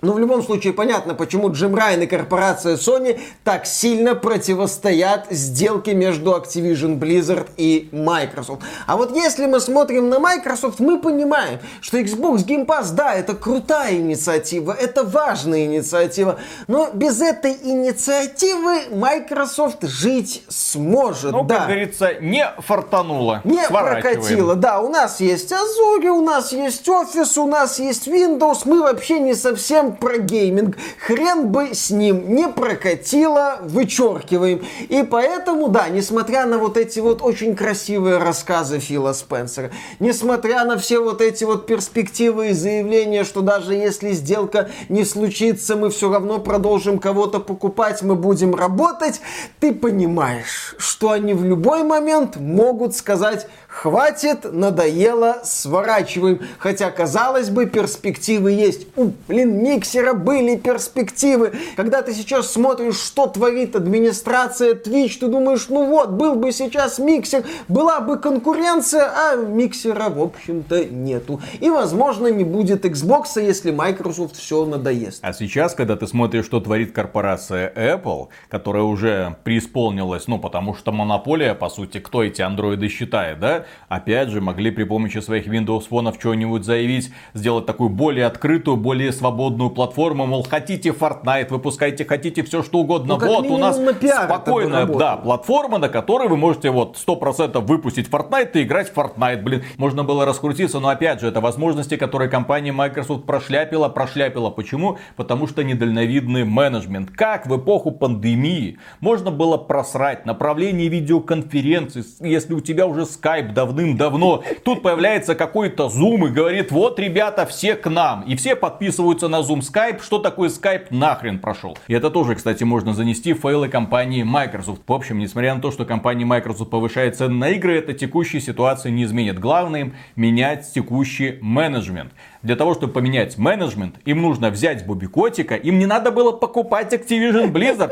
Но 0.02 0.08
ну, 0.12 0.14
в 0.14 0.20
любом 0.20 0.44
случае 0.44 0.74
понятно, 0.74 1.14
почему 1.14 1.52
Джим 1.52 1.74
Райан 1.74 2.02
и 2.02 2.06
корпорация 2.06 2.76
Sony 2.76 3.20
так 3.46 3.66
сильно 3.66 4.14
противостоят 4.14 5.28
сделке 5.30 5.94
между 5.94 6.32
Activision 6.32 7.00
Blizzard 7.00 7.48
и 7.56 7.90
Microsoft. 7.94 8.64
А 8.88 8.98
вот 8.98 9.16
если 9.16 9.46
мы 9.46 9.60
смотрим 9.60 10.10
на 10.10 10.20
Microsoft, 10.20 10.80
мы 10.80 11.00
понимаем, 11.00 11.60
что 11.80 12.00
Xbox 12.00 12.46
Game 12.46 12.66
Pass, 12.66 12.92
да, 12.92 13.14
это 13.14 13.36
крутая 13.36 13.96
инициатива, 13.96 14.76
это 14.78 15.04
важная 15.04 15.66
инициатива, 15.66 16.40
но 16.68 16.90
без 16.92 17.22
этой 17.22 17.54
инициативы 17.54 18.86
Microsoft 18.92 19.84
жить 19.84 20.44
сможет. 20.50 21.32
Ну, 21.32 21.44
да. 21.44 21.60
как 21.60 21.68
говорится, 21.68 22.16
не 22.20 22.46
фартануло. 22.60 23.42
Не 23.44 23.68
прокатило, 23.68 24.56
да. 24.56 24.82
У 24.82 24.90
нас 24.90 25.20
есть 25.20 25.52
Azure, 25.52 26.10
у 26.10 26.22
нас 26.22 26.52
есть 26.52 26.88
Office, 26.88 27.40
у 27.40 27.48
нас 27.48 27.80
есть 27.80 28.08
Windows. 28.08 28.62
Мы 28.66 28.82
вообще 28.82 29.20
не 29.20 29.36
совсем 29.36 29.96
про 29.96 30.18
гейминг. 30.18 30.78
Хрен 31.06 31.50
бы 31.50 31.76
с 31.76 31.92
ним. 31.92 32.34
Не 32.34 32.48
прокатило, 32.48 33.60
вычеркиваем. 33.62 34.66
И 34.90 35.04
поэтому, 35.04 35.68
да, 35.68 35.90
несмотря 35.90 36.46
на 36.46 36.58
вот 36.58 36.78
эти 36.78 37.00
вот 37.00 37.22
очень 37.22 37.56
красивые 37.56 37.83
рассказы 37.90 38.80
Фила 38.80 39.14
Спенсера, 39.14 39.72
несмотря 40.00 40.66
на 40.66 40.78
все 40.78 41.00
вот 41.00 41.22
эти 41.22 41.44
вот 41.44 41.66
перспективы 41.66 42.50
и 42.50 42.54
заявления, 42.54 43.24
что 43.24 43.42
даже 43.42 43.74
если 43.74 44.12
сделка 44.12 44.70
не 44.90 45.06
случится, 45.06 45.76
мы 45.76 45.90
все 45.90 46.12
равно 46.12 46.40
продолжим 46.40 47.00
кого-то 47.00 47.40
покупать, 47.40 48.02
мы 48.02 48.16
будем 48.16 48.56
работать, 48.56 49.22
ты 49.60 49.74
понимаешь, 49.74 50.76
что 50.78 51.12
они 51.12 51.34
в 51.34 51.44
любой 51.44 51.84
момент 51.84 52.38
могут 52.38 52.96
сказать 52.96 53.48
Хватит, 53.74 54.54
надоело, 54.54 55.42
сворачиваем. 55.44 56.42
Хотя, 56.60 56.92
казалось 56.92 57.50
бы, 57.50 57.66
перспективы 57.66 58.52
есть. 58.52 58.88
У, 58.96 59.12
блин, 59.28 59.64
миксера 59.64 60.14
были 60.14 60.56
перспективы. 60.56 61.54
Когда 61.76 62.04
ты 62.04 62.14
сейчас 62.14 62.52
смотришь, 62.52 63.00
что 63.00 63.26
творит 63.26 63.76
администрация 63.76 64.76
Twitch, 64.76 65.18
ты 65.20 65.28
думаешь, 65.28 65.66
ну 65.70 65.88
вот, 65.88 66.12
был 66.12 66.36
бы 66.36 66.52
сейчас 66.52 67.00
миксер, 67.00 67.46
была 67.68 68.00
бы 68.00 68.20
конкуренция, 68.20 69.12
а 69.12 69.36
миксера, 69.36 70.10
в 70.10 70.22
общем-то, 70.22 70.86
нету. 70.86 71.42
И, 71.60 71.70
возможно, 71.70 72.28
не 72.28 72.44
будет 72.44 72.86
Xbox, 72.86 73.42
если 73.42 73.72
Microsoft 73.72 74.38
все 74.38 74.66
надоест. 74.66 75.20
А 75.24 75.34
сейчас, 75.34 75.74
когда 75.74 75.96
ты 75.96 76.06
смотришь, 76.06 76.46
что 76.46 76.60
творит 76.60 76.94
корпорация 76.94 77.74
Apple, 77.76 78.28
которая 78.50 78.84
уже 78.84 79.36
преисполнилась, 79.44 80.28
ну, 80.28 80.38
потому 80.38 80.76
что 80.76 80.92
монополия, 80.92 81.56
по 81.56 81.70
сути, 81.70 82.00
кто 82.00 82.24
эти 82.24 82.44
андроиды 82.44 82.88
считает, 82.88 83.40
да? 83.40 83.63
Опять 83.90 84.30
же, 84.30 84.42
могли 84.42 84.72
при 84.72 84.84
помощи 84.84 85.20
своих 85.20 85.48
Windows 85.48 85.88
фонов 85.88 86.16
что-нибудь 86.20 86.64
заявить, 86.64 87.12
сделать 87.34 87.66
такую 87.66 87.90
более 87.90 88.26
открытую, 88.26 88.78
более 88.78 89.12
свободную 89.12 89.70
платформу, 89.70 90.26
мол, 90.26 90.44
хотите 90.44 90.90
Fortnite, 90.90 91.50
выпускайте, 91.50 92.06
хотите 92.06 92.44
все 92.44 92.64
что 92.64 92.80
угодно. 92.80 93.18
Ну, 93.18 93.28
вот 93.28 93.46
у 93.48 93.58
нас 93.58 93.78
спокойная, 93.78 94.86
да, 94.86 95.18
платформа, 95.18 95.78
на 95.78 95.90
которой 95.90 96.28
вы 96.28 96.38
можете 96.38 96.70
вот 96.70 96.98
100% 96.98 97.60
выпустить 97.62 98.10
Fortnite 98.10 98.52
и 98.54 98.64
играть 98.64 98.92
в 98.92 98.98
Fortnite, 98.98 99.42
блин. 99.42 99.64
Можно 99.78 100.04
было 100.04 100.26
раскрутиться, 100.26 100.80
но 100.80 100.90
опять 100.90 101.22
же, 101.22 101.28
это 101.28 101.42
возможности, 101.42 101.98
которые 101.98 102.30
компания 102.30 102.72
Microsoft 102.72 103.26
прошляпила, 103.26 103.90
прошляпила. 103.90 104.50
Почему? 104.50 104.98
Потому 105.16 105.48
что 105.48 105.64
недальновидный 105.64 106.44
менеджмент. 106.44 107.12
Как 107.12 107.48
в 107.48 107.58
эпоху 107.58 107.92
пандемии 107.92 108.78
можно 109.00 109.32
было 109.32 109.58
просрать 109.58 110.26
направление 110.26 110.88
видеоконференции, 110.88 112.04
если 112.20 112.54
у 112.54 112.60
тебя 112.60 112.88
уже 112.88 113.02
Skype 113.02 113.53
давным-давно. 113.54 114.44
Тут 114.64 114.82
появляется 114.82 115.36
какой-то 115.36 115.88
Zoom 115.88 116.28
и 116.28 116.32
говорит, 116.32 116.72
вот, 116.72 117.00
ребята, 117.00 117.46
все 117.46 117.76
к 117.76 117.90
нам. 117.90 118.24
И 118.24 118.36
все 118.36 118.56
подписываются 118.56 119.28
на 119.28 119.42
Zoom 119.42 119.60
Skype. 119.60 120.02
Что 120.02 120.20
такое 120.20 120.50
Skype? 120.50 120.88
Нахрен 120.90 121.40
прошел. 121.40 121.78
И 121.88 121.94
это 121.94 122.10
тоже, 122.10 122.36
кстати, 122.36 122.64
можно 122.64 122.94
занести 122.94 123.34
в 123.34 123.42
файлы 123.42 123.70
компании 123.70 124.24
Microsoft. 124.24 124.82
В 124.88 124.94
общем, 124.94 125.20
несмотря 125.20 125.56
на 125.56 125.62
то, 125.62 125.72
что 125.72 125.86
компания 125.86 126.26
Microsoft 126.26 126.70
повышает 126.70 127.18
цены 127.18 127.36
на 127.36 127.50
игры, 127.50 127.78
это 127.78 127.94
текущей 127.94 128.40
ситуации 128.40 128.90
не 128.90 129.04
изменит. 129.04 129.40
Главное 129.40 129.82
им 129.82 129.94
менять 130.16 130.72
текущий 130.74 131.38
менеджмент 131.42 132.12
для 132.44 132.58
того, 132.58 132.74
чтобы 132.74 132.94
поменять 132.94 133.38
менеджмент, 133.38 133.96
им 134.06 134.22
нужно 134.22 134.50
взять 134.50 134.86
Бобби 134.86 135.08
Котика, 135.08 135.56
им 135.56 135.80
не 135.80 135.86
надо 135.86 136.12
было 136.12 136.34
покупать 136.34 136.94
Activision 136.94 137.52
Blizzard. 137.52 137.92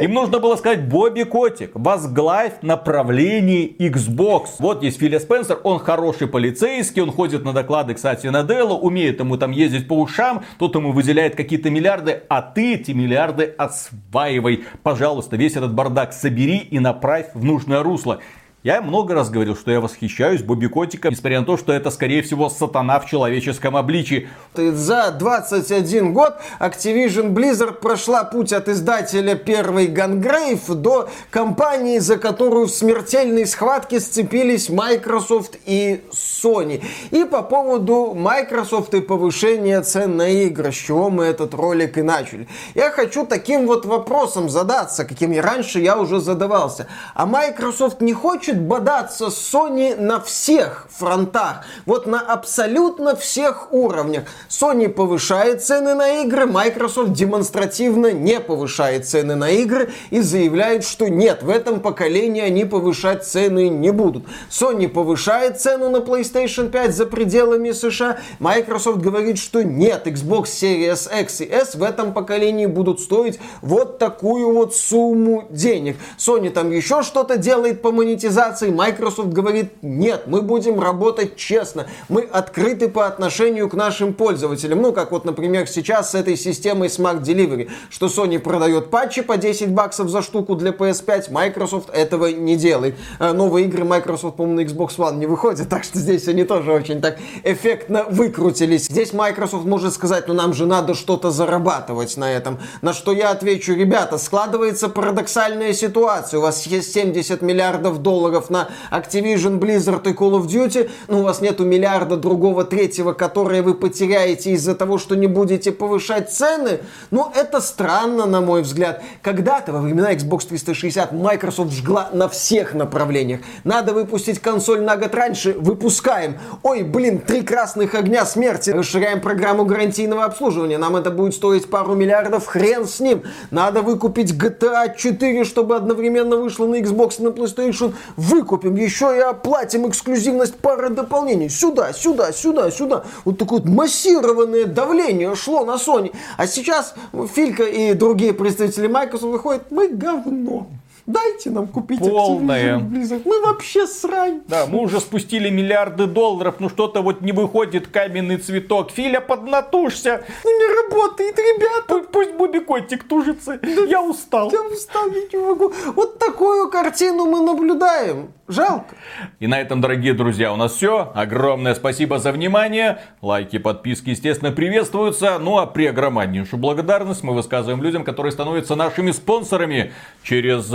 Им 0.00 0.14
нужно 0.14 0.38
было 0.38 0.54
сказать, 0.54 0.88
Бобби 0.88 1.24
Котик, 1.24 1.72
возглавь 1.74 2.62
направление 2.62 3.68
Xbox. 3.68 4.50
Вот 4.60 4.84
есть 4.84 5.00
Филя 5.00 5.18
Спенсер, 5.18 5.58
он 5.64 5.80
хороший 5.80 6.28
полицейский, 6.28 7.02
он 7.02 7.10
ходит 7.10 7.44
на 7.44 7.52
доклады, 7.52 7.94
кстати, 7.94 8.28
на 8.28 8.44
Дело, 8.44 8.74
умеет 8.74 9.18
ему 9.18 9.36
там 9.36 9.50
ездить 9.50 9.88
по 9.88 9.94
ушам, 9.94 10.44
тот 10.58 10.76
ему 10.76 10.92
выделяет 10.92 11.34
какие-то 11.34 11.68
миллиарды, 11.68 12.22
а 12.28 12.40
ты 12.40 12.74
эти 12.74 12.92
миллиарды 12.92 13.52
осваивай. 13.58 14.64
Пожалуйста, 14.84 15.36
весь 15.36 15.56
этот 15.56 15.74
бардак 15.74 16.12
собери 16.12 16.58
и 16.58 16.78
направь 16.78 17.26
в 17.34 17.44
нужное 17.44 17.82
русло. 17.82 18.20
Я 18.64 18.82
много 18.82 19.14
раз 19.14 19.30
говорил, 19.30 19.54
что 19.54 19.70
я 19.70 19.80
восхищаюсь 19.80 20.42
Бобби 20.42 20.66
Котиком, 20.66 21.12
несмотря 21.12 21.38
на 21.38 21.46
то, 21.46 21.56
что 21.56 21.72
это, 21.72 21.92
скорее 21.92 22.22
всего, 22.22 22.48
сатана 22.48 22.98
в 22.98 23.06
человеческом 23.06 23.76
обличии. 23.76 24.28
За 24.56 25.12
21 25.12 26.12
год 26.12 26.34
Activision 26.58 27.34
Blizzard 27.34 27.74
прошла 27.74 28.24
путь 28.24 28.52
от 28.52 28.68
издателя 28.68 29.36
первой 29.36 29.86
Gungrave 29.86 30.74
до 30.74 31.08
компании, 31.30 32.00
за 32.00 32.16
которую 32.18 32.66
в 32.66 32.72
смертельной 32.72 33.46
схватке 33.46 34.00
сцепились 34.00 34.68
Microsoft 34.68 35.56
и 35.64 36.02
Sony. 36.10 36.82
И 37.12 37.24
по 37.24 37.42
поводу 37.42 38.12
Microsoft 38.12 38.92
и 38.94 39.00
повышения 39.00 39.80
цен 39.82 40.16
на 40.16 40.28
игры, 40.30 40.72
с 40.72 40.74
чего 40.74 41.10
мы 41.10 41.26
этот 41.26 41.54
ролик 41.54 41.96
и 41.96 42.02
начали. 42.02 42.48
Я 42.74 42.90
хочу 42.90 43.24
таким 43.24 43.68
вот 43.68 43.86
вопросом 43.86 44.48
задаться, 44.48 45.04
каким 45.04 45.30
и 45.32 45.38
раньше 45.38 45.78
я 45.78 45.96
уже 45.96 46.18
задавался. 46.18 46.88
А 47.14 47.24
Microsoft 47.24 48.00
не 48.00 48.12
хочет 48.12 48.47
хочет 48.48 48.62
бодаться 48.62 49.28
с 49.28 49.54
Sony 49.54 49.94
на 50.00 50.20
всех 50.20 50.86
фронтах. 50.90 51.66
Вот 51.84 52.06
на 52.06 52.20
абсолютно 52.20 53.14
всех 53.14 53.72
уровнях. 53.72 54.24
Sony 54.48 54.88
повышает 54.88 55.62
цены 55.62 55.94
на 55.94 56.22
игры, 56.22 56.46
Microsoft 56.46 57.12
демонстративно 57.12 58.12
не 58.12 58.40
повышает 58.40 59.06
цены 59.06 59.34
на 59.34 59.50
игры 59.50 59.90
и 60.08 60.20
заявляет, 60.20 60.84
что 60.84 61.08
нет, 61.08 61.42
в 61.42 61.50
этом 61.50 61.80
поколении 61.80 62.40
они 62.40 62.64
повышать 62.64 63.26
цены 63.26 63.68
не 63.68 63.90
будут. 63.90 64.24
Sony 64.50 64.88
повышает 64.88 65.60
цену 65.60 65.90
на 65.90 65.98
PlayStation 65.98 66.70
5 66.70 66.94
за 66.94 67.04
пределами 67.04 67.72
США, 67.72 68.18
Microsoft 68.38 69.00
говорит, 69.00 69.38
что 69.38 69.62
нет, 69.62 70.06
Xbox 70.06 70.44
Series 70.44 71.20
X 71.20 71.42
и 71.42 71.44
S 71.44 71.74
в 71.74 71.82
этом 71.82 72.14
поколении 72.14 72.66
будут 72.66 73.00
стоить 73.00 73.38
вот 73.60 73.98
такую 73.98 74.54
вот 74.54 74.74
сумму 74.74 75.46
денег. 75.50 75.96
Sony 76.16 76.48
там 76.48 76.70
еще 76.70 77.02
что-то 77.02 77.36
делает 77.36 77.82
по 77.82 77.92
монетизации, 77.92 78.37
монетизации 78.38 78.70
Microsoft 78.70 79.30
говорит, 79.30 79.72
нет, 79.82 80.24
мы 80.26 80.42
будем 80.42 80.80
работать 80.80 81.36
честно, 81.36 81.86
мы 82.08 82.22
открыты 82.22 82.88
по 82.88 83.06
отношению 83.06 83.68
к 83.68 83.74
нашим 83.74 84.14
пользователям. 84.14 84.80
Ну, 84.80 84.92
как 84.92 85.10
вот, 85.10 85.24
например, 85.24 85.66
сейчас 85.66 86.12
с 86.12 86.14
этой 86.14 86.36
системой 86.36 86.88
Smart 86.88 87.22
Delivery, 87.22 87.68
что 87.90 88.06
Sony 88.06 88.38
продает 88.38 88.90
патчи 88.90 89.22
по 89.22 89.36
10 89.36 89.70
баксов 89.70 90.08
за 90.08 90.22
штуку 90.22 90.54
для 90.54 90.70
PS5, 90.70 91.32
Microsoft 91.32 91.90
этого 91.90 92.26
не 92.26 92.56
делает. 92.56 92.94
А 93.18 93.32
новые 93.32 93.66
игры 93.66 93.84
Microsoft, 93.84 94.36
по-моему, 94.36 94.60
на 94.60 94.64
Xbox 94.64 94.96
One 94.96 95.16
не 95.16 95.26
выходят, 95.26 95.68
так 95.70 95.84
что 95.84 95.98
здесь 95.98 96.28
они 96.28 96.44
тоже 96.44 96.72
очень 96.72 97.00
так 97.00 97.18
эффектно 97.44 98.04
выкрутились. 98.08 98.86
Здесь 98.86 99.12
Microsoft 99.12 99.64
может 99.64 99.94
сказать, 99.94 100.28
ну 100.28 100.34
нам 100.34 100.54
же 100.54 100.66
надо 100.66 100.94
что-то 100.94 101.30
зарабатывать 101.30 102.16
на 102.16 102.30
этом. 102.30 102.58
На 102.82 102.92
что 102.92 103.12
я 103.12 103.30
отвечу, 103.30 103.74
ребята, 103.74 104.18
складывается 104.18 104.88
парадоксальная 104.88 105.72
ситуация. 105.72 106.38
У 106.38 106.42
вас 106.42 106.66
есть 106.66 106.92
70 106.92 107.42
миллиардов 107.42 107.98
долларов 107.98 108.27
долларов 108.28 108.50
на 108.50 108.68
Activision, 108.90 109.58
Blizzard 109.58 110.08
и 110.08 110.12
Call 110.12 110.32
of 110.32 110.46
Duty, 110.46 110.90
но 111.08 111.20
у 111.20 111.22
вас 111.22 111.40
нету 111.40 111.64
миллиарда 111.64 112.16
другого 112.16 112.64
третьего, 112.64 113.12
которые 113.12 113.62
вы 113.62 113.74
потеряете 113.74 114.50
из-за 114.52 114.74
того, 114.74 114.98
что 114.98 115.16
не 115.16 115.26
будете 115.26 115.72
повышать 115.72 116.30
цены, 116.30 116.80
ну 117.10 117.30
это 117.34 117.60
странно, 117.60 118.26
на 118.26 118.40
мой 118.40 118.62
взгляд. 118.62 119.02
Когда-то 119.22 119.72
во 119.72 119.80
времена 119.80 120.12
Xbox 120.12 120.48
360 120.48 121.12
Microsoft 121.12 121.72
жгла 121.72 122.10
на 122.12 122.28
всех 122.28 122.74
направлениях. 122.74 123.40
Надо 123.64 123.92
выпустить 123.92 124.40
консоль 124.40 124.82
на 124.82 124.96
год 124.96 125.14
раньше, 125.14 125.54
выпускаем. 125.58 126.38
Ой, 126.62 126.82
блин, 126.82 127.20
три 127.20 127.42
красных 127.42 127.94
огня 127.94 128.26
смерти. 128.26 128.70
Расширяем 128.70 129.20
программу 129.20 129.64
гарантийного 129.64 130.24
обслуживания. 130.24 130.78
Нам 130.78 130.96
это 130.96 131.10
будет 131.10 131.34
стоить 131.34 131.70
пару 131.70 131.94
миллиардов, 131.94 132.46
хрен 132.46 132.86
с 132.86 133.00
ним. 133.00 133.22
Надо 133.50 133.82
выкупить 133.82 134.32
GTA 134.32 134.96
4, 134.96 135.44
чтобы 135.44 135.76
одновременно 135.76 136.36
вышло 136.36 136.66
на 136.66 136.76
Xbox 136.76 137.16
и 137.18 137.22
на 137.22 137.28
PlayStation 137.28 137.94
выкупим, 138.18 138.74
еще 138.74 139.16
и 139.16 139.20
оплатим 139.20 139.88
эксклюзивность 139.88 140.56
пары 140.56 140.90
дополнений. 140.90 141.48
Сюда, 141.48 141.92
сюда, 141.92 142.32
сюда, 142.32 142.70
сюда. 142.70 143.04
Вот 143.24 143.38
такое 143.38 143.60
вот 143.60 143.68
массированное 143.68 144.66
давление 144.66 145.34
шло 145.36 145.64
на 145.64 145.76
Sony. 145.76 146.12
А 146.36 146.46
сейчас 146.46 146.94
Филька 147.34 147.62
и 147.62 147.94
другие 147.94 148.34
представители 148.34 148.88
Microsoft 148.88 149.32
выходят, 149.32 149.70
мы 149.70 149.88
говно. 149.88 150.66
Дайте 151.08 151.48
нам 151.48 151.66
купить. 151.66 152.00
Activision 152.00 152.90
Blizzard. 152.90 153.22
Мы 153.24 153.40
вообще 153.40 153.86
срань. 153.86 154.42
Да, 154.46 154.66
мы 154.66 154.80
уже 154.80 155.00
спустили 155.00 155.48
миллиарды 155.48 156.06
долларов, 156.06 156.56
ну 156.58 156.68
что-то 156.68 157.00
вот 157.00 157.22
не 157.22 157.32
выходит 157.32 157.86
каменный 157.86 158.36
цветок. 158.36 158.90
Филя, 158.90 159.22
поднатужься. 159.22 160.22
Ну 160.44 160.50
не 160.50 160.82
работает, 160.84 161.38
ребята. 161.38 161.86
Пусть, 161.88 162.10
пусть 162.10 162.34
Буби 162.34 162.58
Котик 162.58 163.08
тужится. 163.08 163.58
Я 163.88 164.02
устал. 164.02 164.52
Я 164.52 164.62
устал, 164.62 165.08
я 165.08 165.22
не 165.32 165.42
могу. 165.42 165.72
Вот 165.94 166.18
такую 166.18 166.68
картину 166.70 167.24
мы 167.24 167.40
наблюдаем. 167.40 168.28
Жалко. 168.46 168.94
И 169.40 169.46
на 169.46 169.60
этом, 169.60 169.80
дорогие 169.80 170.12
друзья, 170.14 170.52
у 170.52 170.56
нас 170.56 170.72
все. 170.72 171.10
Огромное 171.14 171.74
спасибо 171.74 172.18
за 172.18 172.32
внимание. 172.32 173.00
Лайки, 173.22 173.58
подписки, 173.58 174.10
естественно, 174.10 174.52
приветствуются. 174.52 175.38
Ну 175.38 175.58
а 175.58 175.66
при 175.66 175.86
огромнейшую 175.86 176.60
благодарность 176.60 177.22
мы 177.22 177.34
высказываем 177.34 177.82
людям, 177.82 178.04
которые 178.04 178.32
становятся 178.32 178.74
нашими 178.74 179.10
спонсорами 179.10 179.92
через 180.22 180.70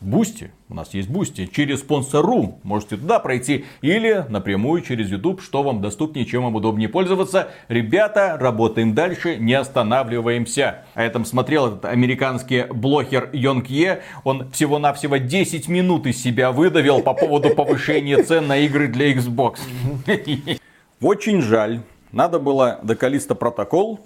Boosty, 0.00 0.50
у 0.70 0.74
нас 0.74 0.94
есть 0.94 1.10
Boosty, 1.10 1.46
через 1.46 1.80
спонсору 1.80 2.58
можете 2.62 2.96
туда 2.96 3.18
пройти 3.18 3.66
или 3.82 4.24
напрямую 4.30 4.80
через 4.80 5.10
YouTube, 5.10 5.42
что 5.42 5.62
вам 5.62 5.82
доступнее, 5.82 6.24
чем 6.24 6.44
вам 6.44 6.54
удобнее 6.54 6.88
пользоваться. 6.88 7.50
Ребята, 7.68 8.38
работаем 8.40 8.94
дальше, 8.94 9.36
не 9.36 9.52
останавливаемся. 9.52 10.84
А 10.94 11.02
этом 11.02 11.26
смотрел 11.26 11.66
этот 11.66 11.84
американский 11.84 12.64
блогер 12.70 13.28
YongYea. 13.34 14.00
Он 14.24 14.50
всего-навсего 14.50 15.18
10 15.18 15.68
минут 15.68 16.06
из 16.06 16.22
себя 16.22 16.50
выдавил 16.50 17.02
по 17.02 17.12
поводу 17.12 17.50
повышения 17.54 18.22
цен 18.22 18.46
на 18.46 18.56
игры 18.56 18.88
для 18.88 19.12
Xbox. 19.12 19.58
Очень 21.02 21.42
жаль. 21.42 21.80
Надо 22.10 22.38
было 22.38 22.80
до 22.82 22.96
Калиста 22.96 23.34
протокол 23.34 24.00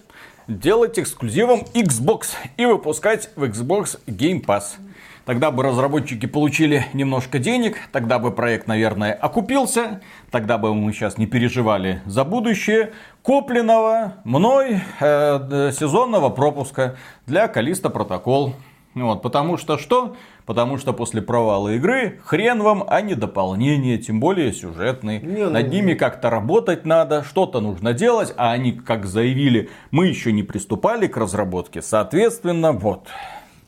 делать 0.48 0.98
эксклюзивом 0.98 1.60
Xbox 1.72 2.34
и 2.56 2.66
выпускать 2.66 3.30
в 3.36 3.44
Xbox 3.44 3.98
Game 4.06 4.44
Pass. 4.44 4.76
Тогда 5.24 5.50
бы 5.50 5.62
разработчики 5.62 6.26
получили 6.26 6.86
немножко 6.92 7.38
денег, 7.38 7.76
тогда 7.92 8.18
бы 8.18 8.30
проект, 8.30 8.66
наверное, 8.66 9.14
окупился, 9.14 10.02
тогда 10.30 10.58
бы 10.58 10.74
мы 10.74 10.92
сейчас 10.92 11.16
не 11.16 11.26
переживали 11.26 12.02
за 12.04 12.24
будущее 12.24 12.92
купленного 13.22 14.16
мной 14.24 14.82
э, 15.00 15.70
сезонного 15.72 16.28
пропуска 16.28 16.96
для 17.26 17.48
Калиста 17.48 17.88
Протокол. 17.88 18.54
Вот, 18.94 19.22
потому 19.22 19.56
что 19.56 19.76
что? 19.78 20.14
Потому 20.46 20.76
что 20.76 20.92
после 20.92 21.20
провала 21.22 21.70
игры 21.70 22.20
хрен 22.22 22.62
вам, 22.62 22.84
а 22.86 23.00
не 23.00 23.14
дополнение, 23.14 23.98
тем 23.98 24.20
более 24.20 24.52
сюжетный. 24.52 25.20
Не, 25.20 25.44
ну... 25.44 25.50
Над 25.50 25.68
ними 25.70 25.94
как-то 25.94 26.30
работать 26.30 26.84
надо, 26.84 27.24
что-то 27.24 27.60
нужно 27.60 27.92
делать, 27.92 28.32
а 28.36 28.52
они, 28.52 28.72
как 28.72 29.06
заявили, 29.06 29.70
мы 29.90 30.06
еще 30.06 30.32
не 30.32 30.42
приступали 30.42 31.06
к 31.06 31.16
разработке. 31.16 31.82
Соответственно, 31.82 32.72
вот. 32.72 33.08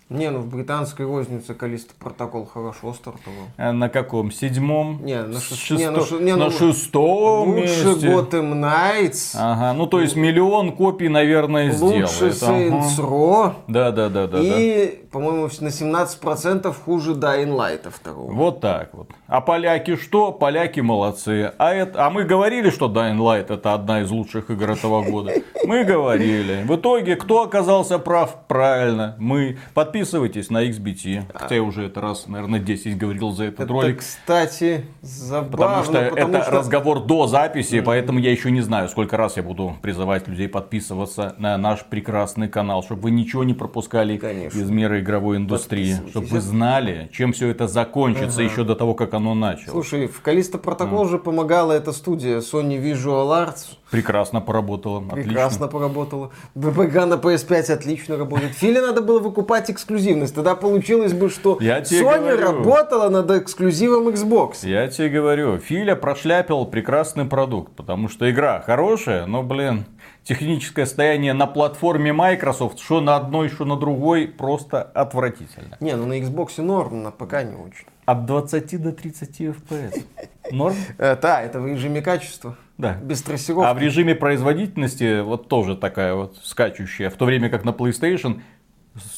Не, 0.08 0.30
ну 0.30 0.38
в 0.38 0.46
британской 0.46 1.04
рознице 1.04 1.52
Калиста 1.52 1.92
протокол 1.98 2.46
хорошо 2.46 2.94
стартовал. 2.94 3.46
А 3.56 3.72
на 3.72 3.88
каком? 3.88 4.30
Седьмом? 4.30 5.04
Не, 5.04 5.24
на, 5.24 5.40
шест... 5.40 5.60
Шесто... 5.60 5.74
не, 5.74 5.90
на, 5.90 6.00
ш... 6.00 6.18
не, 6.20 6.36
на 6.36 6.44
ну, 6.44 6.50
шестом 6.52 7.48
Лучше 7.48 7.86
месте. 7.86 8.06
Gotham 8.06 8.52
Knights. 8.54 9.36
Ага, 9.36 9.72
ну 9.72 9.88
то 9.88 10.00
есть 10.00 10.14
миллион 10.14 10.76
копий, 10.76 11.08
наверное, 11.08 11.72
сделает. 11.72 12.02
Лучше 12.02 12.28
Saints 12.28 12.98
Row. 12.98 13.54
Да, 13.66 13.90
да, 13.90 14.08
да, 14.08 14.28
да. 14.28 14.38
И, 14.40 14.86
да. 14.86 15.08
по-моему, 15.10 15.48
на 15.60 15.68
17% 15.68 16.72
хуже 16.84 17.14
Dying 17.14 17.56
Light 17.56 17.90
второго. 17.90 18.32
Вот 18.32 18.60
так 18.60 18.90
вот. 18.92 19.10
А 19.28 19.40
поляки 19.40 19.96
что? 19.96 20.30
Поляки 20.30 20.80
молодцы. 20.80 21.52
А, 21.58 21.74
это... 21.74 22.06
а 22.06 22.10
мы 22.10 22.24
говорили, 22.24 22.70
что 22.70 22.86
Dying 22.86 23.18
Light 23.18 23.52
это 23.52 23.74
одна 23.74 24.02
из 24.02 24.10
лучших 24.10 24.50
игр 24.50 24.70
этого 24.70 25.02
года. 25.02 25.32
Мы 25.66 25.82
говорили. 25.82 26.62
В 26.64 26.76
итоге, 26.76 27.16
кто 27.16 27.42
оказался 27.42 27.98
прав? 27.98 28.36
Правильно, 28.46 29.16
мы. 29.18 29.58
Подписывайтесь 29.74 30.48
на 30.48 30.64
XBT. 30.64 31.24
Хотя 31.34 31.56
я 31.56 31.62
уже 31.64 31.86
это 31.86 32.00
раз, 32.00 32.28
наверное, 32.28 32.60
10 32.60 32.96
говорил 32.96 33.32
за 33.32 33.46
этот 33.46 33.60
это, 33.60 33.72
ролик. 33.72 33.98
кстати, 33.98 34.84
забавно. 35.02 35.50
Потому 35.50 35.82
что 35.82 36.10
потому 36.10 36.34
это 36.34 36.42
что... 36.44 36.52
разговор 36.52 37.00
до 37.04 37.26
записи, 37.26 37.80
поэтому 37.80 38.20
я 38.20 38.30
еще 38.30 38.52
не 38.52 38.60
знаю, 38.60 38.88
сколько 38.88 39.16
раз 39.16 39.36
я 39.36 39.42
буду 39.42 39.74
призывать 39.82 40.28
людей 40.28 40.48
подписываться 40.48 41.34
на 41.38 41.58
наш 41.58 41.84
прекрасный 41.84 42.48
канал, 42.48 42.84
чтобы 42.84 43.02
вы 43.02 43.10
ничего 43.10 43.42
не 43.42 43.54
пропускали 43.54 44.18
Конечно. 44.18 44.56
из 44.56 44.70
мира 44.70 45.00
игровой 45.00 45.38
индустрии. 45.38 45.96
Чтобы 46.10 46.26
вы 46.28 46.40
знали, 46.40 47.10
чем 47.12 47.32
все 47.32 47.48
это 47.48 47.66
закончится 47.66 48.42
uh-huh. 48.42 48.50
еще 48.50 48.62
до 48.62 48.76
того, 48.76 48.94
как 48.94 49.15
оно 49.16 49.34
началось. 49.34 49.70
Слушай, 49.70 50.06
в 50.06 50.20
Калиста 50.20 50.58
Протокол 50.58 51.06
mm. 51.06 51.10
же 51.10 51.18
помогала 51.18 51.72
эта 51.72 51.92
студия 51.92 52.38
Sony 52.38 52.80
Visual 52.80 53.28
Arts. 53.28 53.76
Прекрасно 53.90 54.40
поработала. 54.40 55.00
Прекрасно 55.00 55.66
отлично. 55.66 55.68
поработала. 55.68 56.30
ББГ 56.54 56.94
на 57.06 57.14
PS5 57.14 57.72
отлично 57.72 58.16
работает. 58.16 58.52
Филе 58.52 58.80
надо 58.80 59.00
было 59.00 59.20
выкупать 59.20 59.70
эксклюзивность. 59.70 60.34
Тогда 60.34 60.54
получилось 60.54 61.12
бы, 61.12 61.30
что 61.30 61.58
Я 61.60 61.80
Sony 61.80 62.34
работала 62.36 63.08
над 63.08 63.30
эксклюзивом 63.30 64.08
Xbox. 64.08 64.68
Я 64.68 64.88
тебе 64.88 65.08
говорю, 65.08 65.58
Филя 65.58 65.96
прошляпил 65.96 66.66
прекрасный 66.66 67.24
продукт. 67.24 67.74
Потому 67.76 68.08
что 68.08 68.30
игра 68.30 68.60
хорошая, 68.60 69.26
но, 69.26 69.42
блин, 69.42 69.86
техническое 70.24 70.86
состояние 70.86 71.32
на 71.32 71.46
платформе 71.46 72.12
Microsoft, 72.12 72.80
что 72.80 73.00
на 73.00 73.16
одной, 73.16 73.48
что 73.48 73.64
на 73.64 73.76
другой, 73.76 74.26
просто 74.26 74.82
отвратительно. 74.82 75.76
Не, 75.80 75.94
ну 75.96 76.06
на 76.06 76.18
Xbox 76.20 76.60
норм, 76.60 77.02
на 77.02 77.10
ПК 77.10 77.44
не 77.44 77.54
очень. 77.54 77.86
От 78.06 78.24
20 78.24 78.80
до 78.80 78.92
30 78.92 79.40
FPS. 79.40 80.04
Норм? 80.52 80.76
Э, 80.98 81.16
да, 81.20 81.42
это 81.42 81.60
в 81.60 81.66
режиме 81.66 82.00
качества. 82.00 82.56
Да. 82.78 82.94
Без 83.02 83.20
трассировки. 83.22 83.68
А 83.68 83.74
в 83.74 83.78
режиме 83.78 84.14
производительности 84.14 85.20
вот 85.22 85.48
тоже 85.48 85.76
такая 85.76 86.14
вот 86.14 86.38
скачущая. 86.42 87.10
В 87.10 87.14
то 87.14 87.24
время 87.24 87.48
как 87.48 87.64
на 87.64 87.70
PlayStation 87.70 88.42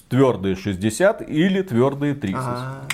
твердые 0.09 0.57
60 0.57 1.29
или 1.29 1.63
твердые 1.63 2.15
30. 2.15 2.41
А, 2.43 2.85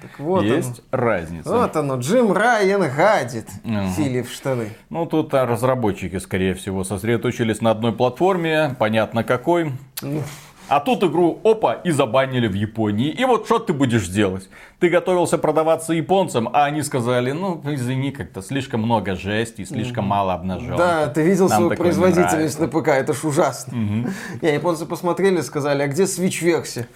так 0.00 0.20
вот 0.20 0.44
Есть 0.44 0.82
оно. 0.90 1.02
разница. 1.02 1.50
Вот 1.50 1.76
оно, 1.76 1.96
Джим 1.96 2.32
Райан 2.32 2.82
гадит 2.94 3.48
угу. 3.64 4.22
В 4.22 4.30
штаны. 4.30 4.68
Ну, 4.88 5.06
тут 5.06 5.34
а, 5.34 5.46
разработчики, 5.46 6.18
скорее 6.18 6.54
всего, 6.54 6.84
сосредоточились 6.84 7.60
на 7.60 7.72
одной 7.72 7.92
платформе, 7.92 8.76
понятно 8.78 9.24
какой. 9.24 9.72
Ну. 10.02 10.22
А 10.70 10.78
тут 10.78 11.02
игру, 11.02 11.40
опа, 11.42 11.74
и 11.74 11.90
забанили 11.90 12.46
в 12.46 12.54
Японии. 12.54 13.10
И 13.10 13.24
вот 13.24 13.46
что 13.46 13.58
ты 13.58 13.72
будешь 13.72 14.06
делать? 14.06 14.48
Ты 14.78 14.88
готовился 14.88 15.36
продаваться 15.36 15.92
японцам, 15.92 16.48
а 16.52 16.64
они 16.66 16.82
сказали, 16.82 17.32
ну, 17.32 17.60
извини, 17.64 18.12
как-то 18.12 18.40
слишком 18.40 18.80
много 18.82 19.16
жести, 19.16 19.64
слишком 19.64 20.04
мало 20.04 20.32
обнаженки. 20.32 20.78
Да, 20.78 21.08
ты 21.08 21.22
видел 21.22 21.48
Нам 21.48 21.62
свою 21.62 21.76
производительность 21.76 22.60
на 22.60 22.68
ПК, 22.68 22.88
это 22.90 23.14
ж 23.14 23.24
ужасно. 23.24 23.76
Угу. 23.76 24.10
Не, 24.42 24.54
японцы 24.54 24.86
посмотрели, 24.86 25.40
сказали, 25.40 25.82
а 25.82 25.88
где 25.88 26.04
Switch-версия? 26.04 26.86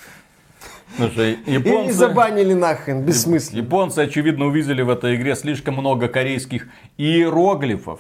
Слушай, 0.97 1.41
японцы... 1.47 1.91
И 1.91 1.93
забанили 1.93 2.53
нахрен, 2.53 3.03
бессмысленно. 3.03 3.59
Японцы, 3.59 3.99
очевидно, 3.99 4.47
увидели 4.47 4.83
в 4.83 4.89
этой 4.89 5.16
игре 5.16 5.35
слишком 5.35 5.75
много 5.75 6.07
корейских 6.07 6.68
иероглифов. 6.97 7.99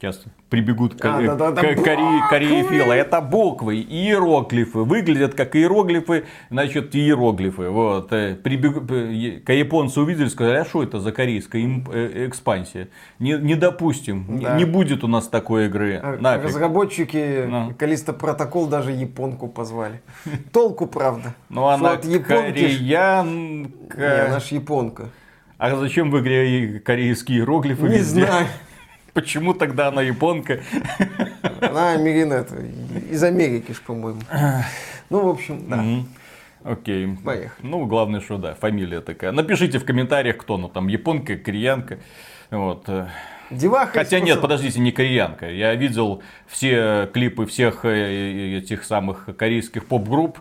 Сейчас 0.00 0.24
прибегут 0.48 0.98
к, 0.98 1.04
а, 1.04 1.36
да, 1.36 1.50
да, 1.50 1.60
к, 1.60 1.76
к 1.76 1.84
корее, 1.84 2.22
кореефилы. 2.30 2.94
Это 2.94 3.20
буквы, 3.20 3.82
иероглифы. 3.82 4.78
Выглядят 4.78 5.34
как 5.34 5.54
иероглифы, 5.56 6.24
значит, 6.48 6.96
иероглифы. 6.96 7.68
Вот. 7.68 8.10
Э, 8.10 8.34
прибег... 8.34 8.86
К 9.44 9.52
японцы 9.52 10.00
увидели, 10.00 10.28
сказали, 10.28 10.56
а 10.56 10.64
что 10.64 10.82
это 10.82 11.00
за 11.00 11.12
корейская 11.12 11.84
э, 11.92 12.28
экспансия? 12.28 12.88
Не, 13.18 13.34
не 13.34 13.56
допустим, 13.56 14.40
да. 14.40 14.54
не, 14.54 14.60
не 14.60 14.64
будет 14.64 15.04
у 15.04 15.06
нас 15.06 15.28
такой 15.28 15.66
игры. 15.66 16.00
А, 16.02 16.16
Нафиг. 16.18 16.46
Разработчики 16.46 17.44
no. 17.46 17.74
Калиста 17.74 18.14
Протокол 18.14 18.68
даже 18.68 18.92
японку 18.92 19.48
позвали. 19.48 20.00
Толку, 20.50 20.86
правда. 20.86 21.34
Ну, 21.50 21.66
она 21.66 21.98
кореянка. 21.98 23.68
Не, 23.98 24.28
она 24.28 24.40
ж 24.40 24.44
японка. 24.44 25.10
А 25.58 25.76
зачем 25.76 26.10
в 26.10 26.18
игре 26.20 26.80
корейские 26.80 27.40
иероглифы 27.40 27.86
Не 27.86 27.98
знаю. 27.98 28.46
Почему 29.14 29.54
тогда 29.54 29.88
она 29.88 30.02
японка? 30.02 30.60
Она 31.60 31.92
Америна, 31.92 32.46
из 33.10 33.22
Америки 33.22 33.74
по-моему. 33.86 34.20
Ну, 35.10 35.26
в 35.26 35.28
общем, 35.28 35.68
да. 35.68 35.84
Окей. 36.62 37.16
Поехали. 37.24 37.50
Ну, 37.62 37.86
главное, 37.86 38.20
что 38.20 38.36
да, 38.36 38.54
фамилия 38.54 39.00
такая. 39.00 39.32
Напишите 39.32 39.78
в 39.78 39.84
комментариях, 39.84 40.36
кто 40.36 40.56
ну 40.56 40.68
там, 40.68 40.88
японка, 40.88 41.36
кореянка. 41.36 41.98
Вот. 42.50 42.88
Деваха 43.50 43.98
Хотя 43.98 44.20
нет, 44.20 44.40
подождите, 44.40 44.78
не 44.78 44.92
кореянка. 44.92 45.50
Я 45.50 45.74
видел 45.74 46.22
все 46.46 47.10
клипы 47.12 47.46
всех 47.46 47.84
э, 47.84 48.58
этих 48.58 48.84
самых 48.84 49.28
корейских 49.36 49.86
поп-групп. 49.86 50.38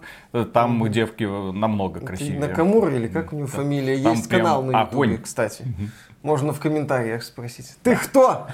Там 0.53 0.83
mm 0.83 0.89
девки 0.89 1.23
намного 1.23 2.01
красивее. 2.01 2.39
Накамура 2.39 2.93
или 2.95 3.07
как 3.07 3.33
у 3.33 3.35
него 3.35 3.47
фамилия? 3.47 3.97
Там 4.03 4.13
Есть 4.13 4.29
канал 4.29 4.63
на 4.63 4.81
ютубе, 4.81 5.17
кстати. 5.17 5.63
mm 5.63 5.89
можно 6.21 6.53
в 6.53 6.59
комментариях 6.59 7.23
спросить. 7.23 7.75
Ты 7.83 7.95
кто? 7.95 8.47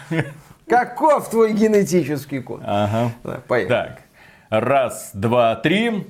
Каков 0.67 1.29
твой 1.29 1.53
генетический 1.53 2.41
код? 2.41 2.61
Ага. 2.65 3.11
Да, 3.23 3.41
поехали. 3.47 3.69
Так. 3.77 4.01
Раз, 4.49 5.11
два, 5.13 5.55
три. 5.55 6.03